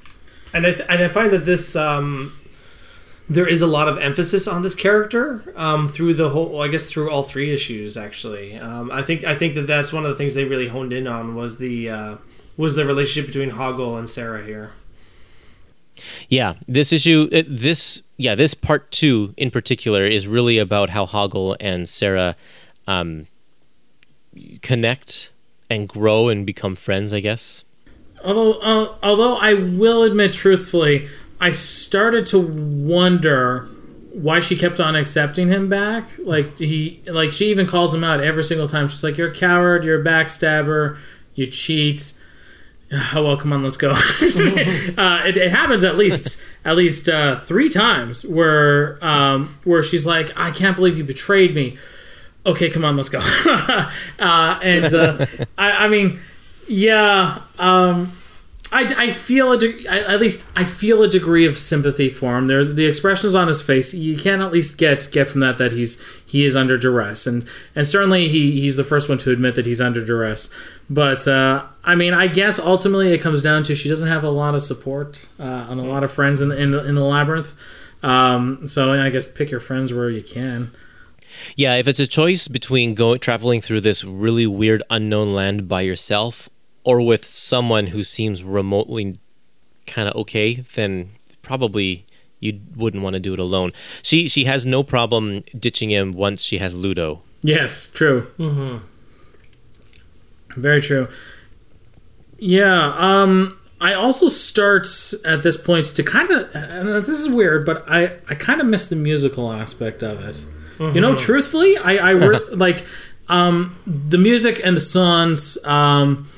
and 0.53 0.65
i 0.65 0.71
th- 0.73 0.87
and 0.89 1.03
i 1.03 1.07
find 1.07 1.31
that 1.31 1.45
this 1.45 1.75
um 1.75 2.33
there 3.29 3.47
is 3.47 3.61
a 3.61 3.67
lot 3.67 3.87
of 3.87 3.99
emphasis 3.99 4.47
on 4.47 4.63
this 4.63 4.73
character 4.73 5.43
um, 5.55 5.87
through 5.87 6.15
the 6.15 6.29
whole. 6.29 6.61
I 6.63 6.67
guess 6.67 6.89
through 6.89 7.11
all 7.11 7.21
three 7.21 7.53
issues. 7.53 7.95
Actually, 7.95 8.57
um, 8.57 8.89
I 8.91 9.03
think 9.03 9.23
I 9.23 9.35
think 9.35 9.53
that 9.53 9.67
that's 9.67 9.93
one 9.93 10.03
of 10.03 10.09
the 10.09 10.15
things 10.15 10.33
they 10.33 10.45
really 10.45 10.67
honed 10.67 10.93
in 10.93 11.05
on 11.05 11.35
was 11.35 11.57
the 11.59 11.89
uh, 11.91 12.15
was 12.57 12.73
the 12.75 12.85
relationship 12.85 13.27
between 13.31 13.51
Hoggle 13.51 13.99
and 13.99 14.09
Sarah 14.09 14.43
here. 14.43 14.71
Yeah, 16.27 16.55
this 16.67 16.91
issue, 16.91 17.29
it, 17.31 17.45
this 17.47 18.01
yeah, 18.17 18.33
this 18.33 18.55
part 18.55 18.89
two 18.91 19.35
in 19.37 19.51
particular 19.51 20.07
is 20.07 20.25
really 20.25 20.57
about 20.57 20.89
how 20.89 21.05
Hoggle 21.05 21.55
and 21.59 21.87
Sarah 21.87 22.35
um, 22.87 23.27
connect 24.61 25.31
and 25.69 25.87
grow 25.87 26.29
and 26.29 26.45
become 26.45 26.75
friends. 26.75 27.13
I 27.13 27.19
guess. 27.19 27.63
although, 28.23 28.53
uh, 28.53 28.95
although 29.03 29.35
I 29.37 29.53
will 29.53 30.03
admit 30.03 30.33
truthfully, 30.33 31.07
I 31.39 31.51
started 31.51 32.25
to 32.27 32.39
wonder 32.39 33.69
why 34.11 34.39
she 34.39 34.55
kept 34.57 34.79
on 34.79 34.95
accepting 34.95 35.47
him 35.47 35.69
back. 35.69 36.09
Like 36.19 36.57
he, 36.57 37.01
like 37.05 37.31
she 37.31 37.45
even 37.49 37.67
calls 37.67 37.93
him 37.93 38.03
out 38.03 38.21
every 38.21 38.43
single 38.43 38.67
time. 38.67 38.87
She's 38.87 39.03
like, 39.03 39.17
"You're 39.17 39.31
a 39.31 39.35
coward. 39.35 39.83
You're 39.83 40.01
a 40.01 40.03
backstabber. 40.03 40.97
You 41.35 41.47
cheat." 41.47 42.13
Oh 43.13 43.23
well, 43.23 43.37
come 43.37 43.53
on, 43.53 43.61
let's 43.61 43.77
go. 43.77 43.91
uh, 43.91 45.21
it, 45.23 45.37
it 45.37 45.51
happens 45.51 45.83
at 45.83 45.95
least 45.95 46.41
at 46.65 46.75
least 46.75 47.07
uh, 47.07 47.35
three 47.35 47.69
times 47.69 48.25
where 48.25 48.97
um, 49.05 49.55
where 49.63 49.83
she's 49.83 50.07
like, 50.07 50.31
"I 50.35 50.49
can't 50.49 50.75
believe 50.75 50.97
you 50.97 51.03
betrayed 51.03 51.53
me." 51.53 51.77
Okay, 52.49 52.69
come 52.71 52.83
on, 52.83 52.97
let's 52.97 53.09
go. 53.09 53.19
uh, 54.19 54.59
and 54.63 54.93
uh, 54.93 55.25
I, 55.57 55.85
I 55.85 55.87
mean, 55.87 56.19
yeah, 56.67 57.43
um, 57.59 58.11
I, 58.71 58.83
I 58.97 59.11
feel 59.11 59.51
a 59.51 59.57
de- 59.59 59.87
I, 59.87 59.99
at 59.99 60.19
least 60.19 60.47
I 60.55 60.63
feel 60.63 61.03
a 61.03 61.07
degree 61.07 61.45
of 61.45 61.59
sympathy 61.59 62.09
for 62.09 62.35
him. 62.35 62.47
There, 62.47 62.65
the 62.65 62.87
expressions 62.87 63.35
on 63.35 63.47
his 63.47 63.61
face, 63.61 63.93
you 63.93 64.17
can 64.17 64.41
at 64.41 64.51
least 64.51 64.79
get 64.79 65.07
get 65.11 65.29
from 65.29 65.41
that 65.41 65.59
that 65.59 65.73
he's 65.73 66.03
he 66.25 66.43
is 66.43 66.55
under 66.55 66.75
duress, 66.75 67.27
and 67.27 67.47
and 67.75 67.87
certainly 67.87 68.27
he 68.27 68.59
he's 68.59 68.77
the 68.77 68.83
first 68.83 69.09
one 69.09 69.19
to 69.19 69.31
admit 69.31 69.53
that 69.53 69.67
he's 69.67 69.79
under 69.79 70.03
duress. 70.03 70.51
But 70.89 71.27
uh, 71.27 71.65
I 71.83 71.93
mean, 71.93 72.15
I 72.15 72.25
guess 72.25 72.57
ultimately 72.57 73.13
it 73.13 73.19
comes 73.19 73.43
down 73.43 73.61
to 73.63 73.75
she 73.75 73.89
doesn't 73.89 74.07
have 74.07 74.23
a 74.23 74.31
lot 74.31 74.55
of 74.55 74.63
support 74.63 75.29
uh, 75.39 75.67
and 75.69 75.79
a 75.79 75.83
lot 75.83 76.03
of 76.03 76.11
friends 76.11 76.41
in 76.41 76.49
the, 76.49 76.59
in 76.59 76.71
the, 76.71 76.83
in 76.87 76.95
the 76.95 77.03
labyrinth. 77.03 77.53
Um, 78.01 78.67
so 78.67 78.93
I 78.93 79.09
guess 79.11 79.27
pick 79.27 79.51
your 79.51 79.59
friends 79.59 79.93
where 79.93 80.09
you 80.09 80.23
can. 80.23 80.71
Yeah, 81.55 81.75
if 81.75 81.87
it's 81.87 81.99
a 81.99 82.07
choice 82.07 82.47
between 82.47 82.93
going 82.95 83.19
traveling 83.19 83.61
through 83.61 83.81
this 83.81 84.03
really 84.03 84.47
weird 84.47 84.83
unknown 84.89 85.33
land 85.33 85.67
by 85.67 85.81
yourself 85.81 86.49
or 86.83 87.01
with 87.01 87.25
someone 87.25 87.87
who 87.87 88.03
seems 88.03 88.43
remotely 88.43 89.17
kind 89.87 90.07
of 90.07 90.15
okay, 90.15 90.55
then 90.75 91.11
probably 91.41 92.05
you 92.39 92.59
wouldn't 92.75 93.03
want 93.03 93.15
to 93.15 93.19
do 93.19 93.33
it 93.33 93.39
alone. 93.39 93.73
She 94.01 94.27
she 94.27 94.45
has 94.45 94.65
no 94.65 94.83
problem 94.83 95.43
ditching 95.57 95.89
him 95.91 96.11
once 96.13 96.41
she 96.41 96.57
has 96.59 96.73
Ludo. 96.73 97.21
Yes, 97.41 97.91
true. 97.91 98.27
Very 100.55 100.81
true. 100.81 101.07
Yeah. 102.37 102.93
Um. 102.97 103.55
I 103.81 103.93
also 103.93 104.27
start 104.27 104.87
at 105.23 105.41
this 105.41 105.55
point 105.55 105.85
to 105.85 106.03
kind 106.03 106.29
of, 106.29 106.51
this 107.05 107.17
is 107.17 107.29
weird, 107.29 107.65
but 107.65 107.85
I 107.87 108.11
I 108.27 108.35
kind 108.35 108.59
of 108.59 108.67
miss 108.67 108.87
the 108.87 108.97
musical 108.97 109.53
aspect 109.53 110.03
of 110.03 110.19
it. 110.19 110.45
You 110.79 111.01
know, 111.01 111.15
truthfully, 111.15 111.77
I 111.77 111.97
I 111.97 112.09
re- 112.11 112.39
like 112.51 112.85
um 113.27 113.75
the 113.85 114.17
music 114.17 114.61
and 114.63 114.75
the 114.75 114.81
songs 114.81 115.57
um 115.65 116.29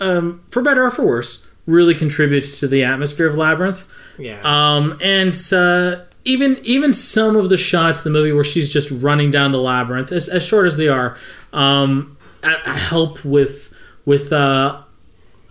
um 0.00 0.42
for 0.50 0.60
better 0.60 0.84
or 0.84 0.90
for 0.90 1.06
worse 1.06 1.46
really 1.66 1.94
contributes 1.94 2.60
to 2.60 2.68
the 2.68 2.84
atmosphere 2.84 3.26
of 3.26 3.36
Labyrinth. 3.36 3.84
Yeah. 4.18 4.40
Um, 4.44 4.98
and 5.02 5.34
uh, 5.52 6.04
even 6.24 6.58
even 6.62 6.92
some 6.92 7.36
of 7.36 7.48
the 7.48 7.56
shots 7.56 8.04
in 8.04 8.12
the 8.12 8.18
movie 8.18 8.32
where 8.32 8.44
she's 8.44 8.72
just 8.72 8.90
running 8.90 9.30
down 9.30 9.52
the 9.52 9.60
labyrinth, 9.60 10.12
as, 10.12 10.28
as 10.28 10.42
short 10.42 10.66
as 10.66 10.76
they 10.76 10.88
are, 10.88 11.16
um, 11.52 12.16
help 12.42 13.24
with 13.24 13.72
with 14.04 14.32
uh, 14.32 14.80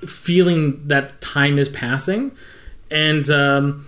feeling 0.07 0.87
that 0.87 1.19
time 1.21 1.57
is 1.57 1.69
passing, 1.69 2.31
and 2.89 3.29
um, 3.29 3.85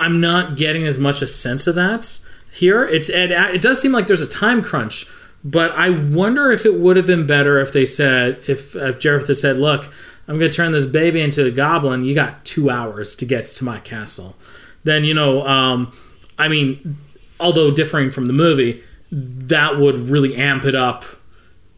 I'm 0.00 0.20
not 0.20 0.56
getting 0.56 0.84
as 0.86 0.98
much 0.98 1.22
a 1.22 1.26
sense 1.26 1.66
of 1.66 1.74
that 1.74 2.18
here. 2.54 2.84
It's 2.84 3.08
it, 3.08 3.30
it 3.30 3.60
does 3.60 3.80
seem 3.80 3.92
like 3.92 4.06
there's 4.06 4.22
a 4.22 4.26
time 4.26 4.62
crunch, 4.62 5.06
but 5.44 5.72
I 5.72 5.90
wonder 5.90 6.52
if 6.52 6.64
it 6.64 6.74
would 6.74 6.96
have 6.96 7.06
been 7.06 7.26
better 7.26 7.58
if 7.60 7.72
they 7.72 7.84
said 7.84 8.40
if 8.48 8.74
if 8.76 8.98
Jareth 8.98 9.26
had 9.26 9.36
said, 9.36 9.58
"Look, 9.58 9.84
I'm 10.28 10.38
going 10.38 10.50
to 10.50 10.56
turn 10.56 10.72
this 10.72 10.86
baby 10.86 11.20
into 11.20 11.44
a 11.44 11.50
goblin. 11.50 12.04
You 12.04 12.14
got 12.14 12.44
two 12.44 12.70
hours 12.70 13.14
to 13.16 13.26
get 13.26 13.44
to 13.46 13.64
my 13.64 13.80
castle." 13.80 14.36
Then 14.84 15.04
you 15.04 15.14
know, 15.14 15.46
um, 15.46 15.92
I 16.38 16.48
mean, 16.48 16.96
although 17.40 17.70
differing 17.70 18.10
from 18.10 18.26
the 18.26 18.32
movie, 18.32 18.82
that 19.10 19.78
would 19.78 19.96
really 19.96 20.36
amp 20.36 20.64
it 20.64 20.74
up 20.74 21.04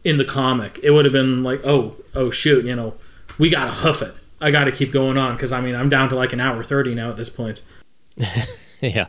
in 0.03 0.17
the 0.17 0.25
comic. 0.25 0.79
It 0.83 0.91
would 0.91 1.05
have 1.05 1.11
been 1.11 1.43
like, 1.43 1.65
oh, 1.65 1.95
oh 2.15 2.29
shoot, 2.29 2.65
you 2.65 2.75
know, 2.75 2.93
we 3.37 3.49
gotta 3.49 3.71
hoof 3.71 4.01
it. 4.01 4.13
I 4.39 4.51
gotta 4.51 4.71
keep 4.71 4.91
going 4.91 5.17
on 5.17 5.35
because 5.35 5.51
I 5.51 5.61
mean 5.61 5.75
I'm 5.75 5.89
down 5.89 6.09
to 6.09 6.15
like 6.15 6.33
an 6.33 6.39
hour 6.39 6.63
thirty 6.63 6.93
now 6.93 7.09
at 7.09 7.17
this 7.17 7.29
point. 7.29 7.63
yeah. 8.81 9.07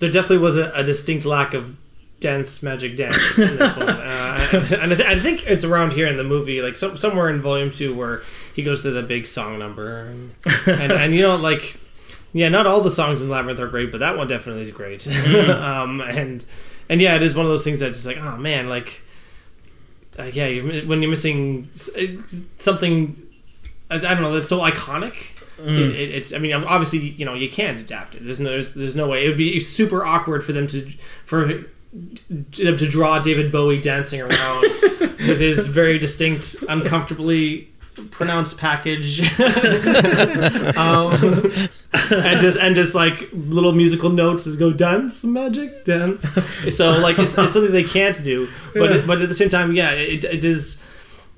There 0.00 0.10
definitely 0.10 0.38
was 0.38 0.56
a, 0.56 0.70
a 0.74 0.82
distinct 0.82 1.24
lack 1.24 1.54
of 1.54 1.76
dance 2.18 2.62
magic 2.62 2.96
dance 2.96 3.38
in 3.38 3.56
this 3.56 3.76
one, 3.76 3.88
uh, 3.88 4.48
and 4.52 4.92
I, 4.92 4.96
th- 4.96 5.08
I 5.08 5.18
think 5.18 5.46
it's 5.46 5.64
around 5.64 5.94
here 5.94 6.06
in 6.06 6.18
the 6.18 6.24
movie, 6.24 6.60
like 6.60 6.76
some, 6.76 6.96
somewhere 6.96 7.30
in 7.30 7.40
volume 7.40 7.70
two, 7.70 7.94
where 7.94 8.22
he 8.54 8.62
goes 8.62 8.82
to 8.82 8.90
the 8.90 9.02
big 9.02 9.26
song 9.26 9.58
number, 9.58 10.06
and, 10.06 10.34
and, 10.66 10.92
and 10.92 11.14
you 11.14 11.22
know, 11.22 11.36
like 11.36 11.78
yeah, 12.32 12.48
not 12.48 12.66
all 12.66 12.80
the 12.80 12.90
songs 12.90 13.22
in 13.22 13.28
Labyrinth 13.28 13.58
are 13.58 13.68
great, 13.68 13.90
but 13.90 13.98
that 13.98 14.16
one 14.16 14.28
definitely 14.28 14.62
is 14.62 14.70
great. 14.70 15.06
um, 15.48 16.00
and 16.00 16.44
and 16.88 17.00
yeah, 17.00 17.16
it 17.16 17.22
is 17.22 17.34
one 17.34 17.44
of 17.44 17.50
those 17.50 17.64
things 17.64 17.80
that's 17.80 17.96
just 17.96 18.06
like, 18.06 18.18
oh 18.18 18.36
man, 18.36 18.68
like, 18.68 19.02
uh, 20.18 20.24
yeah, 20.24 20.46
you're, 20.46 20.86
when 20.86 21.02
you're 21.02 21.10
missing 21.10 21.68
something, 22.58 23.16
I, 23.90 23.96
I 23.96 23.98
don't 23.98 24.22
know, 24.22 24.32
that's 24.32 24.48
so 24.48 24.60
iconic. 24.60 25.16
It, 25.68 25.90
it, 25.92 26.10
it's, 26.10 26.32
I 26.32 26.38
mean, 26.38 26.52
obviously, 26.52 27.00
you 27.00 27.24
know, 27.24 27.34
you 27.34 27.50
can't 27.50 27.78
adapt 27.78 28.14
it. 28.14 28.24
There's 28.24 28.40
no, 28.40 28.50
there's, 28.50 28.74
there's 28.74 28.96
no 28.96 29.08
way. 29.08 29.24
It 29.24 29.28
would 29.28 29.38
be 29.38 29.60
super 29.60 30.04
awkward 30.04 30.44
for 30.44 30.52
them 30.52 30.66
to, 30.68 30.90
for 31.24 31.64
them 31.92 32.76
to 32.76 32.88
draw 32.88 33.18
David 33.18 33.50
Bowie 33.50 33.80
dancing 33.80 34.20
around 34.20 34.62
with 35.00 35.40
his 35.40 35.68
very 35.68 35.98
distinct, 35.98 36.56
uncomfortably 36.68 37.70
pronounced 38.10 38.58
package, 38.58 39.20
um, 40.76 41.68
and 42.10 42.40
just 42.40 42.58
and 42.58 42.74
just 42.74 42.94
like 42.94 43.28
little 43.32 43.72
musical 43.72 44.10
notes 44.10 44.46
as 44.46 44.56
go 44.56 44.72
dance 44.72 45.24
magic 45.24 45.84
dance. 45.84 46.24
So 46.70 46.92
like 46.92 47.18
it's, 47.18 47.36
it's 47.36 47.52
something 47.52 47.72
they 47.72 47.84
can't 47.84 48.22
do, 48.22 48.48
but 48.74 48.92
it, 48.92 49.06
but 49.06 49.20
at 49.20 49.28
the 49.28 49.34
same 49.34 49.48
time, 49.48 49.72
yeah, 49.72 49.90
it, 49.90 50.24
it 50.24 50.44
is. 50.44 50.80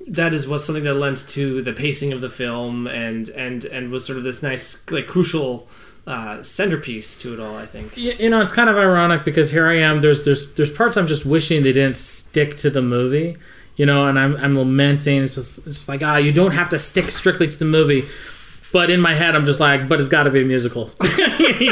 That 0.07 0.33
is 0.33 0.47
what's 0.47 0.65
something 0.65 0.83
that 0.83 0.95
lends 0.95 1.25
to 1.33 1.61
the 1.61 1.73
pacing 1.73 2.11
of 2.13 2.21
the 2.21 2.29
film 2.29 2.87
and 2.87 3.29
and 3.29 3.65
and 3.65 3.89
was 3.91 4.05
sort 4.05 4.17
of 4.17 4.23
this 4.23 4.43
nice 4.43 4.83
like 4.91 5.07
crucial 5.07 5.67
uh, 6.05 6.43
centerpiece 6.43 7.17
to 7.21 7.33
it 7.33 7.39
all. 7.39 7.55
I 7.55 7.65
think. 7.65 7.93
Y- 7.95 8.15
you 8.19 8.29
know 8.29 8.41
it's 8.41 8.51
kind 8.51 8.69
of 8.69 8.77
ironic 8.77 9.23
because 9.23 9.49
here 9.49 9.67
i 9.69 9.75
am 9.77 10.01
there's 10.01 10.25
there's 10.25 10.51
there's 10.55 10.69
parts 10.69 10.97
i'm 10.97 11.07
just 11.07 11.25
wishing 11.25 11.63
they 11.63 11.71
didn't 11.71 11.95
stick 11.95 12.55
to 12.57 12.69
the 12.69 12.81
movie 12.81 13.37
you 13.77 13.85
know 13.85 14.07
and 14.07 14.19
i'm, 14.19 14.35
I'm 14.35 14.57
lamenting 14.57 15.23
it's 15.23 15.35
just, 15.35 15.59
it's 15.59 15.77
just 15.77 15.87
like 15.89 16.03
ah 16.03 16.17
you 16.17 16.33
don't 16.33 16.51
have 16.51 16.67
to 16.69 16.79
stick 16.79 17.05
strictly 17.05 17.47
to 17.47 17.57
the 17.57 17.63
movie 17.65 18.05
but 18.73 18.89
in 18.91 18.99
my 18.99 19.13
head 19.15 19.33
i'm 19.33 19.45
just 19.45 19.61
like 19.61 19.87
but 19.87 19.99
it's 19.99 20.09
got 20.09 20.23
to 20.23 20.29
be 20.29 20.41
a 20.41 20.45
musical 20.45 20.91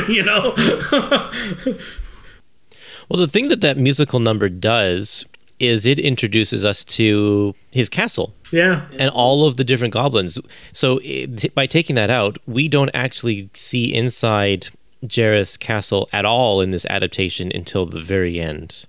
you 0.07 0.23
know 0.23 0.53
Well, 3.09 3.19
the 3.19 3.27
thing 3.27 3.49
that 3.49 3.59
that 3.59 3.77
musical 3.77 4.21
number 4.21 4.47
does 4.47 5.25
is 5.61 5.85
it 5.85 5.99
introduces 5.99 6.65
us 6.65 6.83
to 6.83 7.53
his 7.69 7.87
castle 7.87 8.33
yeah. 8.51 8.85
and 8.97 9.09
all 9.11 9.45
of 9.45 9.57
the 9.57 9.63
different 9.63 9.93
goblins. 9.93 10.39
So 10.73 10.99
it, 11.03 11.53
by 11.53 11.67
taking 11.67 11.95
that 11.95 12.09
out, 12.09 12.37
we 12.47 12.67
don't 12.67 12.89
actually 12.93 13.49
see 13.53 13.93
inside 13.93 14.69
Jareth's 15.05 15.57
castle 15.57 16.09
at 16.11 16.25
all 16.25 16.61
in 16.61 16.71
this 16.71 16.85
adaptation 16.87 17.51
until 17.53 17.85
the 17.85 18.01
very 18.01 18.39
end. 18.39 18.85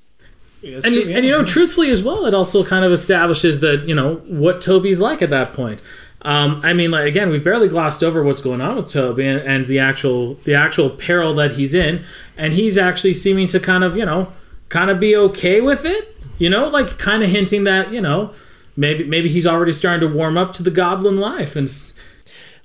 and, 0.62 0.94
you- 0.94 1.10
and 1.14 1.24
you 1.26 1.30
know 1.30 1.44
truthfully 1.44 1.90
as 1.90 2.02
well 2.02 2.24
it 2.24 2.34
also 2.34 2.64
kind 2.64 2.84
of 2.84 2.92
establishes 2.92 3.60
that 3.60 3.84
you 3.88 3.94
know 3.94 4.14
what 4.28 4.60
toby's 4.60 5.00
like 5.00 5.20
at 5.20 5.30
that 5.30 5.52
point. 5.54 5.82
Um, 6.24 6.60
i 6.62 6.72
mean 6.72 6.92
like 6.92 7.04
again 7.04 7.30
we've 7.30 7.42
barely 7.42 7.66
glossed 7.66 8.04
over 8.04 8.22
what's 8.22 8.40
going 8.40 8.60
on 8.60 8.76
with 8.76 8.88
toby 8.88 9.26
and, 9.26 9.40
and 9.40 9.66
the 9.66 9.80
actual 9.80 10.34
the 10.44 10.54
actual 10.54 10.88
peril 10.88 11.34
that 11.34 11.50
he's 11.52 11.74
in. 11.74 12.04
And 12.36 12.52
he's 12.52 12.78
actually 12.78 13.14
seeming 13.14 13.48
to 13.48 13.58
kind 13.60 13.82
of 13.84 13.96
you 13.96 14.06
know 14.06 14.32
kind 14.68 14.88
of 14.90 15.00
be 15.00 15.16
okay 15.16 15.60
with 15.60 15.84
it 15.84 16.11
you 16.42 16.50
know 16.50 16.68
like 16.68 16.98
kind 16.98 17.22
of 17.22 17.28
hinting 17.30 17.64
that 17.64 17.92
you 17.92 18.00
know 18.00 18.32
maybe 18.76 19.04
maybe 19.04 19.28
he's 19.28 19.46
already 19.46 19.72
starting 19.72 20.06
to 20.08 20.14
warm 20.14 20.36
up 20.36 20.52
to 20.52 20.62
the 20.62 20.70
goblin 20.70 21.18
life 21.18 21.56
and 21.56 21.68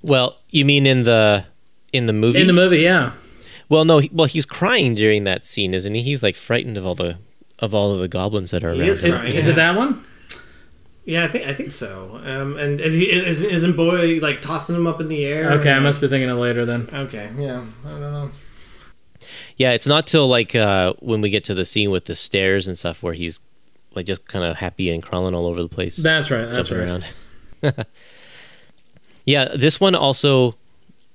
Well, 0.01 0.37
you 0.49 0.63
mean 0.65 0.85
in 0.85 1.03
the 1.03 1.45
in 1.93 2.05
the 2.05 2.13
movie? 2.13 2.41
in 2.41 2.47
the 2.47 2.53
movie 2.63 2.79
yeah 2.79 3.11
well, 3.69 3.83
no. 3.83 3.97
He, 3.99 4.09
well, 4.13 4.27
he's 4.29 4.45
crying 4.45 4.95
during 4.95 5.25
that 5.25 5.43
scene, 5.43 5.73
isn't 5.73 5.93
he? 5.93 6.01
He's 6.01 6.23
like 6.23 6.37
frightened 6.37 6.77
of 6.77 6.85
all 6.85 6.95
the 6.95 7.17
of 7.59 7.73
all 7.73 7.93
of 7.93 7.99
the 7.99 8.07
goblins 8.07 8.51
that 8.51 8.63
are 8.63 8.71
He 8.73 8.79
around. 8.79 8.89
is 8.89 8.99
him. 9.01 9.07
is, 9.09 9.15
Right, 9.17 9.35
is 9.35 9.47
it 9.49 9.55
that 9.57 9.75
one 9.75 10.05
Yeah, 11.03 11.25
I 11.25 11.27
think 11.27 11.45
I 11.47 11.53
think 11.53 11.71
so. 11.73 12.21
Um, 12.23 12.55
and, 12.57 12.79
and 12.79 12.93
he, 12.93 13.11
is, 13.11 13.41
isn't 13.41 13.75
boy 13.75 14.19
like 14.21 14.41
tossing 14.41 14.73
him 14.77 14.87
up 14.87 15.01
in 15.01 15.09
the 15.09 15.25
air? 15.25 15.51
okay 15.51 15.71
i 15.73 15.79
must 15.79 15.99
be 15.99 16.07
thinking 16.07 16.29
of 16.29 16.37
later 16.37 16.65
then 16.65 16.87
Okay, 16.93 17.29
yeah, 17.37 17.61
I 17.85 17.89
don't 17.89 18.01
know. 18.17 18.31
Yeah, 19.57 19.71
it's 19.73 19.87
not 19.87 20.07
till 20.07 20.27
like 20.29 20.55
uh, 20.55 20.93
when 20.99 21.19
we 21.19 21.29
get 21.29 21.43
to 21.45 21.53
the 21.53 21.65
scene 21.65 21.89
with 21.91 22.05
the 22.05 22.15
stairs 22.15 22.67
and 22.69 22.77
stuff 22.77 23.03
where 23.03 23.13
he's 23.15 23.39
like 23.97 24.05
just 24.05 24.25
kind 24.27 24.45
of 24.45 24.55
happy 24.55 24.89
and 24.89 25.03
crawling 25.03 25.33
all 25.33 25.45
over 25.47 25.61
the 25.61 25.67
place. 25.69 25.97
that's 25.97 26.31
right 26.31 26.45
that's 26.45 26.71
right 26.71 26.89
around. 26.89 27.05
yeah, 29.25 29.49
this 29.55 29.79
one 29.79 29.95
also 29.95 30.55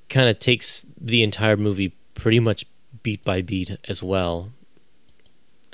kind 0.08 0.28
of 0.28 0.38
takes 0.38 0.84
the 1.00 1.22
entire 1.22 1.56
movie 1.56 1.94
pretty 2.14 2.40
much 2.40 2.66
beat 3.02 3.24
by 3.24 3.40
beat 3.40 3.76
as 3.88 4.02
well. 4.02 4.50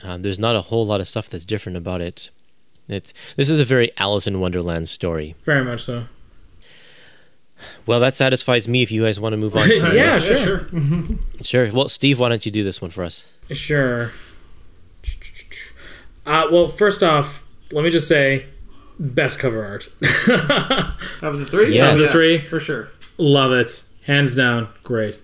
Um, 0.02 0.22
there's 0.22 0.38
not 0.38 0.54
a 0.54 0.60
whole 0.60 0.86
lot 0.86 1.00
of 1.00 1.08
stuff 1.08 1.28
that's 1.28 1.44
different 1.44 1.76
about 1.76 2.00
it. 2.00 2.30
It's 2.88 3.12
this 3.36 3.50
is 3.50 3.58
a 3.58 3.64
very 3.64 3.90
Alice 3.98 4.26
in 4.26 4.38
Wonderland 4.40 4.88
story. 4.88 5.34
very 5.44 5.64
much 5.64 5.82
so 5.82 6.04
Well, 7.86 7.98
that 8.00 8.14
satisfies 8.14 8.68
me. 8.68 8.82
If 8.82 8.92
you 8.92 9.02
guys 9.02 9.18
want 9.18 9.32
to 9.32 9.36
move 9.36 9.56
on, 9.56 9.68
to 9.68 9.94
yeah 9.94 10.18
sure 10.18 10.68
sure. 11.42 11.70
Well, 11.72 11.88
Steve, 11.88 12.18
why 12.18 12.28
don't 12.28 12.46
you 12.46 12.52
do 12.52 12.62
this 12.62 12.80
one 12.80 12.90
for 12.90 13.02
us? 13.04 13.26
Sure. 13.50 14.12
Uh, 16.28 16.46
well, 16.52 16.68
first 16.68 17.02
off, 17.02 17.42
let 17.72 17.82
me 17.84 17.90
just 17.90 18.06
say, 18.06 18.46
best 18.98 19.38
cover 19.38 19.64
art. 19.64 19.88
Of 21.22 21.38
the 21.38 21.46
three, 21.46 21.74
Yeah. 21.74 21.92
Of 21.92 21.98
the 21.98 22.08
three? 22.08 22.38
for 22.42 22.60
sure. 22.60 22.88
Love 23.16 23.52
it, 23.52 23.82
hands 24.06 24.34
down, 24.34 24.68
great. 24.84 25.20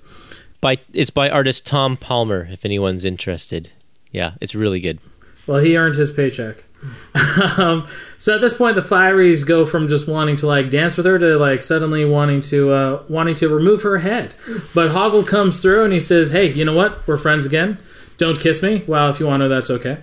By 0.60 0.78
it's 0.92 1.10
by 1.10 1.28
artist 1.30 1.66
Tom 1.66 1.96
Palmer. 1.96 2.48
If 2.50 2.64
anyone's 2.64 3.04
interested, 3.04 3.70
yeah, 4.12 4.32
it's 4.40 4.54
really 4.54 4.80
good. 4.80 4.98
Well, 5.46 5.58
he 5.60 5.76
earned 5.76 5.94
his 5.94 6.10
paycheck. 6.10 6.64
um, 7.58 7.86
so 8.18 8.34
at 8.34 8.40
this 8.40 8.54
point, 8.54 8.74
the 8.74 8.80
Fireys 8.82 9.46
go 9.46 9.64
from 9.64 9.88
just 9.88 10.08
wanting 10.08 10.36
to 10.36 10.46
like 10.46 10.70
dance 10.70 10.96
with 10.96 11.06
her 11.06 11.18
to 11.18 11.36
like 11.36 11.62
suddenly 11.62 12.04
wanting 12.04 12.40
to 12.42 12.70
uh, 12.70 13.02
wanting 13.08 13.34
to 13.36 13.48
remove 13.48 13.82
her 13.82 13.98
head. 13.98 14.34
But 14.74 14.90
Hoggle 14.90 15.26
comes 15.26 15.60
through 15.60 15.84
and 15.84 15.92
he 15.92 16.00
says, 16.00 16.30
"Hey, 16.30 16.50
you 16.50 16.64
know 16.64 16.74
what? 16.74 17.06
We're 17.06 17.16
friends 17.18 17.44
again. 17.46 17.78
Don't 18.24 18.40
kiss 18.40 18.62
me. 18.62 18.82
Well, 18.86 19.10
if 19.10 19.20
you 19.20 19.26
want 19.26 19.42
to, 19.42 19.48
that's 19.48 19.68
okay." 19.68 19.98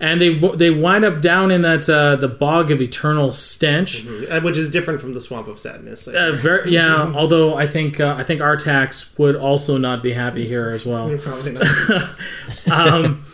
And 0.00 0.18
they 0.18 0.38
they 0.56 0.70
wind 0.70 1.04
up 1.04 1.20
down 1.20 1.50
in 1.50 1.60
that 1.60 1.86
uh, 1.90 2.16
the 2.16 2.26
bog 2.28 2.70
of 2.70 2.80
eternal 2.80 3.34
stench. 3.34 4.06
Uh, 4.06 4.40
Which 4.40 4.56
is 4.56 4.70
different 4.70 4.98
from 4.98 5.12
the 5.12 5.20
swamp 5.20 5.46
of 5.46 5.60
sadness. 5.60 6.08
Uh, 6.08 6.38
very, 6.40 6.72
yeah. 6.72 7.12
Although 7.14 7.54
I 7.54 7.66
think 7.66 8.00
uh, 8.00 8.14
I 8.16 8.24
think 8.24 8.40
Artax 8.40 9.18
would 9.18 9.36
also 9.36 9.76
not 9.76 10.02
be 10.02 10.14
happy 10.14 10.48
here 10.48 10.70
as 10.70 10.86
well. 10.86 11.14
Probably 11.18 11.52
not. 11.52 11.66
Um, 12.72 13.24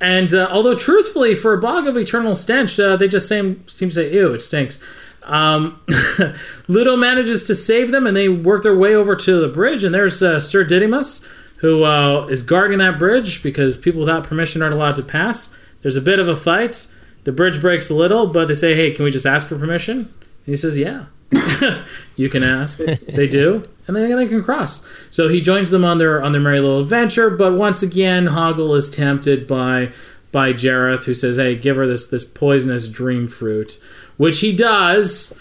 and 0.00 0.34
uh, 0.34 0.48
although 0.50 0.74
truthfully, 0.74 1.34
for 1.34 1.52
a 1.52 1.58
bog 1.58 1.86
of 1.86 1.96
eternal 1.96 2.34
stench, 2.34 2.80
uh, 2.80 2.96
they 2.96 3.06
just 3.06 3.28
seem 3.28 3.62
seem 3.68 3.90
to 3.90 3.94
say, 3.94 4.14
"Ew, 4.14 4.32
it 4.32 4.40
stinks." 4.40 4.82
Um, 5.24 5.78
Ludo 6.68 6.96
manages 6.96 7.44
to 7.44 7.54
save 7.54 7.92
them, 7.92 8.06
and 8.06 8.16
they 8.16 8.30
work 8.30 8.62
their 8.62 8.76
way 8.76 8.94
over 8.94 9.14
to 9.14 9.40
the 9.40 9.48
bridge. 9.48 9.84
And 9.84 9.94
there's 9.94 10.22
uh, 10.22 10.40
Sir 10.40 10.64
Didymus, 10.64 11.26
who 11.60 11.84
uh, 11.84 12.26
is 12.26 12.42
guarding 12.42 12.78
that 12.78 12.98
bridge 12.98 13.42
because 13.42 13.76
people 13.76 14.00
without 14.00 14.24
permission 14.24 14.62
aren't 14.62 14.74
allowed 14.74 14.94
to 14.94 15.02
pass. 15.02 15.56
There's 15.82 15.96
a 15.96 16.02
bit 16.02 16.18
of 16.18 16.28
a 16.28 16.36
fight. 16.36 16.86
The 17.24 17.32
bridge 17.32 17.60
breaks 17.60 17.90
a 17.90 17.94
little, 17.94 18.26
but 18.26 18.48
they 18.48 18.54
say, 18.54 18.74
"Hey, 18.74 18.90
can 18.90 19.04
we 19.04 19.10
just 19.10 19.26
ask 19.26 19.46
for 19.46 19.58
permission?" 19.58 19.98
And 19.98 20.46
he 20.46 20.56
says, 20.56 20.76
"Yeah." 20.78 21.06
you 22.16 22.28
can 22.28 22.42
ask. 22.42 22.78
they 22.78 23.28
do, 23.28 23.68
and 23.86 23.94
then 23.94 24.16
they 24.16 24.26
can 24.26 24.42
cross. 24.42 24.88
So 25.10 25.28
he 25.28 25.40
joins 25.40 25.70
them 25.70 25.84
on 25.84 25.98
their 25.98 26.22
on 26.22 26.32
their 26.32 26.40
merry 26.40 26.60
little 26.60 26.80
adventure. 26.80 27.30
But 27.30 27.52
once 27.52 27.82
again, 27.82 28.26
Hoggle 28.26 28.76
is 28.76 28.88
tempted 28.88 29.46
by 29.46 29.92
by 30.32 30.52
Jareth, 30.52 31.04
who 31.04 31.14
says, 31.14 31.36
"Hey, 31.36 31.54
give 31.56 31.76
her 31.76 31.86
this 31.86 32.06
this 32.06 32.24
poisonous 32.24 32.88
dream 32.88 33.26
fruit," 33.26 33.78
which 34.16 34.40
he 34.40 34.54
does. 34.54 35.38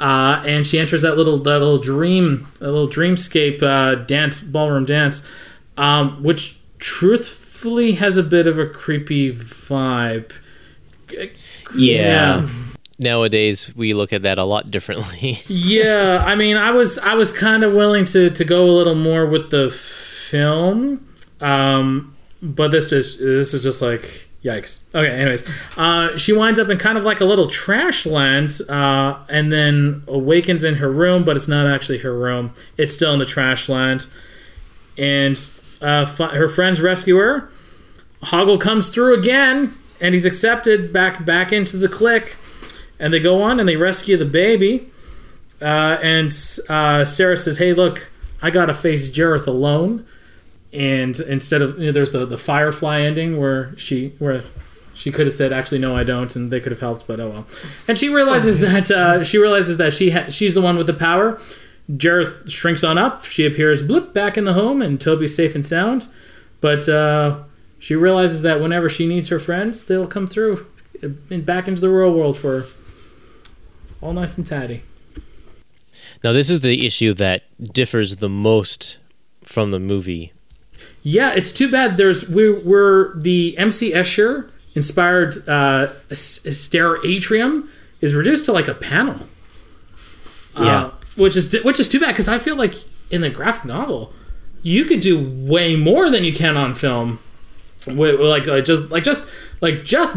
Uh, 0.00 0.40
and 0.46 0.64
she 0.64 0.78
enters 0.78 1.02
that 1.02 1.16
little 1.16 1.38
that 1.38 1.58
little 1.58 1.78
dream 1.78 2.46
that 2.60 2.70
little 2.70 2.88
dreamscape 2.88 3.62
uh, 3.62 3.96
dance 4.06 4.40
ballroom 4.40 4.84
dance, 4.84 5.26
um, 5.78 6.22
which 6.22 6.58
truthfully 6.78 7.92
has 7.92 8.16
a 8.16 8.22
bit 8.22 8.46
of 8.46 8.58
a 8.58 8.66
creepy 8.66 9.32
vibe. 9.32 10.32
Yeah. 11.74 12.48
Nowadays, 12.98 13.74
we 13.76 13.94
look 13.94 14.12
at 14.12 14.22
that 14.22 14.38
a 14.38 14.44
lot 14.44 14.70
differently. 14.70 15.42
yeah 15.48 16.24
i 16.26 16.34
mean 16.34 16.56
i 16.56 16.70
was 16.70 16.98
i 16.98 17.14
was 17.14 17.30
kind 17.30 17.62
of 17.62 17.72
willing 17.72 18.04
to 18.04 18.30
to 18.30 18.44
go 18.44 18.64
a 18.64 18.72
little 18.72 18.94
more 18.94 19.26
with 19.26 19.50
the 19.50 19.70
film 19.70 21.06
um 21.40 22.14
but 22.42 22.70
this 22.70 22.90
just 22.90 23.18
this 23.20 23.54
is 23.54 23.62
just 23.62 23.80
like 23.80 24.26
yikes 24.44 24.92
okay 24.94 25.10
anyways 25.10 25.44
uh 25.76 26.16
she 26.16 26.32
winds 26.32 26.58
up 26.58 26.68
in 26.68 26.78
kind 26.78 26.96
of 26.98 27.04
like 27.04 27.20
a 27.20 27.24
little 27.24 27.48
trash 27.48 28.06
land 28.06 28.60
uh 28.68 29.18
and 29.28 29.52
then 29.52 30.02
awakens 30.08 30.64
in 30.64 30.74
her 30.74 30.90
room 30.90 31.24
but 31.24 31.36
it's 31.36 31.48
not 31.48 31.66
actually 31.66 31.98
her 31.98 32.16
room 32.16 32.52
it's 32.76 32.92
still 32.92 33.12
in 33.12 33.18
the 33.18 33.26
trash 33.26 33.68
land 33.68 34.06
and 34.96 35.38
uh 35.80 36.04
her 36.04 36.48
friends 36.48 36.80
rescue 36.80 37.16
her 37.16 37.50
hoggle 38.22 38.60
comes 38.60 38.88
through 38.88 39.14
again 39.18 39.74
and 40.00 40.14
he's 40.14 40.26
accepted 40.26 40.92
back 40.92 41.24
back 41.24 41.52
into 41.52 41.76
the 41.76 41.88
clique, 41.88 42.36
and 42.98 43.12
they 43.12 43.20
go 43.20 43.42
on 43.42 43.60
and 43.60 43.68
they 43.68 43.76
rescue 43.76 44.16
the 44.16 44.24
baby. 44.24 44.90
Uh, 45.60 45.98
and 46.02 46.26
uh, 46.68 47.04
Sarah 47.04 47.36
says, 47.36 47.58
"Hey, 47.58 47.72
look, 47.72 48.10
I 48.42 48.50
gotta 48.50 48.74
face 48.74 49.10
Jareth 49.10 49.46
alone." 49.46 50.06
And 50.72 51.18
instead 51.20 51.62
of 51.62 51.78
you 51.78 51.86
know, 51.86 51.92
there's 51.92 52.12
the 52.12 52.26
the 52.26 52.38
Firefly 52.38 53.00
ending 53.00 53.38
where 53.38 53.76
she 53.76 54.14
where 54.18 54.44
she 54.94 55.10
could 55.10 55.26
have 55.26 55.34
said, 55.34 55.52
"Actually, 55.52 55.78
no, 55.78 55.96
I 55.96 56.04
don't," 56.04 56.34
and 56.36 56.50
they 56.50 56.60
could 56.60 56.72
have 56.72 56.80
helped, 56.80 57.06
but 57.06 57.18
oh 57.18 57.30
well. 57.30 57.46
And 57.88 57.98
she 57.98 58.08
realizes 58.08 58.60
that 58.60 58.90
uh, 58.90 59.24
she 59.24 59.38
realizes 59.38 59.78
that 59.78 59.94
she 59.94 60.10
ha- 60.10 60.28
she's 60.28 60.54
the 60.54 60.62
one 60.62 60.76
with 60.76 60.86
the 60.86 60.94
power. 60.94 61.40
Jareth 61.92 62.50
shrinks 62.50 62.84
on 62.84 62.98
up. 62.98 63.24
She 63.24 63.46
appears 63.46 63.82
blip 63.82 64.12
back 64.12 64.36
in 64.36 64.44
the 64.44 64.52
home, 64.52 64.82
and 64.82 65.00
Toby's 65.00 65.34
safe 65.34 65.54
and 65.54 65.64
sound. 65.64 66.06
But 66.60 66.88
uh, 66.88 67.42
she 67.78 67.94
realizes 67.94 68.42
that 68.42 68.60
whenever 68.60 68.88
she 68.88 69.06
needs 69.06 69.28
her 69.28 69.38
friends, 69.38 69.86
they'll 69.86 70.06
come 70.06 70.26
through 70.26 70.66
and 71.02 71.46
back 71.46 71.68
into 71.68 71.80
the 71.80 71.88
real 71.88 72.12
world 72.12 72.36
for 72.36 72.60
her. 72.60 72.66
all 74.00 74.12
nice 74.12 74.36
and 74.36 74.46
tidy. 74.46 74.82
Now, 76.24 76.32
this 76.32 76.50
is 76.50 76.60
the 76.60 76.84
issue 76.84 77.14
that 77.14 77.44
differs 77.72 78.16
the 78.16 78.28
most 78.28 78.98
from 79.44 79.70
the 79.70 79.78
movie. 79.78 80.32
Yeah, 81.02 81.32
it's 81.32 81.52
too 81.52 81.70
bad. 81.70 81.96
There's 81.96 82.28
we 82.28 82.52
we're 82.52 83.16
the 83.18 83.56
MC 83.56 83.92
Escher 83.92 84.50
inspired 84.74 85.36
uh, 85.48 85.92
stair 86.12 87.04
atrium 87.04 87.70
is 88.00 88.14
reduced 88.14 88.44
to 88.46 88.52
like 88.52 88.68
a 88.68 88.74
panel. 88.74 89.16
Yeah. 90.56 90.84
Uh, 90.86 90.90
which 91.18 91.36
is 91.36 91.54
which 91.64 91.78
is 91.78 91.88
too 91.88 92.00
bad 92.00 92.12
because 92.12 92.28
I 92.28 92.38
feel 92.38 92.56
like 92.56 92.74
in 93.10 93.20
the 93.20 93.30
graphic 93.30 93.64
novel 93.64 94.12
you 94.62 94.84
could 94.84 95.00
do 95.00 95.18
way 95.46 95.76
more 95.76 96.10
than 96.10 96.24
you 96.24 96.32
can 96.32 96.56
on 96.56 96.74
film. 96.74 97.18
With, 97.86 98.20
like, 98.20 98.46
like 98.46 98.64
just 98.64 98.90
like 98.90 99.04
just 99.04 99.24
like 99.60 99.84
just 99.84 100.16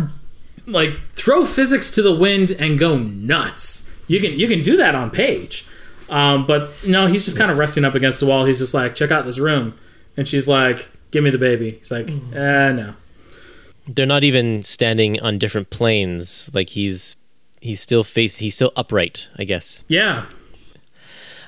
like 0.68 1.00
throw 1.14 1.46
physics 1.46 1.92
to 1.92 2.02
the 2.02 2.14
wind 2.14 2.52
and 2.52 2.78
go 2.78 2.98
nuts. 2.98 3.90
You 4.08 4.20
can 4.20 4.38
you 4.38 4.48
can 4.48 4.62
do 4.62 4.78
that 4.78 4.96
on 4.96 5.12
page. 5.12 5.66
Um, 6.10 6.46
but 6.46 6.72
no, 6.86 7.08
he's 7.08 7.24
just 7.24 7.38
kind 7.38 7.50
of 7.50 7.58
resting 7.58 7.86
up 7.86 7.96
against 7.96 8.20
the 8.20 8.26
wall. 8.26 8.44
He's 8.44 8.60
just 8.60 8.74
like, 8.74 8.96
check 8.96 9.12
out 9.12 9.24
this 9.24 9.40
room, 9.40 9.78
and 10.18 10.28
she's 10.28 10.46
like, 10.48 10.90
give 11.12 11.24
me 11.24 11.30
the 11.30 11.38
baby. 11.38 11.72
He's 11.72 11.92
like, 11.92 12.10
eh, 12.10 12.72
no. 12.74 12.96
They're 13.88 14.06
not 14.06 14.26
even 14.26 14.64
standing 14.64 15.20
on 15.22 15.38
different 15.38 15.70
planes. 15.70 16.52
Like 16.54 16.70
he's 16.70 17.16
he's 17.62 17.80
still 17.80 18.04
face 18.04 18.38
he's 18.38 18.56
still 18.56 18.74
upright, 18.76 19.30
I 19.38 19.46
guess. 19.46 19.84
Yeah, 19.88 20.26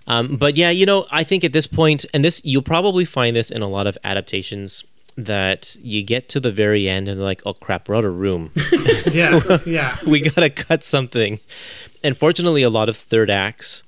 Um, 0.07 0.35
but 0.35 0.57
yeah, 0.57 0.69
you 0.69 0.85
know, 0.85 1.05
I 1.11 1.23
think 1.23 1.43
at 1.43 1.53
this 1.53 1.67
point, 1.67 2.05
and 2.13 2.23
this 2.25 2.41
you'll 2.43 2.61
probably 2.61 3.05
find 3.05 3.35
this 3.35 3.49
in 3.49 3.61
a 3.61 3.67
lot 3.67 3.87
of 3.87 3.97
adaptations 4.03 4.83
that 5.15 5.77
you 5.81 6.01
get 6.03 6.27
to 6.29 6.39
the 6.39 6.51
very 6.51 6.89
end 6.89 7.07
and 7.07 7.21
like, 7.21 7.41
oh 7.45 7.53
crap, 7.53 7.87
we're 7.87 7.95
out 7.95 8.05
of 8.05 8.17
room. 8.17 8.51
Yeah, 9.11 9.39
yeah. 9.65 9.97
we 10.07 10.21
gotta 10.21 10.49
cut 10.49 10.83
something. 10.83 11.39
And 12.03 12.17
fortunately, 12.17 12.63
a 12.63 12.69
lot 12.69 12.89
of 12.89 12.97
third 12.97 13.29
acts 13.29 13.83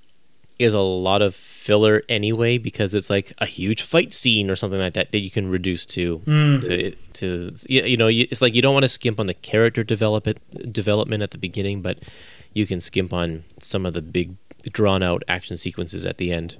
is 0.59 0.73
a 0.73 0.79
lot 0.79 1.21
of 1.21 1.35
filler 1.35 2.03
anyway 2.07 2.57
because 2.59 2.93
it's 2.93 3.09
like 3.09 3.33
a 3.39 3.45
huge 3.45 3.81
fight 3.81 4.13
scene 4.13 4.49
or 4.51 4.55
something 4.55 4.79
like 4.79 4.93
that 4.93 5.11
that 5.11 5.19
you 5.19 5.31
can 5.31 5.49
reduce 5.49 5.85
to 5.85 6.21
to 6.61 6.91
to 7.13 7.51
you 7.67 7.81
you 7.83 7.97
know 7.97 8.07
it's 8.07 8.41
like 8.41 8.53
you 8.53 8.61
don't 8.61 8.73
want 8.73 8.83
to 8.83 8.87
skimp 8.89 9.19
on 9.19 9.25
the 9.25 9.33
character 9.33 9.83
development 9.83 10.37
development 10.71 11.23
at 11.23 11.31
the 11.31 11.37
beginning, 11.39 11.81
but 11.81 11.97
you 12.53 12.65
can 12.67 12.79
skimp 12.79 13.11
on 13.11 13.43
some 13.59 13.85
of 13.85 13.93
the 13.93 14.01
big 14.01 14.35
drawn 14.71 15.03
out 15.03 15.23
action 15.27 15.57
sequences 15.57 16.05
at 16.05 16.17
the 16.17 16.31
end. 16.31 16.57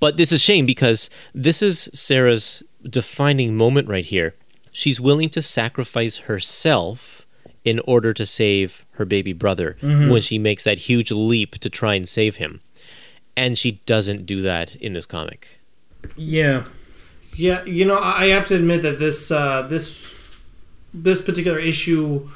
But 0.00 0.16
this 0.16 0.32
is 0.32 0.40
a 0.40 0.42
shame 0.42 0.66
because 0.66 1.10
this 1.34 1.60
is 1.62 1.88
Sarah's 1.92 2.62
defining 2.88 3.56
moment 3.56 3.88
right 3.88 4.04
here. 4.04 4.34
She's 4.72 5.00
willing 5.00 5.28
to 5.30 5.42
sacrifice 5.42 6.18
herself 6.18 7.26
in 7.64 7.80
order 7.86 8.12
to 8.12 8.26
save 8.26 8.84
her 8.92 9.04
baby 9.04 9.32
brother 9.32 9.76
when 9.80 10.20
she 10.20 10.38
makes 10.38 10.64
that 10.64 10.80
huge 10.80 11.10
leap 11.10 11.58
to 11.58 11.70
try 11.70 11.94
and 11.94 12.08
save 12.08 12.36
him. 12.36 12.60
And 13.36 13.58
she 13.58 13.80
doesn't 13.86 14.26
do 14.26 14.42
that 14.42 14.76
in 14.76 14.92
this 14.92 15.06
comic. 15.06 15.60
yeah. 16.16 16.64
Yeah, 17.36 17.64
you 17.64 17.84
know, 17.84 17.96
I 17.96 18.24
I 18.24 18.26
have 18.28 18.46
to 18.48 18.54
admit 18.54 18.82
that 18.82 19.00
this 19.00 19.32
uh, 19.32 19.62
this 19.62 20.12
this 20.92 21.20
particular 21.20 21.58
issue 21.58 22.28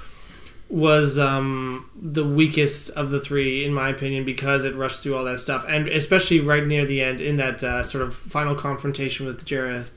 was 0.69 1.19
um, 1.19 1.91
the 1.95 2.25
weakest 2.25 2.91
of 2.91 3.11
the 3.11 3.21
three, 3.21 3.65
in 3.65 3.73
my 3.73 3.89
opinion, 3.89 4.25
because 4.25 4.65
it 4.65 4.75
rushed 4.75 5.03
through 5.03 5.17
all 5.17 5.25
that 5.25 5.41
stuff, 5.41 5.65
and 5.69 5.89
especially 5.89 6.41
right 6.41 6.67
near 6.67 6.85
the 6.85 7.01
end 7.03 7.21
in 7.21 7.37
that 7.39 7.65
uh, 7.65 7.83
sort 7.83 8.05
of 8.05 8.15
final 8.15 8.55
confrontation 8.55 9.25
with 9.27 9.45
Jareth, 9.47 9.91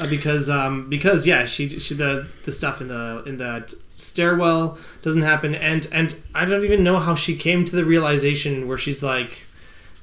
uh, 0.00 0.08
because 0.08 0.50
um, 0.50 0.88
because 0.88 1.26
yeah, 1.26 1.44
she 1.44 1.68
she 1.68 1.94
the 1.94 2.26
the 2.44 2.52
stuff 2.52 2.80
in 2.80 2.88
the 2.88 3.22
in 3.26 3.36
that 3.38 3.72
stairwell 3.96 4.78
doesn't 5.02 5.22
happen, 5.22 5.54
and 5.54 5.88
and 5.92 6.16
I 6.34 6.44
don't 6.44 6.64
even 6.64 6.82
know 6.82 6.98
how 6.98 7.14
she 7.14 7.36
came 7.36 7.64
to 7.64 7.76
the 7.76 7.84
realization 7.84 8.66
where 8.66 8.78
she's 8.78 9.02
like 9.02 9.42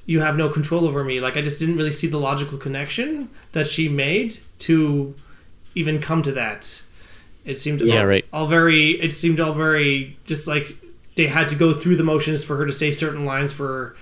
you 0.06 0.20
have 0.20 0.36
no 0.36 0.48
control 0.48 0.86
over 0.86 1.04
me. 1.04 1.20
Like 1.20 1.36
I 1.36 1.42
just 1.42 1.58
didn't 1.58 1.76
really 1.76 1.90
see 1.90 2.06
the 2.06 2.18
logical 2.18 2.56
connection 2.58 3.28
that 3.52 3.66
she 3.66 3.88
made 3.88 4.38
to 4.60 5.14
even 5.74 6.00
come 6.00 6.22
to 6.22 6.32
that. 6.32 6.82
It 7.46 7.58
seemed 7.58 7.80
Yeah, 7.80 8.00
all, 8.00 8.06
right. 8.06 8.24
all 8.32 8.46
very. 8.46 8.90
It 9.00 9.12
seemed 9.12 9.40
all 9.40 9.54
very 9.54 10.16
just 10.24 10.46
like 10.46 10.76
they 11.16 11.26
had 11.26 11.48
to 11.48 11.54
go 11.54 11.72
through 11.72 11.96
the 11.96 12.04
motions 12.04 12.44
for 12.44 12.56
her 12.56 12.66
to 12.66 12.72
say 12.72 12.92
certain 12.92 13.24
lines 13.24 13.52
for 13.52 13.96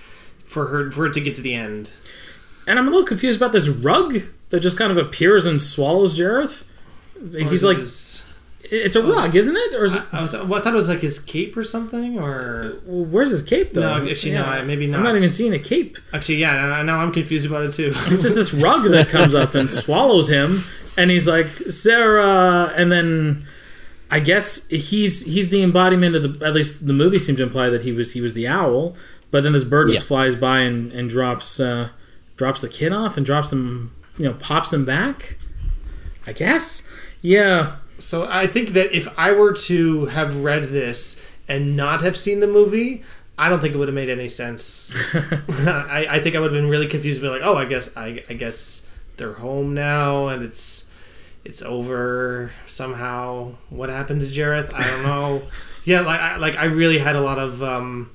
for 0.45 0.67
her 0.67 0.91
for 0.91 1.05
it 1.05 1.13
to 1.13 1.21
get 1.21 1.35
to 1.37 1.41
the 1.41 1.53
end. 1.53 1.89
And 2.67 2.79
I'm 2.79 2.87
a 2.87 2.91
little 2.91 3.05
confused 3.05 3.39
about 3.39 3.51
this 3.51 3.69
rug 3.69 4.19
that 4.49 4.59
just 4.59 4.77
kind 4.77 4.91
of 4.91 4.97
appears 4.97 5.45
and 5.45 5.61
swallows 5.61 6.17
Jareth. 6.19 6.63
He's 7.31 7.63
like, 7.63 7.77
is- 7.77 8.23
it's 8.71 8.95
a 8.95 8.99
oh. 9.03 9.11
rug, 9.11 9.35
isn't 9.35 9.55
it? 9.55 9.75
Or 9.75 9.85
is 9.85 9.95
it? 9.95 10.01
I, 10.11 10.25
thought, 10.25 10.47
well, 10.47 10.59
I 10.59 10.63
thought 10.63 10.73
it 10.73 10.77
was 10.77 10.89
like 10.89 10.99
his 10.99 11.19
cape 11.19 11.55
or 11.55 11.63
something, 11.63 12.17
or 12.17 12.79
Well, 12.85 13.05
where's 13.05 13.29
his 13.29 13.43
cape 13.43 13.73
though? 13.73 13.81
No, 13.81 14.09
actually, 14.09 14.33
no, 14.33 14.43
I- 14.43 14.63
maybe 14.63 14.87
not. 14.87 14.97
I'm 14.97 15.03
not. 15.03 15.09
not 15.11 15.17
even 15.17 15.29
seeing 15.29 15.53
a 15.53 15.59
cape. 15.59 15.97
actually, 16.13 16.37
yeah. 16.37 16.55
Now, 16.55 16.81
now 16.81 16.97
I'm 16.97 17.11
confused 17.11 17.45
about 17.45 17.63
it 17.63 17.73
too. 17.73 17.93
It's 18.07 18.23
just 18.23 18.35
this 18.35 18.53
rug 18.53 18.89
that 18.89 19.09
comes 19.09 19.35
up 19.35 19.53
and 19.53 19.69
swallows 19.83 20.27
him, 20.27 20.63
and 20.97 21.11
he's 21.11 21.27
like 21.27 21.47
Sarah, 21.69 22.73
and 22.75 22.91
then 22.91 23.45
I 24.11 24.19
guess 24.19 24.67
he's 24.69 25.23
he's 25.23 25.49
the 25.49 25.63
embodiment 25.63 26.15
of 26.15 26.21
the. 26.39 26.45
At 26.45 26.53
least 26.53 26.85
the 26.87 26.93
movie 26.93 27.19
seemed 27.19 27.37
to 27.39 27.43
imply 27.43 27.69
that 27.69 27.81
he 27.81 27.91
was 27.91 28.11
he 28.13 28.21
was 28.21 28.33
the 28.33 28.47
owl, 28.47 28.95
but 29.31 29.43
then 29.43 29.53
this 29.53 29.63
bird 29.63 29.89
just 29.89 30.03
Yeah. 30.03 30.07
flies 30.07 30.35
by 30.35 30.59
and 30.59 30.91
and 30.91 31.09
drops 31.09 31.59
uh, 31.59 31.89
drops 32.37 32.61
the 32.61 32.69
kid 32.69 32.91
off 32.93 33.17
and 33.17 33.25
drops 33.25 33.49
them, 33.49 33.91
you 34.17 34.25
know, 34.25 34.33
pops 34.33 34.69
them 34.69 34.85
back. 34.85 35.37
I 36.27 36.33
guess, 36.33 36.89
yeah. 37.21 37.75
So 37.99 38.27
I 38.29 38.47
think 38.47 38.69
that 38.69 38.95
if 38.95 39.07
I 39.17 39.31
were 39.31 39.53
to 39.53 40.05
have 40.07 40.43
read 40.43 40.65
this 40.65 41.23
and 41.47 41.77
not 41.77 42.01
have 42.01 42.17
seen 42.17 42.39
the 42.39 42.47
movie, 42.47 43.03
I 43.37 43.47
don't 43.47 43.59
think 43.61 43.75
it 43.75 43.77
would 43.77 43.87
have 43.87 43.95
made 43.95 44.09
any 44.09 44.27
sense. 44.27 44.91
I, 45.13 46.07
I 46.09 46.19
think 46.19 46.35
I 46.35 46.39
would 46.39 46.51
have 46.51 46.59
been 46.61 46.69
really 46.69 46.87
confused, 46.87 47.21
be 47.21 47.27
like, 47.29 47.41
oh, 47.43 47.55
I 47.55 47.65
guess 47.65 47.95
I, 47.95 48.23
I 48.29 48.33
guess 48.33 48.81
they're 49.17 49.33
home 49.33 49.73
now 49.73 50.27
and 50.29 50.43
it's 50.43 50.84
it's 51.45 51.61
over 51.61 52.51
somehow. 52.65 53.53
What 53.69 53.89
happened 53.89 54.21
to 54.21 54.27
Jareth? 54.27 54.73
I 54.73 54.87
don't 54.89 55.03
know. 55.03 55.43
yeah, 55.85 56.01
like 56.01 56.19
I, 56.19 56.37
like 56.37 56.55
I 56.57 56.65
really 56.65 56.97
had 56.97 57.15
a 57.15 57.21
lot 57.21 57.39
of 57.39 57.63
um. 57.63 58.11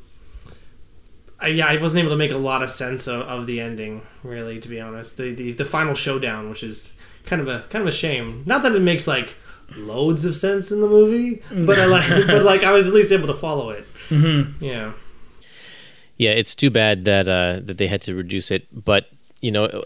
I, 1.43 1.47
yeah, 1.49 1.66
I 1.68 1.81
wasn't 1.81 2.01
able 2.01 2.11
to 2.11 2.16
make 2.16 2.33
a 2.33 2.37
lot 2.37 2.62
of 2.62 2.68
sense 2.68 3.07
of, 3.07 3.22
of 3.22 3.47
the 3.47 3.62
ending, 3.62 4.03
really, 4.22 4.61
to 4.61 4.68
be 4.68 4.78
honest. 4.78 5.16
The, 5.16 5.33
the 5.33 5.53
the 5.53 5.64
final 5.64 5.95
showdown, 5.95 6.51
which 6.51 6.62
is 6.62 6.93
kind 7.24 7.41
of 7.41 7.49
a 7.49 7.64
kind 7.70 7.81
of 7.81 7.89
a 7.89 7.97
shame. 7.97 8.43
Not 8.45 8.62
that 8.62 8.74
it 8.74 8.81
makes 8.81 9.07
like 9.07 9.35
loads 9.76 10.24
of 10.24 10.35
sense 10.35 10.70
in 10.72 10.81
the 10.81 10.89
movie, 10.89 11.43
but 11.64 11.78
I 11.78 11.87
like 11.87 12.09
but 12.26 12.43
like 12.43 12.64
I 12.64 12.72
was 12.72 12.89
at 12.89 12.95
least 12.95 13.12
able 13.12 13.28
to 13.28 13.35
follow 13.35 13.70
it. 13.70 13.87
Mm-hmm. 14.09 14.62
Yeah. 14.62 14.93
Yeah, 16.18 16.33
it's 16.33 16.55
too 16.55 16.68
bad 16.68 17.07
that 17.07 17.28
uh, 17.28 17.61
that 17.64 17.78
they 17.78 17.87
had 17.87 18.03
to 18.03 18.14
reduce 18.14 18.51
it, 18.51 18.66
but 18.72 19.09
you 19.41 19.51
know, 19.51 19.85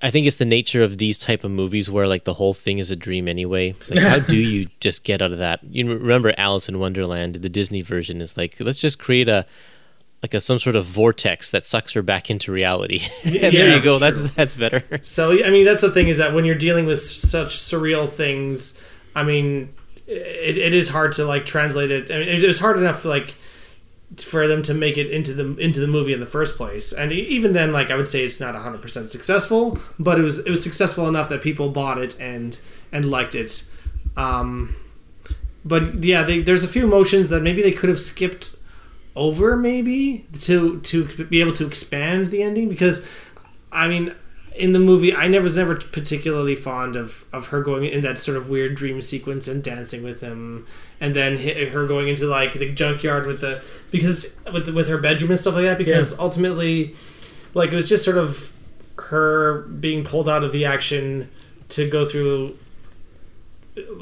I 0.00 0.10
think 0.10 0.26
it's 0.26 0.36
the 0.36 0.44
nature 0.44 0.82
of 0.82 0.98
these 0.98 1.18
type 1.18 1.44
of 1.44 1.50
movies 1.50 1.90
where 1.90 2.06
like 2.06 2.24
the 2.24 2.34
whole 2.34 2.54
thing 2.54 2.78
is 2.78 2.90
a 2.90 2.96
dream 2.96 3.26
anyway. 3.26 3.74
Like, 3.88 3.98
how 3.98 4.18
do 4.20 4.36
you 4.36 4.68
just 4.80 5.02
get 5.04 5.20
out 5.20 5.32
of 5.32 5.38
that? 5.38 5.60
You 5.64 5.88
remember 5.92 6.32
Alice 6.38 6.68
in 6.68 6.78
Wonderland, 6.78 7.36
the 7.36 7.48
Disney 7.48 7.82
version 7.82 8.20
is 8.20 8.36
like, 8.36 8.56
let's 8.60 8.78
just 8.78 8.98
create 8.98 9.28
a 9.28 9.44
like 10.22 10.34
a 10.34 10.40
some 10.40 10.58
sort 10.58 10.76
of 10.76 10.84
vortex 10.84 11.50
that 11.50 11.64
sucks 11.64 11.92
her 11.92 12.02
back 12.02 12.30
into 12.30 12.52
reality. 12.52 13.02
and 13.24 13.34
there 13.34 13.74
you 13.74 13.82
go. 13.82 13.98
That's 13.98 14.30
that's 14.30 14.54
better. 14.54 14.82
So 15.02 15.44
I 15.44 15.50
mean, 15.50 15.64
that's 15.64 15.80
the 15.80 15.90
thing 15.90 16.08
is 16.08 16.18
that 16.18 16.32
when 16.32 16.44
you're 16.44 16.54
dealing 16.54 16.86
with 16.86 17.00
such 17.00 17.56
surreal 17.56 18.10
things, 18.10 18.80
I 19.14 19.22
mean, 19.24 19.72
it, 20.06 20.58
it 20.58 20.74
is 20.74 20.88
hard 20.88 21.12
to 21.14 21.24
like 21.24 21.44
translate 21.44 21.90
it. 21.90 22.10
I 22.10 22.18
mean, 22.18 22.28
it 22.28 22.46
was 22.46 22.58
hard 22.58 22.78
enough 22.78 23.04
like 23.04 23.34
for 24.16 24.48
them 24.48 24.62
to 24.62 24.74
make 24.74 24.96
it 24.96 25.10
into 25.10 25.34
the 25.34 25.56
into 25.56 25.80
the 25.80 25.86
movie 25.86 26.12
in 26.12 26.20
the 26.20 26.26
first 26.26 26.56
place. 26.56 26.92
And 26.92 27.12
even 27.12 27.52
then, 27.52 27.72
like 27.72 27.90
I 27.90 27.96
would 27.96 28.08
say, 28.08 28.24
it's 28.24 28.40
not 28.40 28.54
100 28.54 28.80
percent 28.80 29.10
successful, 29.10 29.78
but 29.98 30.18
it 30.18 30.22
was 30.22 30.38
it 30.40 30.50
was 30.50 30.62
successful 30.62 31.08
enough 31.08 31.28
that 31.28 31.42
people 31.42 31.70
bought 31.70 31.98
it 31.98 32.18
and 32.20 32.58
and 32.92 33.04
liked 33.04 33.34
it. 33.34 33.64
Um, 34.16 34.74
but 35.64 36.02
yeah, 36.02 36.22
they, 36.22 36.40
there's 36.40 36.64
a 36.64 36.68
few 36.68 36.84
emotions 36.84 37.28
that 37.28 37.42
maybe 37.42 37.62
they 37.62 37.72
could 37.72 37.88
have 37.88 38.00
skipped 38.00 38.56
over, 39.14 39.56
maybe 39.56 40.26
to 40.40 40.80
to 40.80 41.04
be 41.26 41.40
able 41.40 41.52
to 41.52 41.66
expand 41.66 42.28
the 42.28 42.42
ending 42.42 42.68
because, 42.68 43.06
I 43.70 43.88
mean, 43.88 44.14
in 44.58 44.72
the 44.72 44.78
movie, 44.78 45.14
I 45.14 45.28
never 45.28 45.44
was 45.44 45.56
never 45.56 45.76
particularly 45.76 46.54
fond 46.54 46.96
of 46.96 47.24
of 47.32 47.46
her 47.48 47.62
going 47.62 47.84
in 47.86 48.02
that 48.02 48.18
sort 48.18 48.36
of 48.36 48.50
weird 48.50 48.74
dream 48.74 49.00
sequence 49.00 49.48
and 49.48 49.62
dancing 49.62 50.02
with 50.02 50.20
him, 50.20 50.66
and 51.00 51.14
then 51.14 51.36
her 51.38 51.86
going 51.86 52.08
into 52.08 52.26
like 52.26 52.52
the 52.54 52.70
junkyard 52.72 53.26
with 53.26 53.40
the 53.40 53.62
because 53.90 54.26
with 54.52 54.66
the, 54.66 54.72
with 54.72 54.88
her 54.88 54.98
bedroom 54.98 55.30
and 55.30 55.40
stuff 55.40 55.54
like 55.54 55.64
that. 55.64 55.78
Because 55.78 56.12
Yeah. 56.12 56.18
ultimately, 56.20 56.94
like 57.54 57.70
it 57.70 57.74
was 57.76 57.88
just 57.88 58.04
sort 58.04 58.18
of 58.18 58.52
her 58.96 59.62
being 59.80 60.02
pulled 60.04 60.28
out 60.28 60.42
of 60.44 60.52
the 60.52 60.64
action 60.64 61.28
to 61.70 61.88
go 61.88 62.04
through. 62.04 62.56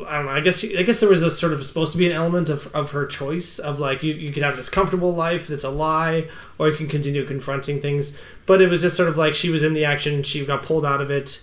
I 0.06 0.16
don't 0.16 0.26
know. 0.26 0.32
I 0.32 0.40
guess 0.40 0.58
she, 0.58 0.78
I 0.78 0.82
guess 0.82 1.00
there 1.00 1.08
was 1.08 1.22
a 1.22 1.30
sort 1.30 1.52
of 1.52 1.64
supposed 1.64 1.92
to 1.92 1.98
be 1.98 2.06
an 2.06 2.12
element 2.12 2.48
of, 2.48 2.72
of 2.74 2.90
her 2.92 3.06
choice 3.06 3.58
of 3.58 3.80
like 3.80 4.02
you, 4.02 4.14
you 4.14 4.32
could 4.32 4.42
have 4.42 4.56
this 4.56 4.68
comfortable 4.68 5.14
life 5.14 5.48
that's 5.48 5.64
a 5.64 5.70
lie, 5.70 6.28
or 6.58 6.68
you 6.68 6.76
can 6.76 6.88
continue 6.88 7.24
confronting 7.24 7.80
things. 7.80 8.12
But 8.46 8.62
it 8.62 8.68
was 8.68 8.82
just 8.82 8.96
sort 8.96 9.08
of 9.08 9.16
like 9.16 9.34
she 9.34 9.50
was 9.50 9.62
in 9.64 9.74
the 9.74 9.84
action, 9.84 10.22
she 10.22 10.44
got 10.44 10.62
pulled 10.62 10.86
out 10.86 11.00
of 11.00 11.10
it, 11.10 11.42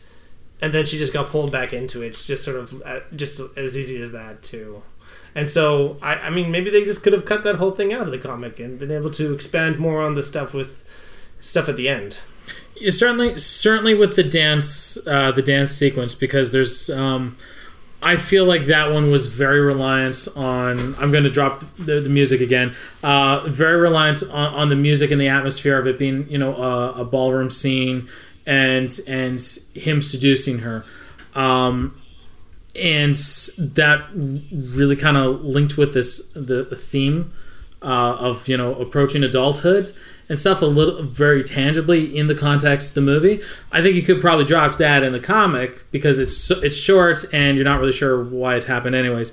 and 0.62 0.74
then 0.74 0.86
she 0.86 0.98
just 0.98 1.14
got 1.14 1.30
pulled 1.30 1.52
back 1.52 1.74
into 1.74 2.02
it. 2.02 2.12
Just 2.14 2.44
sort 2.44 2.58
of 2.58 2.82
uh, 2.86 3.00
just 3.16 3.42
as 3.58 3.78
easy 3.78 4.02
as 4.02 4.12
that 4.12 4.42
too. 4.42 4.82
And 5.36 5.48
so 5.48 5.98
I, 6.02 6.16
I 6.16 6.30
mean 6.30 6.52
maybe 6.52 6.70
they 6.70 6.84
just 6.86 7.04
could 7.04 7.14
have 7.14 7.26
cut 7.26 7.44
that 7.44 7.56
whole 7.56 7.72
thing 7.72 7.94
out 7.94 8.04
of 8.04 8.12
the 8.12 8.20
comic 8.20 8.60
and 8.60 8.80
been 8.80 8.92
able 8.92 9.12
to 9.12 9.34
expand 9.34 9.80
more 9.80 10.02
on 10.02 10.14
the 10.14 10.24
stuff 10.24 10.54
with 10.54 10.84
stuff 11.40 11.68
at 11.70 11.78
the 11.78 11.90
end. 11.90 12.18
Yeah, 12.76 12.92
certainly, 12.92 13.38
certainly 13.38 13.94
with 13.94 14.16
the 14.16 14.24
dance, 14.24 14.98
uh, 15.08 15.32
the 15.32 15.42
dance 15.42 15.72
sequence, 15.72 16.16
because 16.16 16.52
there's, 16.52 16.90
um, 16.90 17.38
I 18.04 18.18
feel 18.18 18.46
like 18.46 18.66
that 18.66 18.92
one 18.92 19.10
was 19.10 19.28
very 19.28 19.62
reliant 19.62 20.28
on. 20.36 20.96
I'm 20.96 21.12
going 21.12 21.24
to 21.24 21.30
drop 21.30 21.64
the, 21.80 22.02
the 22.02 22.10
music 22.10 22.42
again. 22.42 22.76
Uh, 23.02 23.48
very 23.48 23.80
reliant 23.80 24.24
on, 24.24 24.54
on 24.54 24.70
the 24.70 24.76
music 24.76 25.12
and 25.12 25.20
the 25.20 25.30
atmosphere 25.30 25.78
of 25.78 25.88
it 25.88 25.98
being, 25.98 26.30
you 26.30 26.38
know, 26.38 26.56
a, 26.56 27.02
a 27.02 27.06
ballroom 27.06 27.50
scene 27.50 28.08
and 28.46 29.00
and 29.08 29.42
him 29.74 30.02
seducing 30.02 30.60
her. 30.60 30.86
Um, 31.34 32.00
and 32.76 33.16
that 33.58 34.08
really 34.52 34.96
kind 34.96 35.18
of 35.18 35.42
linked 35.42 35.78
with 35.78 35.94
this 35.94 36.28
the, 36.34 36.64
the 36.70 36.76
theme 36.76 37.32
uh, 37.82 38.16
of 38.20 38.48
you 38.48 38.58
know 38.58 38.74
approaching 38.76 39.24
adulthood 39.24 39.92
and 40.30 40.40
stuff 40.40 40.62
a 40.62 40.66
little 40.66 41.04
very 41.04 41.44
tangibly 41.44 42.16
in 42.18 42.28
the 42.28 42.36
context 42.36 42.90
of 42.90 42.96
the 42.96 43.02
movie. 43.02 43.42
I 43.72 43.82
think 43.82 43.96
you 43.96 44.02
could 44.02 44.22
probably 44.22 44.46
drop 44.46 44.78
that 44.78 45.04
in 45.04 45.12
the 45.14 45.20
comic 45.20 45.90
because 45.92 46.20
it's 46.20 46.50
it's 46.52 46.78
short 46.78 47.26
and 47.34 47.56
you're 47.58 47.66
not 47.66 47.80
really 47.80 47.92
sure 47.92 48.24
why 48.24 48.56
it's 48.56 48.66
happened 48.66 48.96
anyways. 48.96 49.32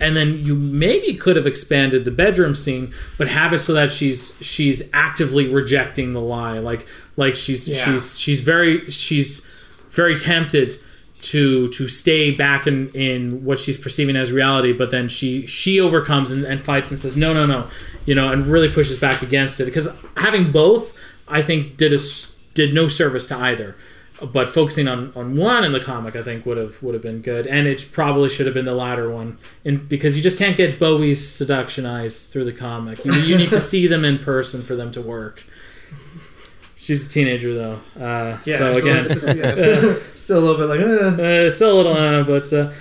And 0.00 0.14
then 0.16 0.38
you 0.44 0.54
maybe 0.54 1.14
could 1.14 1.34
have 1.34 1.46
expanded 1.46 2.04
the 2.04 2.12
bedroom 2.12 2.54
scene, 2.54 2.94
but 3.16 3.26
have 3.26 3.52
it 3.52 3.58
so 3.58 3.72
that 3.72 3.90
she's 3.90 4.36
she's 4.40 4.88
actively 4.92 5.48
rejecting 5.48 6.12
the 6.12 6.20
lie, 6.20 6.58
like 6.60 6.86
like 7.16 7.34
she's 7.34 7.68
Yeah. 7.68 7.76
she's 7.84 8.18
she's 8.18 8.40
very 8.40 8.88
she's 8.90 9.46
very 9.90 10.14
tempted 10.16 10.74
to 11.20 11.66
to 11.68 11.88
stay 11.88 12.30
back 12.30 12.66
in 12.66 12.88
in 12.90 13.44
what 13.44 13.58
she's 13.58 13.76
perceiving 13.76 14.14
as 14.14 14.30
reality 14.30 14.72
but 14.72 14.90
then 14.92 15.08
she 15.08 15.44
she 15.46 15.80
overcomes 15.80 16.30
and, 16.30 16.44
and 16.44 16.60
fights 16.60 16.90
and 16.90 16.98
says 16.98 17.16
no 17.16 17.32
no 17.32 17.44
no 17.44 17.66
you 18.08 18.14
know 18.14 18.32
and 18.32 18.46
really 18.46 18.70
pushes 18.70 18.96
back 18.96 19.22
against 19.22 19.60
it. 19.60 19.66
Because 19.66 19.88
having 20.16 20.50
both 20.50 20.94
i 21.28 21.42
think 21.42 21.76
did 21.76 21.92
a 21.92 21.98
did 22.54 22.74
no 22.74 22.88
service 22.88 23.28
to 23.28 23.36
either. 23.36 23.76
But 24.32 24.48
focusing 24.48 24.88
on 24.88 25.12
on 25.14 25.36
one 25.36 25.62
in 25.62 25.72
the 25.72 25.80
comic 25.80 26.16
i 26.16 26.22
think 26.24 26.46
would 26.46 26.56
have 26.56 26.82
would 26.82 26.94
have 26.94 27.02
been 27.02 27.20
good. 27.20 27.46
And 27.46 27.68
it 27.68 27.86
probably 27.92 28.30
should 28.30 28.46
have 28.46 28.54
been 28.54 28.64
the 28.64 28.74
latter 28.74 29.10
one. 29.10 29.38
And 29.64 29.86
because 29.88 30.16
you 30.16 30.22
just 30.22 30.38
can't 30.38 30.56
get 30.56 30.80
bowie's 30.80 31.26
seduction 31.28 31.84
eyes 31.84 32.28
through 32.28 32.44
the 32.44 32.52
comic. 32.52 33.04
You, 33.04 33.12
you 33.12 33.36
need 33.36 33.50
to 33.50 33.60
see 33.60 33.86
them 33.86 34.04
in 34.04 34.18
person 34.18 34.62
for 34.62 34.74
them 34.74 34.90
to 34.92 35.02
work 35.02 35.44
she's 36.78 37.06
a 37.06 37.10
teenager 37.10 37.52
though 37.52 37.80
uh, 38.00 38.38
so 38.46 38.72
again 38.72 39.02
just- 39.02 39.36
yeah, 39.36 39.54
still, 39.54 40.00
still 40.14 40.38
a 40.38 40.44
little 40.44 40.56
bit 40.56 40.68
like 40.68 40.80
eh. 41.18 41.46
uh, 41.46 41.50
still 41.50 41.72
a 41.72 41.76
little, 41.76 41.92
uh, 41.92 42.22
but 42.24 42.52
uh, 42.52 42.72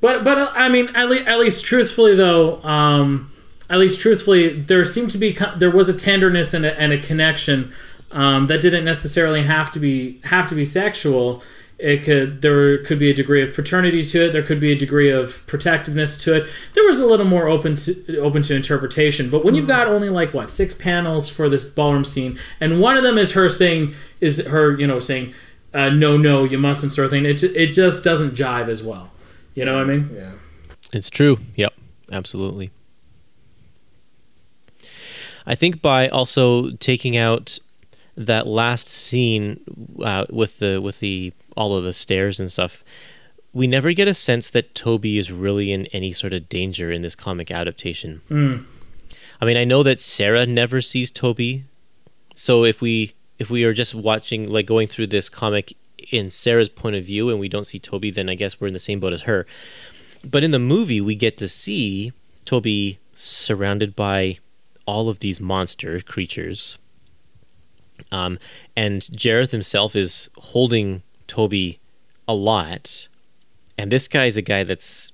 but 0.00 0.24
but 0.24 0.38
uh, 0.38 0.52
I 0.54 0.68
mean, 0.68 0.88
at, 0.94 1.08
le- 1.08 1.22
at 1.22 1.38
least 1.38 1.64
truthfully 1.64 2.14
though, 2.14 2.62
um, 2.62 3.32
at 3.70 3.78
least 3.78 4.00
truthfully, 4.00 4.60
there 4.60 4.84
seemed 4.84 5.10
to 5.12 5.18
be 5.18 5.36
there 5.56 5.70
was 5.70 5.88
a 5.88 5.94
tenderness 5.94 6.54
and 6.54 6.64
a, 6.66 6.78
and 6.78 6.92
a 6.92 6.98
connection 6.98 7.72
um, 8.12 8.46
that 8.46 8.60
didn't 8.60 8.84
necessarily 8.84 9.42
have 9.42 9.72
to 9.72 9.80
be 9.80 10.20
have 10.22 10.48
to 10.48 10.54
be 10.54 10.64
sexual. 10.64 11.42
It 11.78 12.04
could 12.04 12.40
there 12.40 12.78
could 12.84 12.98
be 12.98 13.10
a 13.10 13.14
degree 13.14 13.42
of 13.42 13.52
paternity 13.52 14.04
to 14.06 14.26
it. 14.26 14.32
There 14.32 14.42
could 14.42 14.60
be 14.60 14.72
a 14.72 14.78
degree 14.78 15.10
of 15.10 15.46
protectiveness 15.46 16.16
to 16.24 16.36
it. 16.36 16.48
There 16.74 16.84
was 16.84 16.98
a 16.98 17.04
little 17.06 17.26
more 17.26 17.48
open 17.48 17.76
to 17.76 18.18
open 18.18 18.40
to 18.42 18.54
interpretation. 18.54 19.28
But 19.28 19.44
when 19.44 19.54
you've 19.54 19.66
got 19.66 19.86
only 19.86 20.08
like 20.08 20.32
what 20.32 20.48
six 20.48 20.74
panels 20.74 21.28
for 21.28 21.50
this 21.50 21.68
ballroom 21.68 22.04
scene, 22.04 22.38
and 22.60 22.80
one 22.80 22.96
of 22.96 23.02
them 23.02 23.18
is 23.18 23.30
her 23.32 23.50
saying 23.50 23.94
is 24.22 24.44
her 24.46 24.78
you 24.78 24.86
know 24.86 25.00
saying 25.00 25.34
uh, 25.74 25.90
no 25.90 26.16
no 26.16 26.44
you 26.44 26.58
mustn't 26.58 26.94
sort 26.94 27.04
of 27.04 27.10
thing. 27.10 27.26
It 27.26 27.42
it 27.42 27.72
just 27.72 28.02
doesn't 28.02 28.34
jive 28.34 28.68
as 28.68 28.82
well. 28.82 29.10
You 29.54 29.66
know 29.66 29.74
what 29.74 29.82
I 29.82 29.86
mean? 29.86 30.10
yeah. 30.14 30.32
It's 30.92 31.10
true. 31.10 31.38
Yep, 31.56 31.74
absolutely. 32.10 32.70
I 35.46 35.54
think 35.54 35.82
by 35.82 36.08
also 36.08 36.70
taking 36.70 37.16
out 37.16 37.58
that 38.16 38.46
last 38.46 38.88
scene 38.88 39.60
uh, 40.02 40.26
with 40.30 40.58
the 40.58 40.80
with 40.80 41.00
the 41.00 41.32
all 41.56 41.74
of 41.76 41.84
the 41.84 41.92
stairs 41.92 42.38
and 42.38 42.50
stuff, 42.50 42.84
we 43.52 43.66
never 43.66 43.92
get 43.92 44.06
a 44.06 44.14
sense 44.14 44.50
that 44.50 44.74
Toby 44.74 45.18
is 45.18 45.32
really 45.32 45.72
in 45.72 45.86
any 45.86 46.12
sort 46.12 46.32
of 46.32 46.48
danger 46.48 46.92
in 46.92 47.02
this 47.02 47.14
comic 47.14 47.50
adaptation. 47.50 48.20
I 49.40 49.44
mean, 49.44 49.56
I 49.56 49.64
know 49.64 49.82
that 49.82 50.00
Sarah 50.00 50.46
never 50.46 50.80
sees 50.80 51.10
Toby, 51.10 51.64
so 52.34 52.64
if 52.64 52.80
we 52.80 53.14
if 53.38 53.50
we 53.50 53.64
are 53.64 53.72
just 53.74 53.94
watching 53.94 54.48
like 54.50 54.66
going 54.66 54.88
through 54.88 55.08
this 55.08 55.28
comic 55.28 55.76
in 56.10 56.30
Sarah's 56.30 56.68
point 56.68 56.96
of 56.96 57.04
view 57.04 57.30
and 57.30 57.40
we 57.40 57.48
don't 57.48 57.66
see 57.66 57.78
Toby, 57.78 58.10
then 58.10 58.28
I 58.28 58.34
guess 58.34 58.60
we're 58.60 58.68
in 58.68 58.72
the 58.72 58.78
same 58.78 59.00
boat 59.00 59.12
as 59.12 59.22
her. 59.22 59.46
But 60.24 60.44
in 60.44 60.50
the 60.50 60.58
movie, 60.58 61.00
we 61.00 61.14
get 61.14 61.36
to 61.38 61.48
see 61.48 62.12
Toby 62.44 62.98
surrounded 63.14 63.96
by 63.96 64.38
all 64.86 65.08
of 65.08 65.18
these 65.18 65.40
monster 65.40 66.00
creatures. 66.00 66.78
Um, 68.12 68.38
and 68.76 69.02
Jareth 69.02 69.50
himself 69.50 69.96
is 69.96 70.30
holding 70.36 71.02
Toby 71.26 71.78
a 72.26 72.34
lot. 72.34 73.08
And 73.78 73.92
this 73.92 74.08
guy 74.08 74.26
is 74.26 74.36
a 74.36 74.42
guy 74.42 74.64
that's 74.64 75.12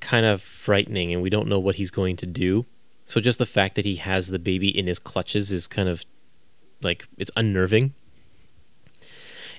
kind 0.00 0.26
of 0.26 0.42
frightening, 0.42 1.12
and 1.12 1.22
we 1.22 1.30
don't 1.30 1.48
know 1.48 1.58
what 1.58 1.76
he's 1.76 1.90
going 1.90 2.16
to 2.16 2.26
do. 2.26 2.66
So 3.04 3.20
just 3.20 3.38
the 3.38 3.46
fact 3.46 3.74
that 3.74 3.84
he 3.84 3.96
has 3.96 4.28
the 4.28 4.38
baby 4.38 4.68
in 4.68 4.86
his 4.86 4.98
clutches 4.98 5.50
is 5.52 5.66
kind 5.66 5.88
of 5.88 6.04
like 6.80 7.08
it's 7.18 7.30
unnerving. 7.36 7.94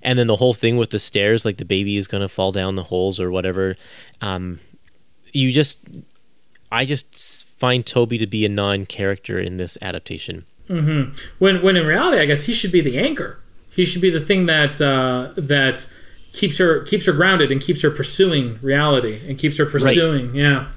And 0.01 0.17
then 0.17 0.27
the 0.27 0.37
whole 0.37 0.53
thing 0.53 0.77
with 0.77 0.89
the 0.89 0.99
stairs, 0.99 1.45
like 1.45 1.57
the 1.57 1.65
baby 1.65 1.95
is 1.95 2.07
going 2.07 2.21
to 2.21 2.29
fall 2.29 2.51
down 2.51 2.75
the 2.75 2.83
holes 2.83 3.19
or 3.19 3.29
whatever. 3.29 3.75
Um, 4.19 4.59
you 5.31 5.51
just, 5.51 5.79
I 6.71 6.85
just 6.85 7.45
find 7.59 7.85
Toby 7.85 8.17
to 8.17 8.25
be 8.25 8.43
a 8.45 8.49
non-character 8.49 9.39
in 9.39 9.57
this 9.57 9.77
adaptation. 9.81 10.45
When 11.37 11.61
when 11.61 11.75
in 11.75 11.85
reality, 11.85 12.19
I 12.19 12.25
guess 12.25 12.43
he 12.43 12.53
should 12.53 12.71
be 12.71 12.81
the 12.81 12.97
anchor. 12.97 13.40
He 13.71 13.85
should 13.85 14.01
be 14.01 14.09
the 14.09 14.21
thing 14.21 14.45
that 14.47 14.79
uh, 14.81 15.31
that 15.35 15.89
keeps 16.33 16.57
her 16.57 16.83
keeps 16.83 17.05
her 17.05 17.13
grounded 17.13 17.51
and 17.51 17.61
keeps 17.61 17.81
her 17.81 17.91
pursuing 17.91 18.59
reality 18.61 19.21
and 19.27 19.37
keeps 19.37 19.57
her 19.57 19.65
pursuing. 19.65 20.35
Yeah. 20.35 20.71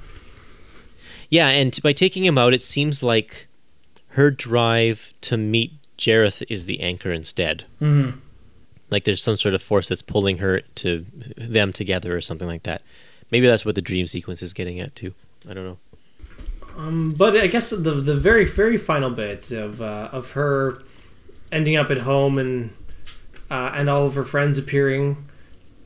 Yeah, 1.29 1.49
and 1.49 1.81
by 1.81 1.91
taking 1.91 2.23
him 2.23 2.37
out, 2.37 2.53
it 2.53 2.61
seems 2.61 3.01
like 3.01 3.47
her 4.11 4.31
drive 4.31 5.13
to 5.21 5.37
meet 5.37 5.73
Jareth 5.97 6.43
is 6.49 6.65
the 6.65 6.79
anchor 6.81 7.11
instead. 7.11 7.65
Mm-hmm. 7.81 8.19
Like 8.89 9.03
there's 9.03 9.23
some 9.23 9.35
sort 9.35 9.55
of 9.55 9.61
force 9.61 9.89
that's 9.89 10.01
pulling 10.01 10.37
her 10.37 10.61
to 10.61 11.05
them 11.35 11.73
together 11.73 12.15
or 12.15 12.21
something 12.21 12.47
like 12.47 12.63
that. 12.63 12.81
Maybe 13.31 13.47
that's 13.47 13.65
what 13.65 13.75
the 13.75 13.81
dream 13.81 14.07
sequence 14.07 14.41
is 14.43 14.53
getting 14.53 14.79
at 14.79 14.95
too. 14.95 15.13
I 15.49 15.53
don't 15.53 15.65
know. 15.65 15.77
Um, 16.77 17.13
but 17.17 17.35
I 17.37 17.47
guess 17.47 17.69
the 17.69 17.77
the 17.77 18.15
very 18.15 18.45
very 18.45 18.77
final 18.77 19.09
bits 19.09 19.51
of 19.51 19.81
uh, 19.81 20.09
of 20.11 20.31
her 20.31 20.81
ending 21.51 21.77
up 21.77 21.89
at 21.89 21.97
home 21.97 22.37
and 22.37 22.71
uh, 23.49 23.71
and 23.73 23.89
all 23.89 24.05
of 24.05 24.15
her 24.15 24.23
friends 24.23 24.57
appearing 24.57 25.17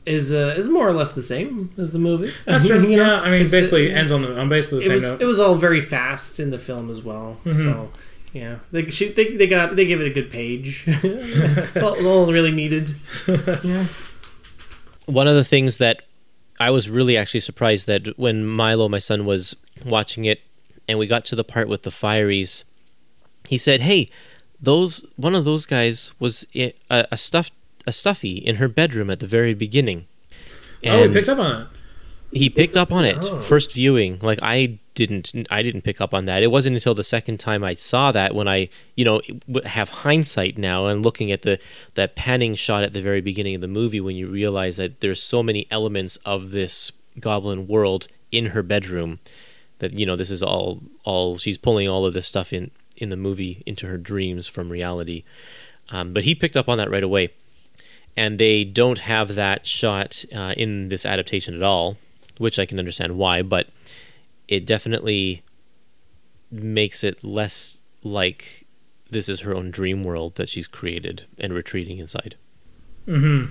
is 0.06 0.32
uh, 0.32 0.54
is 0.56 0.68
more 0.68 0.88
or 0.88 0.92
less 0.92 1.12
the 1.12 1.22
same 1.22 1.72
as 1.78 1.92
the 1.92 1.98
movie. 1.98 2.32
That's 2.46 2.66
true. 2.66 2.80
You 2.86 2.96
know, 2.96 3.16
yeah, 3.16 3.20
I 3.20 3.30
mean, 3.30 3.42
it's, 3.42 3.50
basically 3.50 3.92
uh, 3.92 3.98
ends 3.98 4.12
on 4.12 4.22
the 4.22 4.38
on 4.38 4.48
basically 4.48 4.80
the 4.80 4.84
it 4.84 4.88
same 4.88 4.94
was 4.94 5.02
note. 5.02 5.22
it 5.22 5.26
was 5.26 5.40
all 5.40 5.54
very 5.54 5.80
fast 5.80 6.40
in 6.40 6.50
the 6.50 6.58
film 6.58 6.90
as 6.90 7.02
well. 7.02 7.38
So 7.44 7.90
yeah, 8.32 8.58
they, 8.70 8.88
she, 8.90 9.12
they 9.12 9.36
they 9.36 9.46
got 9.46 9.76
they 9.76 9.86
gave 9.86 10.00
it 10.00 10.06
a 10.06 10.10
good 10.10 10.30
page. 10.30 10.84
It's 11.02 11.76
all, 11.76 12.06
all 12.06 12.32
really 12.32 12.52
needed. 12.52 12.90
One 15.06 15.26
of 15.26 15.34
the 15.34 15.44
things 15.44 15.78
that 15.78 16.02
I 16.60 16.70
was 16.70 16.88
really 16.88 17.16
actually 17.16 17.40
surprised 17.40 17.86
that 17.86 18.16
when 18.18 18.46
Milo, 18.46 18.88
my 18.88 19.00
son, 19.00 19.24
was 19.24 19.56
watching 19.84 20.24
it, 20.24 20.42
and 20.86 20.98
we 20.98 21.06
got 21.06 21.24
to 21.26 21.36
the 21.36 21.42
part 21.42 21.68
with 21.68 21.82
the 21.82 21.90
fireys, 21.90 22.62
he 23.48 23.58
said, 23.58 23.80
"Hey, 23.80 24.10
those 24.60 25.04
one 25.16 25.34
of 25.34 25.44
those 25.44 25.66
guys 25.66 26.12
was 26.18 26.46
a, 26.54 26.72
a 26.90 27.16
stuffed 27.16 27.52
a 27.86 27.92
stuffy 27.92 28.36
in 28.36 28.56
her 28.56 28.68
bedroom 28.68 29.10
at 29.10 29.20
the 29.20 29.26
very 29.26 29.54
beginning." 29.54 30.06
oh, 30.84 31.02
he 31.02 31.08
picked 31.12 31.28
up 31.28 31.38
on 31.38 31.62
it. 31.62 31.68
he 32.32 32.48
picked 32.48 32.76
up 32.76 32.92
on 32.92 33.04
it 33.04 33.18
Oh. 33.20 33.40
first 33.40 33.72
viewing. 33.72 34.18
Like 34.22 34.38
I 34.42 34.78
didn't, 34.94 35.32
I 35.50 35.62
didn't 35.62 35.82
pick 35.82 36.00
up 36.00 36.12
on 36.12 36.26
that. 36.26 36.42
It 36.42 36.48
wasn't 36.50 36.76
until 36.76 36.94
the 36.94 37.04
second 37.04 37.38
time 37.40 37.64
I 37.64 37.74
saw 37.74 38.12
that 38.12 38.34
when 38.34 38.48
I, 38.48 38.68
you 38.96 39.04
know, 39.04 39.20
have 39.64 39.88
hindsight 39.88 40.58
now 40.58 40.86
and 40.86 41.02
looking 41.02 41.32
at 41.32 41.42
the 41.42 41.58
that 41.94 42.14
panning 42.16 42.54
shot 42.54 42.82
at 42.84 42.92
the 42.92 43.00
very 43.00 43.20
beginning 43.20 43.54
of 43.54 43.60
the 43.62 43.68
movie 43.68 44.00
when 44.00 44.16
you 44.16 44.26
realize 44.28 44.76
that 44.76 45.00
there's 45.00 45.22
so 45.22 45.42
many 45.42 45.66
elements 45.70 46.16
of 46.24 46.50
this 46.50 46.92
goblin 47.18 47.66
world 47.66 48.08
in 48.30 48.46
her 48.46 48.62
bedroom 48.62 49.18
that 49.80 49.92
you 49.92 50.04
know 50.06 50.16
this 50.16 50.30
is 50.30 50.42
all 50.42 50.80
all 51.04 51.36
she's 51.38 51.58
pulling 51.58 51.88
all 51.88 52.04
of 52.06 52.14
this 52.14 52.26
stuff 52.26 52.52
in 52.52 52.70
in 53.00 53.08
the 53.08 53.16
movie 53.16 53.62
into 53.66 53.86
her 53.88 53.98
dreams 53.98 54.46
from 54.46 54.70
reality. 54.70 55.24
Um, 55.88 56.12
but 56.12 56.22
he 56.24 56.34
picked 56.36 56.56
up 56.56 56.68
on 56.68 56.78
that 56.78 56.90
right 56.90 57.02
away 57.02 57.30
and 58.16 58.38
they 58.38 58.62
don't 58.64 58.98
have 58.98 59.34
that 59.34 59.66
shot 59.66 60.24
uh, 60.34 60.54
in 60.56 60.88
this 60.88 61.04
adaptation 61.04 61.54
at 61.54 61.62
all, 61.62 61.96
which 62.38 62.58
I 62.58 62.66
can 62.66 62.78
understand 62.78 63.16
why, 63.16 63.42
but 63.42 63.68
it 64.46 64.66
definitely 64.66 65.42
makes 66.50 67.02
it 67.04 67.22
less 67.24 67.78
like 68.02 68.66
this 69.10 69.28
is 69.28 69.40
her 69.40 69.54
own 69.54 69.70
dream 69.70 70.02
world 70.02 70.34
that 70.36 70.48
she's 70.48 70.66
created 70.66 71.24
and 71.38 71.52
retreating 71.52 71.98
inside. 71.98 72.36
Hmm. 73.06 73.46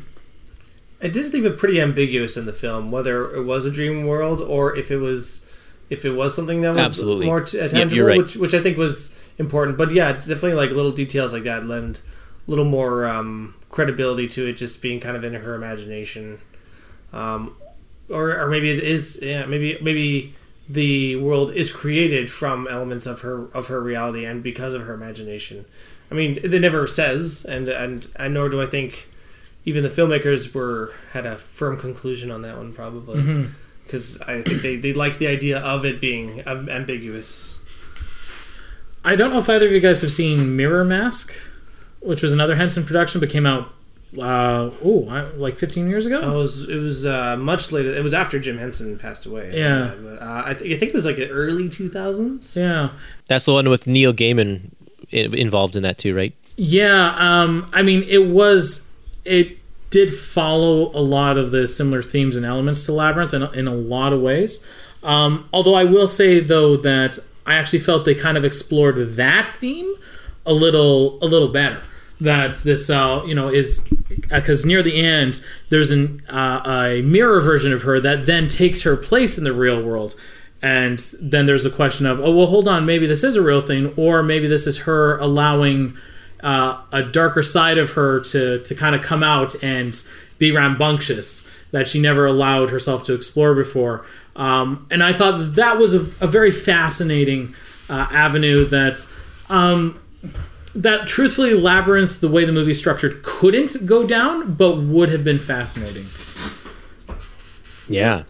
It 1.02 1.14
did 1.14 1.34
leave 1.34 1.46
it 1.46 1.58
pretty 1.58 1.80
ambiguous 1.80 2.36
in 2.36 2.46
the 2.46 2.54
film 2.54 2.92
whether 2.92 3.34
it 3.34 3.44
was 3.44 3.66
a 3.66 3.72
dream 3.72 4.06
world 4.06 4.42
or 4.42 4.76
if 4.76 4.92
it 4.92 4.98
was 4.98 5.46
if 5.90 6.04
it 6.06 6.12
was 6.12 6.36
something 6.36 6.62
that 6.62 6.76
was 6.76 6.86
Absolutely. 6.86 7.26
more 7.26 7.42
t- 7.42 7.58
Yep, 7.58 7.72
tangible, 7.72 7.96
you're 7.96 8.08
right. 8.08 8.18
which 8.18 8.36
which 8.36 8.54
I 8.54 8.62
think 8.62 8.78
was 8.78 9.18
important. 9.40 9.78
But 9.78 9.92
yeah, 9.92 10.12
definitely 10.14 10.54
like 10.54 10.72
little 10.72 10.92
details 10.92 11.34
like 11.34 11.44
that 11.44 11.66
lend 11.66 12.02
a 12.48 12.50
little 12.50 12.66
more 12.66 13.06
um, 13.06 13.56
credibility 13.70 14.28
to 14.28 14.48
it 14.48 14.54
just 14.54 14.82
being 14.82 15.00
kind 15.00 15.16
of 15.16 15.24
in 15.24 15.34
her 15.34 15.56
imagination, 15.56 16.40
um, 17.14 17.56
or 18.10 18.40
or 18.40 18.48
maybe 18.48 18.70
it 18.70 18.84
is 18.84 19.20
yeah 19.22 19.46
maybe 19.46 19.78
maybe 19.82 20.36
the 20.68 21.16
world 21.16 21.52
is 21.54 21.72
created 21.72 22.32
from 22.32 22.68
elements 22.70 23.08
of 23.08 23.22
her 23.22 23.48
of 23.54 23.68
her 23.68 23.82
reality 23.82 24.26
and 24.26 24.44
because 24.44 24.74
of 24.74 24.84
her 24.84 24.94
imagination. 24.94 25.66
I 26.12 26.16
mean, 26.16 26.38
it 26.44 26.52
never 26.62 26.86
says, 26.88 27.46
and 27.46 27.70
and 27.70 28.08
and 28.18 28.34
nor 28.34 28.50
do 28.50 28.62
I 28.62 28.66
think 28.66 29.10
even 29.66 29.84
the 29.84 29.90
filmmakers 29.90 30.54
were 30.54 30.94
had 31.12 31.26
a 31.26 31.38
firm 31.38 31.80
conclusion 31.80 32.32
on 32.32 32.42
that 32.42 32.58
one 32.58 32.74
probably 32.74 33.22
because 33.86 34.20
I 34.22 34.42
think 34.42 34.62
they, 34.62 34.76
they 34.76 34.94
liked 34.94 35.20
the 35.20 35.28
idea 35.28 35.60
of 35.60 35.86
it 35.86 36.00
being 36.00 36.42
ambiguous. 36.48 37.59
I 39.04 39.16
don't 39.16 39.32
know 39.32 39.40
if 39.40 39.50
either 39.50 39.68
of 39.68 39.72
you 39.72 39.80
guys 39.80 40.02
have 40.02 40.12
seen 40.12 40.56
Mirror 40.56 40.86
Mask, 40.86 41.34
which 42.02 42.22
was 42.22 42.34
another 42.34 42.56
Henson 42.56 42.86
production, 42.86 43.20
but 43.20 43.30
came 43.30 43.46
out 43.46 43.72
uh, 44.18 44.72
oh 44.84 45.32
like 45.38 45.56
15 45.56 45.88
years 45.88 46.06
ago. 46.06 46.32
It 46.32 46.36
was 46.36 46.68
it 46.68 46.76
was 46.78 47.06
uh, 47.06 47.38
much 47.38 47.72
later. 47.72 47.94
It 47.94 48.04
was 48.04 48.14
after 48.14 48.40
Jim 48.40 48.58
Henson 48.58 48.98
passed 48.98 49.26
away. 49.26 49.52
Yeah. 49.56 49.94
but 50.02 50.22
uh, 50.22 50.44
I, 50.46 50.54
th- 50.54 50.76
I 50.76 50.80
think 50.80 50.90
it 50.90 50.96
was 50.96 51.06
like 51.06 51.18
the 51.18 51.30
early 51.30 51.70
two 51.70 51.90
thousands. 51.90 52.56
Yeah. 52.56 52.90
That's 53.28 53.46
the 53.46 53.54
one 53.54 53.70
with 53.70 53.88
Neil 53.88 54.14
Gaiman 54.14 54.72
involved 55.12 55.76
in 55.76 55.84
that 55.84 55.98
too, 55.98 56.16
right? 56.16 56.34
Yeah, 56.58 57.16
um, 57.18 57.70
I 57.72 57.82
mean, 57.82 58.04
it 58.04 58.26
was 58.28 58.90
it 59.26 59.58
did 59.92 60.14
follow 60.14 60.92
a 60.94 61.02
lot 61.02 61.38
of 61.38 61.52
the 61.52 61.68
similar 61.68 62.02
themes 62.02 62.36
and 62.36 62.46
elements 62.46 62.86
to 62.86 62.92
Labyrinth 62.92 63.34
in, 63.34 63.44
in 63.56 63.68
a 63.68 63.74
lot 63.74 64.14
of 64.14 64.22
ways. 64.22 64.66
Um, 65.02 65.48
although 65.54 65.76
I 65.76 65.86
will 65.86 66.08
say 66.08 66.40
though 66.42 66.76
that 66.78 67.18
I 67.50 67.56
actually 67.56 67.80
felt 67.80 68.06
they 68.06 68.16
kind 68.16 68.38
of 68.38 68.46
explored 68.46 69.16
that 69.16 69.50
theme 69.60 69.96
a 70.46 70.54
little 70.54 71.18
a 71.24 71.28
little 71.28 71.48
better. 71.48 71.82
That 72.22 72.54
this 72.64 72.90
uh, 72.90 73.24
you 73.26 73.34
know 73.34 73.48
is 73.48 73.80
because 74.30 74.66
near 74.66 74.84
the 74.84 75.00
end 75.00 75.44
there's 75.70 75.90
an 75.92 76.22
uh, 76.30 76.62
a 76.66 77.02
mirror 77.02 77.42
version 77.42 77.74
of 77.74 77.82
her 77.84 78.00
that 78.02 78.26
then 78.26 78.48
takes 78.48 78.84
her 78.84 78.96
place 78.96 79.38
in 79.38 79.44
the 79.44 79.54
real 79.54 79.82
world. 79.82 80.16
And 80.62 81.00
then 81.22 81.46
there's 81.46 81.64
the 81.64 81.70
question 81.70 82.06
of, 82.06 82.20
oh 82.20 82.36
well, 82.36 82.48
hold 82.48 82.68
on, 82.68 82.86
maybe 82.86 83.08
this 83.08 83.24
is 83.24 83.38
a 83.38 83.42
real 83.42 83.62
thing, 83.62 83.94
or 83.96 84.22
maybe 84.22 84.48
this 84.48 84.68
is 84.68 84.78
her 84.80 85.18
allowing 85.20 85.96
uh, 86.44 86.82
a 86.92 87.04
darker 87.04 87.42
side 87.42 87.78
of 87.78 87.92
her 87.92 88.20
to 88.32 88.62
to 88.64 88.76
kind 88.76 88.96
of 88.96 89.02
come 89.02 89.24
out 89.24 89.56
and 89.64 90.04
be 90.38 90.52
rambunctious 90.52 91.50
that 91.72 91.88
she 91.88 92.00
never 92.00 92.26
allowed 92.26 92.70
herself 92.70 93.04
to 93.04 93.14
explore 93.14 93.54
before. 93.56 94.06
Um, 94.40 94.88
and 94.90 95.04
I 95.04 95.14
thought 95.14 95.38
that, 95.38 95.56
that 95.56 95.78
was 95.78 95.94
a, 95.94 96.00
a 96.22 96.28
very 96.28 96.52
fascinating 96.52 97.54
uh, 97.90 98.08
avenue 98.12 98.66
that. 98.66 99.06
Um, 99.50 100.00
that 100.76 101.08
truthfully, 101.08 101.56
Labyrinth, 101.56 102.22
the 102.22 102.28
way 102.28 102.46
the 102.46 102.52
movie 102.52 102.76
structured, 102.76 103.24
couldn't 103.24 103.88
go 103.88 104.06
down, 104.06 104.54
but 104.54 104.78
would 104.78 105.10
have 105.10 105.24
been 105.24 105.40
fascinating. 105.40 106.06
Yeah. 107.88 108.24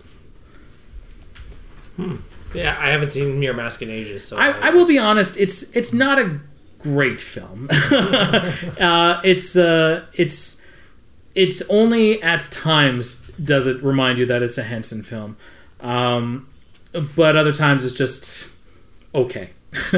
Yeah, 2.53 2.77
I 2.79 2.89
haven't 2.89 3.09
seen 3.09 3.39
Mirror 3.39 3.55
Mask 3.55 3.81
in 3.81 3.89
ages, 3.89 4.25
so 4.25 4.37
I, 4.37 4.51
I 4.51 4.69
will 4.71 4.85
be 4.85 4.97
honest; 4.97 5.37
it's 5.37 5.75
it's 5.75 5.93
not 5.93 6.17
a 6.17 6.39
great 6.79 7.21
film. 7.21 7.69
uh, 7.91 9.21
it's 9.23 9.55
uh, 9.55 10.05
it's 10.13 10.61
it's 11.35 11.61
only 11.69 12.21
at 12.23 12.41
times 12.51 13.29
does 13.43 13.67
it 13.67 13.83
remind 13.83 14.17
you 14.17 14.25
that 14.25 14.41
it's 14.41 14.57
a 14.57 14.63
Henson 14.63 15.03
film, 15.03 15.37
um, 15.81 16.47
but 17.15 17.35
other 17.35 17.51
times 17.51 17.85
it's 17.85 17.93
just 17.93 18.49
okay. 19.13 19.49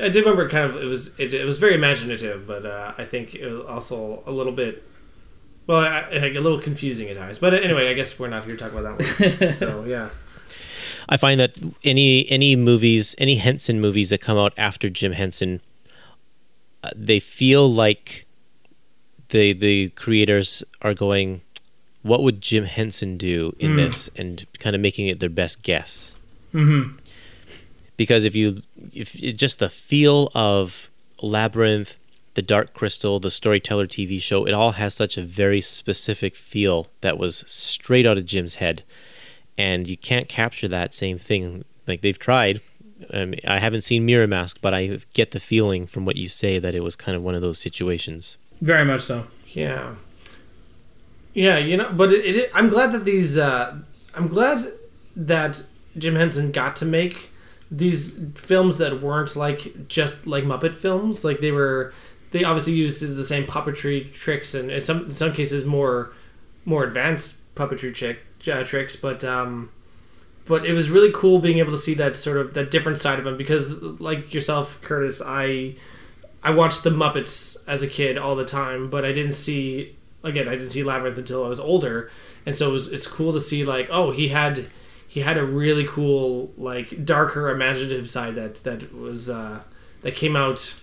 I 0.00 0.08
did 0.08 0.16
remember 0.20 0.48
kind 0.48 0.64
of 0.64 0.76
it 0.76 0.84
was 0.84 1.18
it, 1.18 1.34
it 1.34 1.44
was 1.44 1.58
very 1.58 1.74
imaginative, 1.74 2.46
but 2.46 2.64
uh, 2.64 2.92
I 2.96 3.04
think 3.04 3.34
it 3.34 3.46
was 3.46 3.64
also 3.64 4.22
a 4.26 4.30
little 4.30 4.52
bit. 4.52 4.84
Well, 5.66 5.80
I, 5.80 6.00
I, 6.00 6.26
a 6.28 6.40
little 6.40 6.60
confusing 6.60 7.08
at 7.08 7.16
times, 7.16 7.38
but 7.38 7.52
anyway, 7.52 7.90
I 7.90 7.94
guess 7.94 8.18
we're 8.18 8.28
not 8.28 8.44
here 8.44 8.56
to 8.56 8.58
talk 8.58 8.72
about 8.72 8.98
that 8.98 9.38
one. 9.38 9.48
so 9.52 9.84
yeah, 9.84 10.10
I 11.08 11.16
find 11.16 11.40
that 11.40 11.56
any 11.84 12.30
any 12.30 12.54
movies, 12.54 13.14
any 13.18 13.36
Henson 13.36 13.80
movies 13.80 14.10
that 14.10 14.20
come 14.20 14.38
out 14.38 14.52
after 14.56 14.88
Jim 14.88 15.12
Henson, 15.12 15.60
uh, 16.84 16.90
they 16.94 17.18
feel 17.18 17.70
like 17.70 18.26
the 19.30 19.52
the 19.52 19.88
creators 19.90 20.62
are 20.82 20.94
going, 20.94 21.40
"What 22.02 22.22
would 22.22 22.40
Jim 22.40 22.64
Henson 22.64 23.16
do 23.16 23.54
in 23.58 23.76
this?" 23.76 24.10
and 24.16 24.46
kind 24.58 24.74
of 24.76 24.82
making 24.82 25.06
it 25.08 25.20
their 25.20 25.28
best 25.30 25.62
guess. 25.62 26.14
hmm 26.52 26.92
Because 27.96 28.24
if 28.24 28.34
you, 28.36 28.62
if 28.94 29.14
it, 29.16 29.32
just 29.32 29.58
the 29.58 29.68
feel 29.68 30.30
of 30.34 30.88
Labyrinth, 31.20 31.96
the 32.34 32.42
Dark 32.42 32.72
Crystal, 32.72 33.18
the 33.18 33.30
Storyteller 33.30 33.86
TV 33.86 34.20
show, 34.20 34.46
it 34.46 34.52
all 34.52 34.72
has 34.72 34.94
such 34.94 35.16
a 35.18 35.22
very 35.22 35.60
specific 35.60 36.36
feel 36.36 36.86
that 37.00 37.18
was 37.18 37.42
straight 37.46 38.06
out 38.06 38.16
of 38.16 38.24
Jim's 38.26 38.56
head 38.56 38.84
and 39.56 39.88
you 39.88 39.96
can't 39.96 40.28
capture 40.28 40.68
that 40.68 40.94
same 40.94 41.18
thing. 41.18 41.64
Like 41.88 42.00
they've 42.00 42.18
tried. 42.18 42.60
Um, 43.12 43.34
I 43.46 43.58
haven't 43.58 43.82
seen 43.82 44.06
Mirror 44.06 44.28
Mask, 44.28 44.58
but 44.60 44.72
I 44.72 45.00
get 45.14 45.32
the 45.32 45.40
feeling 45.40 45.86
from 45.86 46.04
what 46.04 46.16
you 46.16 46.28
say 46.28 46.58
that 46.60 46.74
it 46.76 46.80
was 46.80 46.94
kind 46.94 47.16
of 47.16 47.22
one 47.22 47.34
of 47.34 47.42
those 47.42 47.58
situations. 47.58 48.36
Very 48.60 48.84
much 48.84 49.02
so. 49.02 49.26
yeah, 49.48 49.94
yeah. 51.38 51.58
You 51.58 51.76
know, 51.76 51.92
but 51.92 52.12
it, 52.12 52.36
it, 52.36 52.50
I'm 52.54 52.68
glad 52.68 52.92
that 52.92 53.04
these. 53.04 53.38
Uh, 53.38 53.78
I'm 54.14 54.28
glad 54.28 54.60
that 55.16 55.62
Jim 55.96 56.14
Henson 56.14 56.52
got 56.52 56.76
to 56.76 56.84
make 56.84 57.30
these 57.70 58.18
films 58.34 58.78
that 58.78 59.02
weren't 59.02 59.36
like 59.36 59.88
just 59.88 60.26
like 60.26 60.44
Muppet 60.44 60.74
films. 60.74 61.24
Like 61.24 61.40
they 61.40 61.52
were. 61.52 61.92
They 62.30 62.44
obviously 62.44 62.74
used 62.74 63.00
the 63.16 63.24
same 63.24 63.44
puppetry 63.44 64.12
tricks 64.12 64.54
and 64.54 64.70
in 64.70 64.80
some 64.80 65.04
in 65.04 65.12
some 65.12 65.32
cases 65.32 65.64
more 65.64 66.12
more 66.64 66.84
advanced 66.84 67.40
puppetry 67.54 67.94
trick, 67.94 68.18
uh, 68.52 68.64
tricks, 68.64 68.94
but 68.96 69.24
um, 69.24 69.70
but 70.44 70.64
it 70.66 70.72
was 70.72 70.90
really 70.90 71.10
cool 71.12 71.38
being 71.38 71.58
able 71.58 71.72
to 71.72 71.78
see 71.78 71.94
that 71.94 72.16
sort 72.16 72.38
of 72.38 72.54
that 72.54 72.70
different 72.70 72.98
side 72.98 73.18
of 73.18 73.26
him 73.26 73.36
because 73.36 73.82
like 73.82 74.34
yourself, 74.34 74.80
Curtis, 74.82 75.22
I 75.24 75.74
I 76.42 76.50
watched 76.50 76.84
the 76.84 76.90
Muppets 76.90 77.56
as 77.66 77.82
a 77.82 77.86
kid 77.86 78.16
all 78.18 78.36
the 78.36 78.44
time, 78.44 78.90
but 78.90 79.04
I 79.04 79.12
didn't 79.12 79.32
see 79.32 79.94
again 80.28 80.48
I 80.48 80.52
didn't 80.52 80.70
see 80.70 80.82
Labyrinth 80.82 81.18
until 81.18 81.44
I 81.44 81.48
was 81.48 81.60
older, 81.60 82.10
and 82.46 82.54
so 82.54 82.70
it 82.70 82.72
was 82.72 82.92
it's 82.92 83.06
cool 83.06 83.32
to 83.32 83.40
see 83.40 83.64
like 83.64 83.88
oh 83.90 84.10
he 84.10 84.28
had 84.28 84.66
he 85.08 85.20
had 85.20 85.38
a 85.38 85.44
really 85.44 85.86
cool 85.86 86.52
like 86.56 87.04
darker 87.04 87.50
imaginative 87.50 88.08
side 88.08 88.34
that 88.36 88.56
that 88.64 88.94
was 88.94 89.30
uh, 89.30 89.60
that 90.02 90.14
came 90.14 90.36
out 90.36 90.74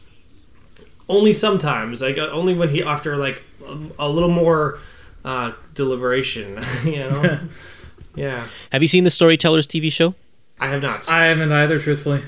only 1.07 1.33
sometimes 1.33 2.01
like 2.01 2.17
uh, 2.17 2.29
only 2.31 2.53
when 2.53 2.69
he 2.69 2.83
after 2.83 3.15
like 3.17 3.43
a, 3.65 3.77
a 3.99 4.09
little 4.09 4.29
more 4.29 4.79
uh, 5.23 5.51
deliberation 5.73 6.59
you 6.83 6.97
know 6.97 7.39
yeah 8.15 8.47
Have 8.71 8.81
you 8.81 8.87
seen 8.87 9.03
the 9.03 9.11
Storytellers 9.11 9.67
TV 9.67 9.91
show? 9.91 10.15
I 10.59 10.69
have 10.69 10.81
not 10.81 11.09
I 11.09 11.25
haven't 11.25 11.51
either, 11.51 11.79
truthfully. 11.79 12.21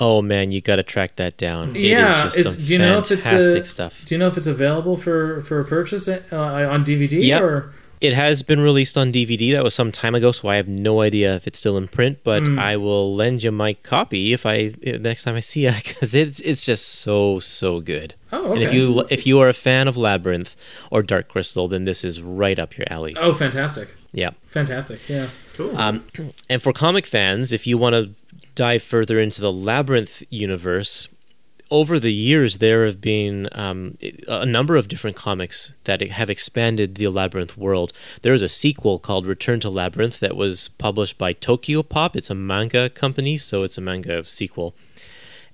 Oh 0.00 0.22
man, 0.22 0.52
you 0.52 0.60
got 0.60 0.76
to 0.76 0.82
track 0.82 1.16
that 1.16 1.36
down. 1.36 1.74
Yeah, 1.74 2.22
it 2.24 2.26
is 2.28 2.34
just 2.34 2.38
it's- 2.38 2.54
some 2.56 2.64
do 2.64 2.72
you 2.72 2.78
know 2.78 2.98
if 2.98 3.10
it's 3.10 3.10
a- 3.10 3.16
fantastic 3.28 3.66
stuff. 3.66 4.04
Do 4.04 4.14
you 4.14 4.18
know 4.18 4.28
if 4.28 4.36
it's 4.36 4.46
available 4.46 4.96
for 4.96 5.40
for 5.42 5.62
purchase 5.64 6.08
uh, 6.08 6.18
on 6.32 6.84
DVD 6.84 7.24
Yep. 7.26 7.42
or? 7.42 7.72
It 8.00 8.12
has 8.12 8.44
been 8.44 8.60
released 8.60 8.96
on 8.96 9.10
DVD. 9.12 9.50
That 9.50 9.64
was 9.64 9.74
some 9.74 9.90
time 9.90 10.14
ago, 10.14 10.30
so 10.30 10.46
I 10.46 10.54
have 10.54 10.68
no 10.68 11.00
idea 11.00 11.34
if 11.34 11.48
it's 11.48 11.58
still 11.58 11.76
in 11.76 11.88
print. 11.88 12.18
But 12.22 12.46
Hmm. 12.46 12.56
I 12.56 12.76
will 12.76 13.12
lend 13.12 13.42
you 13.42 13.50
my 13.50 13.72
copy 13.72 14.32
if 14.32 14.46
I 14.46 14.72
if 14.80 15.00
next 15.00 15.24
time 15.24 15.34
I 15.34 15.40
see 15.40 15.66
it 15.66 15.74
because 15.82 16.14
it's 16.22 16.38
it's 16.40 16.64
just 16.64 16.86
so 16.86 17.40
so 17.40 17.80
good. 17.80 18.14
Oh, 18.30 18.38
okay. 18.44 18.52
And 18.52 18.62
if 18.62 18.72
you 18.72 19.04
if 19.10 19.26
you 19.26 19.40
are 19.40 19.48
a 19.48 19.52
fan 19.52 19.88
of 19.88 19.96
Labyrinth 19.96 20.54
or 20.92 21.02
Dark 21.02 21.26
Crystal, 21.26 21.66
then 21.66 21.82
this 21.82 22.04
is 22.04 22.22
right 22.22 22.60
up 22.60 22.78
your 22.78 22.86
alley. 22.88 23.16
Oh, 23.18 23.34
fantastic! 23.34 23.88
Yeah. 24.12 24.30
Fantastic. 24.46 25.00
Yeah. 25.08 25.30
Cool. 25.54 25.76
Um, 25.76 26.04
and 26.48 26.62
for 26.62 26.72
comic 26.72 27.04
fans, 27.04 27.50
if 27.52 27.66
you 27.66 27.76
want 27.78 27.94
to 27.94 28.10
dive 28.58 28.82
further 28.82 29.20
into 29.20 29.40
the 29.40 29.52
Labyrinth 29.52 30.20
universe, 30.30 31.06
over 31.70 32.00
the 32.00 32.12
years 32.12 32.58
there 32.58 32.86
have 32.86 33.00
been 33.00 33.48
um, 33.52 33.96
a 34.26 34.44
number 34.44 34.74
of 34.74 34.88
different 34.88 35.14
comics 35.14 35.74
that 35.84 36.02
have 36.02 36.28
expanded 36.28 36.96
the 36.96 37.06
Labyrinth 37.06 37.56
world. 37.56 37.92
There 38.22 38.34
is 38.34 38.42
a 38.42 38.48
sequel 38.48 38.98
called 38.98 39.26
Return 39.26 39.60
to 39.60 39.70
Labyrinth 39.70 40.18
that 40.18 40.36
was 40.36 40.70
published 40.70 41.18
by 41.18 41.34
Tokyo 41.34 41.84
Pop. 41.84 42.16
It's 42.16 42.30
a 42.30 42.34
manga 42.34 42.90
company, 42.90 43.38
so 43.38 43.62
it's 43.62 43.78
a 43.78 43.80
manga 43.80 44.24
sequel. 44.24 44.74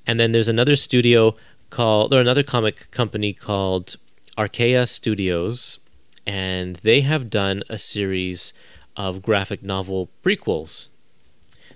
And 0.07 0.19
then 0.19 0.33
there's 0.33 0.49
another 0.49 0.75
studio 0.75 1.37
called, 1.69 2.15
or 2.15 2.23
another 2.23 2.43
comic 2.43 2.91
company 2.91 3.35
called 3.35 3.97
Archaia 4.39 4.87
Studios, 4.87 5.79
and 6.27 6.77
they 6.77 7.03
have 7.03 7.29
done 7.29 7.65
a 7.69 7.77
series 7.77 8.55
of 8.97 9.21
graphic 9.21 9.63
novel 9.63 10.09
prequels 10.23 10.89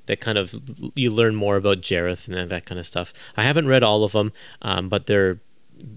that 0.09 0.21
kind 0.21 0.37
of 0.39 0.55
you 0.95 1.13
learn 1.13 1.37
more 1.37 1.57
about 1.57 1.81
Jareth 1.81 2.27
and 2.29 2.51
that 2.51 2.65
kind 2.65 2.79
of 2.79 2.87
stuff. 2.87 3.13
I 3.37 3.45
haven't 3.45 3.69
read 3.69 3.83
all 3.83 4.03
of 4.05 4.13
them, 4.13 4.33
um, 4.63 4.89
but 4.89 5.07
they're 5.07 5.39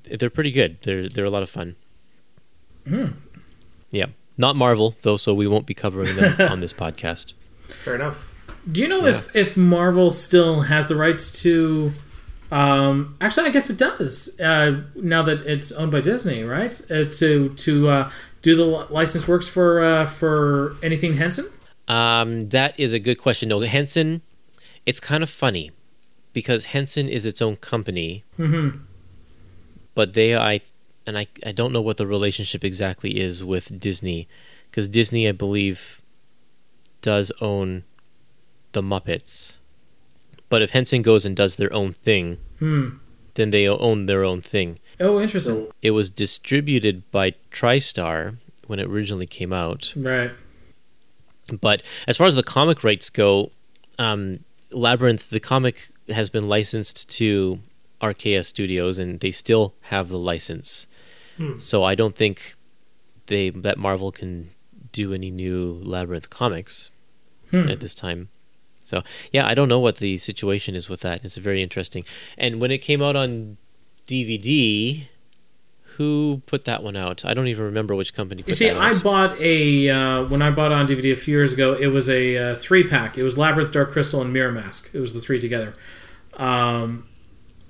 they're 0.04 0.30
pretty 0.30 0.52
good. 0.52 0.78
They're 0.84 1.10
they're 1.10 1.26
a 1.26 1.30
lot 1.30 1.44
of 1.44 1.50
fun. 1.50 1.76
Yeah, 3.90 4.08
not 4.38 4.56
Marvel 4.56 4.96
though, 5.02 5.18
so 5.18 5.34
we 5.34 5.48
won't 5.48 5.66
be 5.66 5.74
covering 5.74 6.16
them 6.16 6.52
on 6.52 6.60
this 6.60 6.74
podcast. 6.86 7.34
Fair 7.84 7.96
enough. 7.96 8.28
Do 8.72 8.82
you 8.82 8.88
know 8.88 9.06
if 9.06 9.34
if 9.36 9.58
Marvel 9.58 10.12
still 10.12 10.62
has 10.62 10.88
the 10.88 10.96
rights 10.96 11.42
to? 11.44 11.92
Um, 12.52 13.16
actually, 13.22 13.48
I 13.48 13.52
guess 13.52 13.70
it 13.70 13.78
does. 13.78 14.38
Uh, 14.42 14.82
now 14.96 15.24
that 15.24 15.40
it's 15.48 15.72
owned 15.72 15.94
by 15.94 16.02
Disney, 16.02 16.44
right? 16.44 16.74
Uh, 16.92 17.06
to 17.06 17.50
to 17.56 17.88
uh, 17.88 18.12
do 18.42 18.58
the 18.58 18.66
license 18.66 19.26
works 19.26 19.48
for 19.48 19.82
uh, 19.82 20.06
for 20.06 20.76
anything 20.84 21.16
Henson. 21.16 21.46
Um, 21.92 22.50
that 22.50 22.80
is 22.80 22.94
a 22.94 23.00
good 23.00 23.18
question. 23.18 23.50
No, 23.50 23.60
Henson, 23.60 24.22
it's 24.86 25.00
kind 25.00 25.22
of 25.24 25.30
funny 25.30 25.72
because 26.32 26.66
Henson 26.66 27.10
is 27.10 27.26
its 27.26 27.42
own 27.42 27.58
company, 27.58 28.24
Mm-hmm. 28.40 28.78
but 29.94 30.14
they, 30.14 30.36
I, 30.36 30.62
and 31.06 31.18
I, 31.18 31.28
I 31.46 31.52
don't 31.52 31.74
know 31.74 31.82
what 31.82 31.98
the 31.98 32.08
relationship 32.08 32.64
exactly 32.64 33.20
is 33.20 33.44
with 33.44 33.78
Disney, 33.80 34.28
because 34.70 34.88
Disney, 34.88 35.28
I 35.28 35.34
believe, 35.34 36.02
does 37.02 37.32
own 37.42 37.84
the 38.72 38.82
Muppets, 38.82 39.58
but 40.48 40.62
if 40.62 40.70
Henson 40.70 41.02
goes 41.02 41.26
and 41.26 41.36
does 41.36 41.58
their 41.58 41.74
own 41.74 41.92
thing, 41.92 42.38
hmm. 42.60 42.90
then 43.34 43.50
they 43.50 43.68
own 43.68 44.06
their 44.06 44.24
own 44.24 44.42
thing. 44.42 44.80
Oh, 45.00 45.20
interesting. 45.20 45.68
It 45.82 45.92
was 45.92 46.10
distributed 46.10 47.10
by 47.12 47.36
TriStar 47.52 48.38
when 48.68 48.80
it 48.80 48.88
originally 48.88 49.28
came 49.28 49.52
out. 49.52 49.92
Right. 49.98 50.32
But 51.60 51.84
as 52.08 52.18
far 52.18 52.28
as 52.28 52.36
the 52.36 52.44
comic 52.44 52.84
rights 52.84 53.10
go, 53.10 53.52
um, 54.00 54.44
Labyrinth, 54.72 55.30
the 55.30 55.40
comic 55.40 55.90
has 56.10 56.30
been 56.30 56.48
licensed 56.48 57.10
to 57.18 57.60
Archaia 58.02 58.44
Studios, 58.44 58.98
and 58.98 59.20
they 59.20 59.32
still 59.32 59.74
have 59.84 60.10
the 60.10 60.18
license. 60.18 60.88
So 61.58 61.84
I 61.84 61.96
don't 61.96 62.16
think 62.16 62.56
they 63.26 63.50
that 63.50 63.78
Marvel 63.80 64.12
can 64.12 64.52
do 64.92 65.14
any 65.14 65.32
new 65.32 65.80
Labyrinth 65.84 66.30
comics 66.30 66.92
at 67.52 67.80
this 67.80 67.96
time. 67.96 68.30
So 68.84 69.02
yeah, 69.32 69.48
I 69.48 69.54
don't 69.54 69.70
know 69.70 69.80
what 69.80 69.98
the 69.98 70.18
situation 70.18 70.76
is 70.76 70.88
with 70.88 71.00
that. 71.02 71.24
It's 71.24 71.38
very 71.38 71.64
interesting. 71.64 72.06
And 72.38 72.62
when 72.62 72.70
it 72.72 72.80
came 72.80 73.02
out 73.02 73.16
on 73.16 73.58
DVD, 74.06 75.08
who 75.98 76.42
put 76.46 76.66
that 76.66 76.84
one 76.84 76.96
out? 76.96 77.26
I 77.26 77.34
don't 77.34 77.48
even 77.48 77.66
remember 77.66 77.96
which 77.96 78.14
company. 78.14 78.42
Put 78.44 78.50
You 78.50 78.56
see, 78.56 78.70
that 78.70 78.78
I 78.78 78.98
bought 78.98 79.40
a 79.40 79.90
uh, 79.90 80.24
when 80.26 80.42
I 80.42 80.52
bought 80.52 80.72
it 80.72 80.76
on 80.76 80.88
DVD 80.88 81.14
a 81.14 81.16
few 81.16 81.36
years 81.36 81.54
ago. 81.54 81.74
It 81.74 81.88
was 81.88 82.10
a 82.10 82.38
uh, 82.38 82.56
three 82.56 82.88
pack. 82.88 83.18
It 83.18 83.24
was 83.24 83.38
Labyrinth, 83.38 83.72
Dark 83.72 83.92
Crystal, 83.92 84.22
and 84.22 84.32
Mirror 84.34 84.52
Mask. 84.52 84.90
It 84.94 85.00
was 85.00 85.14
the 85.14 85.22
three 85.22 85.40
together. 85.40 85.74
Um, 86.38 87.08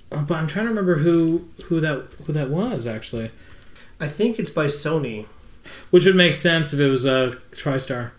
but 0.10 0.32
I'm 0.32 0.48
trying 0.48 0.66
to 0.66 0.70
remember 0.70 0.98
who 0.98 1.48
who 1.66 1.80
that 1.82 2.08
who 2.26 2.34
that 2.34 2.50
was 2.50 2.88
actually, 2.88 3.32
I 4.00 4.08
think 4.08 4.40
it's 4.40 4.52
by 4.52 4.66
Sony. 4.66 5.26
which 5.90 6.06
would 6.06 6.16
make 6.16 6.36
sense 6.36 6.74
if 6.74 6.80
it 6.80 6.88
was 6.88 7.06
a 7.06 7.12
uh, 7.14 7.36
TriStar. 7.52 8.12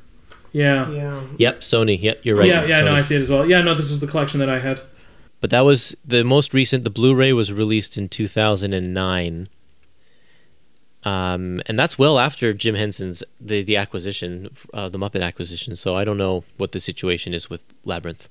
Yeah. 0.53 0.91
Yeah. 0.91 1.23
Yep, 1.39 1.61
Sony. 1.61 2.01
Yep, 2.01 2.21
you're 2.25 2.37
right. 2.37 2.47
yeah, 2.47 2.65
yeah, 2.65 2.81
no, 2.81 2.93
I 2.93 3.01
see 3.01 3.17
it 3.17 3.21
as 3.21 3.31
well. 3.31 3.49
Yeah, 3.49 3.63
no, 3.63 3.75
this 3.75 3.89
was 3.89 4.01
the 4.01 4.07
collection 4.07 4.39
that 4.41 4.51
I 4.51 4.59
had. 4.59 4.81
But 5.41 5.51
that 5.51 5.63
was 5.63 5.97
the 6.05 6.23
most 6.23 6.55
recent. 6.55 6.85
The 6.85 6.91
Blu-ray 6.91 7.33
was 7.33 7.53
released 7.53 7.97
in 7.97 8.09
2009, 8.09 9.49
um, 11.05 11.61
and 11.67 11.79
that's 11.79 11.99
well 11.99 12.19
after 12.19 12.53
Jim 12.53 12.75
Henson's 12.75 13.25
the 13.41 13.63
the 13.63 13.77
acquisition, 13.77 14.51
uh, 14.73 14.89
the 14.89 14.99
Muppet 14.99 15.23
acquisition. 15.23 15.75
So 15.77 15.97
I 15.97 16.05
don't 16.05 16.19
know 16.19 16.45
what 16.57 16.73
the 16.73 16.81
situation 16.81 17.35
is 17.35 17.51
with 17.51 17.65
Labyrinth. 17.85 18.29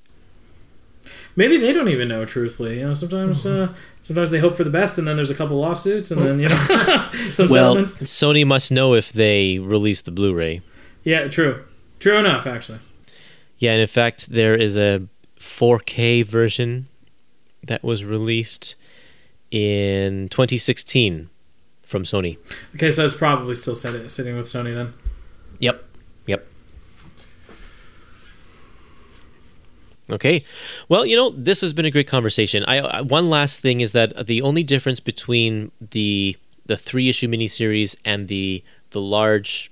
Maybe 1.34 1.56
they 1.56 1.72
don't 1.72 1.88
even 1.88 2.08
know. 2.08 2.24
Truthfully, 2.24 2.78
you 2.78 2.86
know, 2.86 2.94
sometimes 2.94 3.44
uh, 3.44 3.74
sometimes 4.00 4.30
they 4.30 4.38
hope 4.38 4.54
for 4.54 4.64
the 4.64 4.70
best, 4.70 4.98
and 4.98 5.06
then 5.06 5.16
there's 5.16 5.30
a 5.30 5.34
couple 5.34 5.58
lawsuits, 5.58 6.10
and 6.10 6.22
then 6.22 6.38
you 6.38 6.48
know 6.48 6.56
some 7.32 7.48
Well, 7.48 7.74
settlements. 7.74 7.94
Sony 7.96 8.46
must 8.46 8.70
know 8.72 8.94
if 8.94 9.12
they 9.12 9.58
release 9.58 10.02
the 10.02 10.10
Blu-ray. 10.10 10.62
Yeah, 11.04 11.26
true, 11.28 11.64
true 11.98 12.16
enough, 12.16 12.46
actually. 12.46 12.78
Yeah, 13.58 13.72
and 13.72 13.80
in 13.80 13.88
fact, 13.88 14.30
there 14.30 14.54
is 14.54 14.76
a 14.76 15.06
4K 15.38 16.24
version 16.24 16.86
that 17.64 17.82
was 17.82 18.04
released 18.04 18.76
in 19.50 20.28
2016 20.28 21.28
from 21.92 22.02
Sony. 22.02 22.38
Okay, 22.74 22.90
so 22.90 23.06
it's 23.06 23.14
probably 23.14 23.54
still 23.54 23.76
sit- 23.76 24.10
sitting 24.10 24.36
with 24.36 24.46
Sony 24.46 24.74
then. 24.74 24.94
Yep. 25.60 25.84
Yep. 26.26 26.46
Okay. 30.10 30.44
Well, 30.88 31.06
you 31.06 31.14
know, 31.14 31.30
this 31.30 31.60
has 31.60 31.72
been 31.72 31.84
a 31.84 31.90
great 31.90 32.08
conversation. 32.08 32.64
I, 32.64 32.78
I 32.78 33.00
one 33.02 33.30
last 33.30 33.60
thing 33.60 33.80
is 33.80 33.92
that 33.92 34.26
the 34.26 34.42
only 34.42 34.64
difference 34.64 34.98
between 34.98 35.70
the 35.80 36.36
the 36.66 36.76
three 36.76 37.08
issue 37.08 37.28
miniseries 37.28 37.94
and 38.04 38.26
the 38.26 38.64
the 38.90 39.00
large 39.00 39.70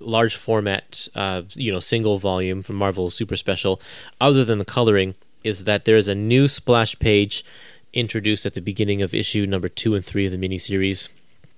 large 0.00 0.36
format 0.36 1.08
uh, 1.14 1.42
you 1.54 1.70
know 1.72 1.80
single 1.80 2.18
volume 2.18 2.62
from 2.62 2.76
Marvel 2.76 3.10
Super 3.10 3.36
Special, 3.36 3.80
other 4.20 4.44
than 4.44 4.58
the 4.58 4.64
coloring, 4.64 5.14
is 5.44 5.64
that 5.64 5.84
there 5.84 5.96
is 5.96 6.08
a 6.08 6.14
new 6.14 6.48
splash 6.48 6.98
page 6.98 7.44
introduced 7.92 8.44
at 8.44 8.54
the 8.54 8.60
beginning 8.60 9.02
of 9.02 9.14
issue 9.14 9.46
number 9.46 9.68
two 9.68 9.94
and 9.94 10.04
three 10.04 10.26
of 10.26 10.32
the 10.32 10.38
miniseries, 10.38 11.08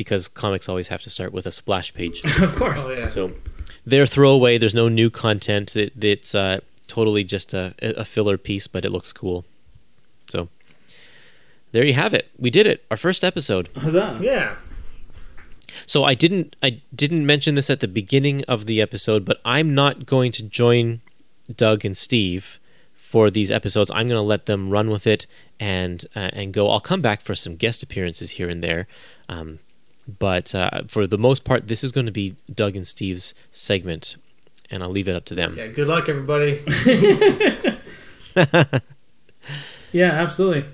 because 0.00 0.28
comics 0.28 0.66
always 0.66 0.88
have 0.88 1.02
to 1.02 1.10
start 1.10 1.30
with 1.30 1.46
a 1.46 1.50
splash 1.50 1.92
page. 1.92 2.24
of 2.40 2.56
course. 2.56 2.86
Oh 2.86 2.92
yeah. 2.92 3.06
So 3.06 3.32
they're 3.84 4.06
throwaway. 4.06 4.56
There's 4.56 4.72
no 4.72 4.88
new 4.88 5.10
content. 5.10 5.76
It, 5.76 5.92
it's 6.02 6.34
uh, 6.34 6.60
totally 6.88 7.22
just 7.22 7.52
a, 7.52 7.74
a 7.82 8.06
filler 8.06 8.38
piece, 8.38 8.66
but 8.66 8.86
it 8.86 8.92
looks 8.92 9.12
cool. 9.12 9.44
So 10.26 10.48
there 11.72 11.84
you 11.84 11.92
have 11.92 12.14
it. 12.14 12.30
We 12.38 12.48
did 12.48 12.66
it. 12.66 12.82
Our 12.90 12.96
first 12.96 13.22
episode. 13.22 13.68
Huzzah. 13.76 14.18
Yeah. 14.22 14.56
So 15.84 16.04
I 16.04 16.14
didn't 16.14 16.56
I 16.62 16.80
didn't 16.94 17.26
mention 17.26 17.56
this 17.56 17.68
at 17.68 17.80
the 17.80 17.88
beginning 17.88 18.42
of 18.44 18.64
the 18.64 18.80
episode, 18.80 19.26
but 19.26 19.38
I'm 19.44 19.74
not 19.74 20.06
going 20.06 20.32
to 20.32 20.42
join 20.42 21.02
Doug 21.54 21.84
and 21.84 21.94
Steve 21.94 22.58
for 22.94 23.30
these 23.30 23.50
episodes. 23.50 23.90
I'm 23.90 24.06
going 24.06 24.16
to 24.16 24.22
let 24.22 24.46
them 24.46 24.70
run 24.70 24.88
with 24.88 25.06
it 25.06 25.26
and 25.60 26.06
uh, 26.16 26.30
and 26.32 26.54
go. 26.54 26.70
I'll 26.70 26.80
come 26.80 27.02
back 27.02 27.20
for 27.20 27.34
some 27.34 27.56
guest 27.56 27.82
appearances 27.82 28.30
here 28.30 28.48
and 28.48 28.64
there. 28.64 28.88
Um, 29.28 29.58
but 30.18 30.54
uh, 30.54 30.82
for 30.88 31.06
the 31.06 31.18
most 31.18 31.44
part, 31.44 31.68
this 31.68 31.84
is 31.84 31.92
going 31.92 32.06
to 32.06 32.12
be 32.12 32.36
Doug 32.52 32.76
and 32.76 32.86
Steve's 32.86 33.34
segment, 33.50 34.16
and 34.70 34.82
I'll 34.82 34.90
leave 34.90 35.08
it 35.08 35.14
up 35.14 35.24
to 35.26 35.34
them. 35.34 35.54
Yeah. 35.56 35.68
Good 35.68 35.88
luck, 35.88 36.08
everybody. 36.08 36.62
Yeah, 39.92 40.10
absolutely. 40.10 40.66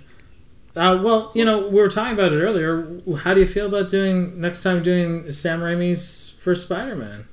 Uh, 0.74 1.00
well, 1.02 1.32
you 1.34 1.44
know, 1.44 1.68
we 1.68 1.76
were 1.80 1.88
talking 1.88 2.12
about 2.12 2.32
it 2.32 2.40
earlier. 2.40 2.98
How 3.18 3.32
do 3.32 3.40
you 3.40 3.46
feel 3.46 3.66
about 3.66 3.88
doing 3.88 4.38
next 4.40 4.62
time 4.62 4.82
doing 4.82 5.32
Sam 5.32 5.60
Raimi's 5.60 6.38
first 6.42 6.66
Spider-Man? 6.66 7.26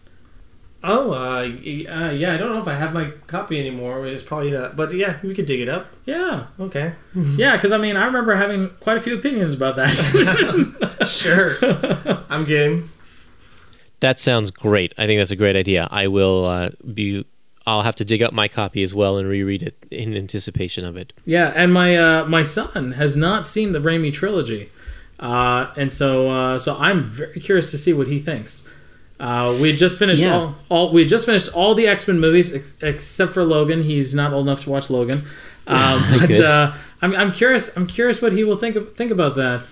Oh, 0.85 1.11
uh, 1.11 1.43
uh, 1.45 2.11
yeah. 2.11 2.33
I 2.33 2.37
don't 2.37 2.49
know 2.53 2.61
if 2.61 2.67
I 2.67 2.75
have 2.75 2.93
my 2.93 3.11
copy 3.27 3.57
anymore. 3.59 4.05
It's 4.05 4.21
probably 4.23 4.51
not. 4.51 4.75
But 4.75 4.93
yeah, 4.93 5.17
we 5.23 5.33
could 5.33 5.45
dig 5.45 5.61
it 5.61 5.69
up. 5.69 5.85
Yeah, 6.05 6.47
Okay. 6.59 6.93
yeah. 7.15 7.55
Because 7.55 7.71
I 7.71 7.77
mean, 7.77 7.95
I 7.95 8.05
remember 8.05 8.35
having 8.35 8.69
quite 8.81 8.97
a 8.97 9.01
few 9.01 9.17
opinions 9.17 9.53
about 9.53 9.75
that. 9.77 9.93
Sure. 11.07 11.55
I'm 12.29 12.45
game. 12.45 12.89
That 13.99 14.19
sounds 14.19 14.51
great. 14.51 14.93
I 14.97 15.05
think 15.05 15.19
that's 15.19 15.31
a 15.31 15.35
great 15.35 15.55
idea. 15.55 15.87
I 15.91 16.07
will 16.07 16.45
uh, 16.45 16.69
be. 16.93 17.25
I'll 17.65 17.81
have 17.83 17.95
to 17.95 18.05
dig 18.05 18.21
up 18.21 18.33
my 18.33 18.47
copy 18.49 18.83
as 18.83 18.93
well 18.93 19.17
and 19.17 19.27
reread 19.27 19.63
it 19.63 19.77
in 19.89 20.15
anticipation 20.17 20.83
of 20.83 20.97
it. 20.97 21.13
yeah, 21.25 21.53
and 21.55 21.73
my 21.73 21.95
uh, 21.95 22.25
my 22.25 22.43
son 22.43 22.91
has 22.93 23.15
not 23.15 23.45
seen 23.45 23.71
the 23.71 23.79
Raimi 23.79 24.11
trilogy, 24.13 24.69
uh, 25.19 25.71
and 25.77 25.91
so 25.91 26.29
uh, 26.29 26.59
so 26.59 26.77
I'm 26.77 27.03
very 27.05 27.39
curious 27.39 27.71
to 27.71 27.77
see 27.77 27.93
what 27.93 28.07
he 28.07 28.19
thinks. 28.19 28.72
Uh, 29.23 29.57
we 29.61 29.69
had 29.69 29.79
just 29.79 29.97
finished 29.97 30.21
Yeah. 30.21 30.33
all, 30.35 30.55
all 30.67 30.91
we 30.93 31.01
had 31.01 31.09
just 31.09 31.25
finished 31.25 31.47
all 31.53 31.73
the 31.75 31.87
X 31.87 32.05
Men 32.09 32.19
movies 32.19 32.53
ex- 32.53 32.73
except 32.81 33.31
for 33.33 33.45
Logan. 33.45 33.81
He's 33.81 34.13
not 34.13 34.33
old 34.33 34.45
enough 34.47 34.61
to 34.65 34.69
watch 34.69 34.89
Logan, 34.89 35.23
um, 35.67 36.03
but 36.19 36.31
uh, 36.41 36.73
I'm, 37.01 37.15
I'm 37.15 37.31
curious. 37.31 37.75
I'm 37.77 37.87
curious 37.87 38.21
what 38.21 38.33
he 38.33 38.43
will 38.43 38.57
think 38.57 38.75
of, 38.75 38.93
think 38.95 39.11
about 39.11 39.35
that. 39.35 39.63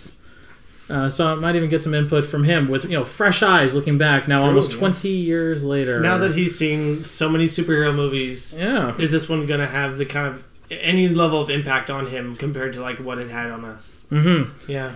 Uh, 0.90 1.10
so 1.10 1.28
I 1.28 1.36
might 1.36 1.56
even 1.58 1.70
get 1.70 1.82
some 1.82 1.94
input 1.94 2.26
from 2.26 2.44
him 2.46 2.70
with 2.70 2.84
you 2.86 2.92
know 2.98 3.04
fresh 3.04 3.44
eyes 3.44 3.74
looking 3.74 3.98
back 3.98 4.28
now, 4.28 4.40
True, 4.40 4.48
almost 4.48 4.72
yeah. 4.72 4.80
twenty 4.80 5.10
years 5.10 5.64
later. 5.66 6.00
Now 6.00 6.18
that 6.20 6.34
he's 6.34 6.58
seen 6.58 7.04
so 7.04 7.28
many 7.30 7.46
superhero 7.46 7.94
movies, 7.94 8.54
yeah, 8.58 8.98
is 8.98 9.12
this 9.12 9.28
one 9.28 9.48
gonna 9.48 9.68
have 9.68 9.98
the 9.98 10.06
kind 10.06 10.28
of 10.28 10.44
any 10.70 11.10
level 11.10 11.42
of 11.42 11.50
impact 11.50 11.90
on 11.90 12.08
him 12.08 12.36
compared 12.38 12.72
to 12.74 12.82
like 12.82 13.00
what 13.00 13.18
it 13.20 13.30
had 13.30 13.52
on 13.52 13.66
us? 13.66 14.06
mm-hmm. 14.12 14.50
Yeah. 14.72 14.94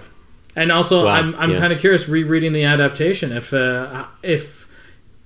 And 0.55 0.71
also 0.71 1.05
Wow, 1.05 1.11
I'm 1.13 1.35
I'm 1.35 1.51
yeah. 1.51 1.59
kind 1.59 1.73
of 1.73 1.79
curious 1.79 2.07
rereading 2.07 2.53
the 2.53 2.63
adaptation 2.63 3.31
if 3.31 3.53
uh, 3.53 4.05
if 4.23 4.67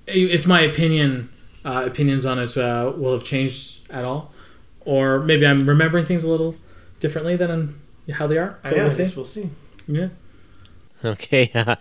if 0.06 0.46
my 0.46 0.60
opinion 0.60 1.28
uh, 1.64 1.84
opinions 1.86 2.26
on 2.26 2.38
it 2.38 2.56
uh, 2.56 2.92
will 2.96 3.12
have 3.12 3.24
changed 3.24 3.90
at 3.90 4.04
all, 4.04 4.32
or 4.80 5.20
maybe 5.20 5.46
I'm 5.46 5.68
remembering 5.68 6.06
things 6.06 6.24
a 6.24 6.28
little 6.28 6.54
differently 7.00 7.36
than 7.36 7.80
how 8.12 8.26
they 8.26 8.38
are. 8.38 8.58
I 8.64 8.70
But 8.70 8.76
yeah, 8.76 8.82
we'll 8.82 8.90
see. 8.90 9.02
guess 9.04 9.16
we'll 9.16 9.24
see. 9.24 9.50
Yeah. 9.86 10.08
Okay. 11.04 11.50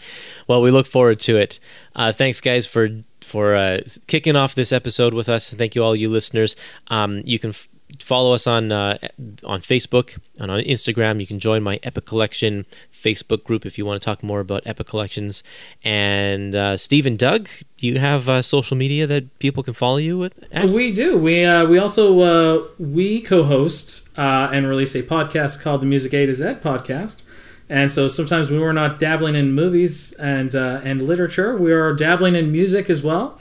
well, 0.47 0.61
we 0.61 0.71
look 0.71 0.87
forward 0.87 1.19
to 1.21 1.37
it. 1.37 1.59
Uh, 1.95 2.11
thanks, 2.13 2.39
guys, 2.41 2.65
for 2.65 2.89
for 3.21 3.55
uh, 3.55 3.79
kicking 4.07 4.35
off 4.35 4.55
this 4.55 4.71
episode 4.71 5.13
with 5.13 5.27
us. 5.29 5.51
And 5.51 5.59
thank 5.59 5.75
you, 5.75 5.83
all 5.83 5.95
you 5.95 6.09
listeners. 6.09 6.55
Um, 6.87 7.21
you 7.25 7.37
can 7.39 7.49
f- 7.51 7.67
follow 7.99 8.33
us 8.33 8.47
on 8.47 8.71
uh, 8.71 8.97
on 9.43 9.61
Facebook 9.61 10.17
and 10.37 10.51
on 10.51 10.59
Instagram. 10.61 11.19
You 11.19 11.27
can 11.27 11.39
join 11.39 11.63
my 11.63 11.79
Epic 11.83 12.05
Collection 12.05 12.65
Facebook 12.91 13.43
group 13.43 13.65
if 13.65 13.77
you 13.77 13.85
want 13.85 14.01
to 14.01 14.05
talk 14.05 14.23
more 14.23 14.39
about 14.39 14.63
Epic 14.65 14.87
Collections. 14.87 15.43
And 15.83 16.55
uh, 16.55 16.77
Steve 16.77 17.05
and 17.05 17.17
Doug, 17.17 17.49
you 17.77 17.99
have 17.99 18.29
uh, 18.29 18.41
social 18.41 18.77
media 18.77 19.07
that 19.07 19.39
people 19.39 19.63
can 19.63 19.73
follow 19.73 19.97
you 19.97 20.17
with. 20.17 20.33
At? 20.51 20.69
We 20.69 20.91
do. 20.91 21.17
We 21.17 21.43
uh, 21.45 21.65
we 21.65 21.79
also 21.79 22.19
uh, 22.19 22.67
we 22.77 23.21
co-host 23.21 24.09
uh, 24.17 24.49
and 24.53 24.67
release 24.67 24.95
a 24.95 25.03
podcast 25.03 25.61
called 25.61 25.81
the 25.81 25.87
Music 25.87 26.13
A 26.13 26.25
to 26.25 26.33
Z 26.33 26.45
podcast. 26.61 27.25
And 27.69 27.91
so 27.91 28.07
sometimes 28.07 28.49
we're 28.49 28.73
not 28.73 28.97
dabbling 28.97 29.35
in 29.35 29.53
movies 29.53 30.13
and 30.13 30.55
uh, 30.55 30.81
and 30.83 31.01
literature, 31.03 31.55
we 31.55 31.71
are 31.71 31.93
dabbling 31.93 32.35
in 32.35 32.51
music 32.51 32.89
as 32.89 33.03
well. 33.03 33.39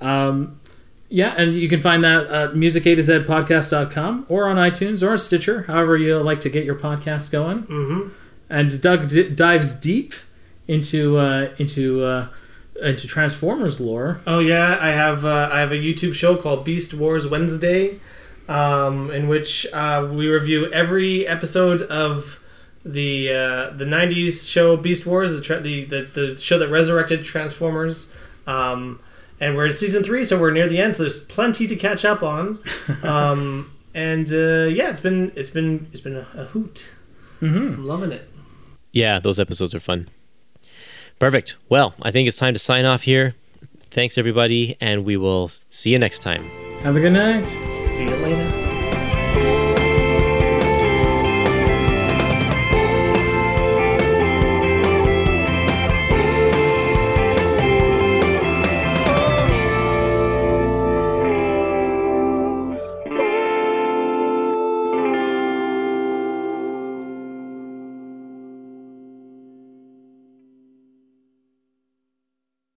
Um, 0.00 0.57
yeah, 1.10 1.34
and 1.36 1.54
you 1.54 1.68
can 1.68 1.80
find 1.80 2.04
that 2.04 2.26
at 2.26 2.56
music 2.56 2.86
A 2.86 2.94
to 2.94 3.02
Z 3.02 3.20
podcast.com 3.20 4.26
or 4.28 4.46
on 4.46 4.56
iTunes 4.56 5.06
or 5.06 5.16
Stitcher, 5.16 5.62
however 5.62 5.96
you 5.96 6.18
like 6.18 6.40
to 6.40 6.50
get 6.50 6.64
your 6.64 6.74
podcast 6.74 7.32
going. 7.32 7.62
Mm-hmm. 7.64 8.08
And 8.50 8.80
Doug 8.82 9.08
d- 9.08 9.30
dives 9.30 9.74
deep 9.76 10.12
into 10.66 11.16
uh, 11.16 11.54
into 11.58 12.02
uh, 12.04 12.28
into 12.82 13.08
Transformers 13.08 13.80
lore. 13.80 14.20
Oh 14.26 14.38
yeah, 14.38 14.76
I 14.80 14.90
have 14.90 15.24
uh, 15.24 15.48
I 15.50 15.60
have 15.60 15.72
a 15.72 15.76
YouTube 15.76 16.14
show 16.14 16.36
called 16.36 16.64
Beast 16.64 16.92
Wars 16.92 17.26
Wednesday, 17.26 17.98
um, 18.48 19.10
in 19.10 19.28
which 19.28 19.66
uh, 19.72 20.06
we 20.12 20.28
review 20.28 20.70
every 20.72 21.26
episode 21.26 21.82
of 21.82 22.38
the 22.84 23.30
uh, 23.30 23.70
the 23.70 23.86
'90s 23.86 24.48
show 24.48 24.76
Beast 24.76 25.06
Wars, 25.06 25.32
the, 25.32 25.40
tra- 25.40 25.60
the 25.60 25.84
the 25.84 26.02
the 26.12 26.36
show 26.36 26.58
that 26.58 26.68
resurrected 26.68 27.24
Transformers. 27.24 28.10
Um, 28.46 29.00
and 29.40 29.56
we're 29.56 29.66
in 29.66 29.72
season 29.72 30.02
three, 30.02 30.24
so 30.24 30.40
we're 30.40 30.50
near 30.50 30.66
the 30.66 30.78
end. 30.78 30.94
So 30.94 31.02
there's 31.02 31.24
plenty 31.24 31.66
to 31.66 31.76
catch 31.76 32.04
up 32.04 32.22
on. 32.22 32.58
Um, 33.02 33.70
and 33.94 34.30
uh, 34.32 34.66
yeah, 34.68 34.90
it's 34.90 35.00
been 35.00 35.32
it's 35.34 35.50
been 35.50 35.88
it's 35.92 36.00
been 36.00 36.16
a, 36.16 36.26
a 36.34 36.44
hoot. 36.44 36.92
Mm-hmm. 37.40 37.56
I'm 37.56 37.86
loving 37.86 38.12
it. 38.12 38.28
Yeah, 38.92 39.18
those 39.18 39.38
episodes 39.38 39.74
are 39.74 39.80
fun. 39.80 40.08
Perfect. 41.18 41.56
Well, 41.68 41.94
I 42.02 42.10
think 42.10 42.28
it's 42.28 42.36
time 42.36 42.54
to 42.54 42.60
sign 42.60 42.84
off 42.84 43.02
here. 43.02 43.34
Thanks, 43.90 44.18
everybody, 44.18 44.76
and 44.80 45.04
we 45.04 45.16
will 45.16 45.50
see 45.70 45.90
you 45.90 45.98
next 45.98 46.20
time. 46.20 46.42
Have 46.80 46.96
a 46.96 47.00
good 47.00 47.12
night. 47.12 47.46
See 47.46 48.04
you 48.04 48.16
later. 48.16 48.57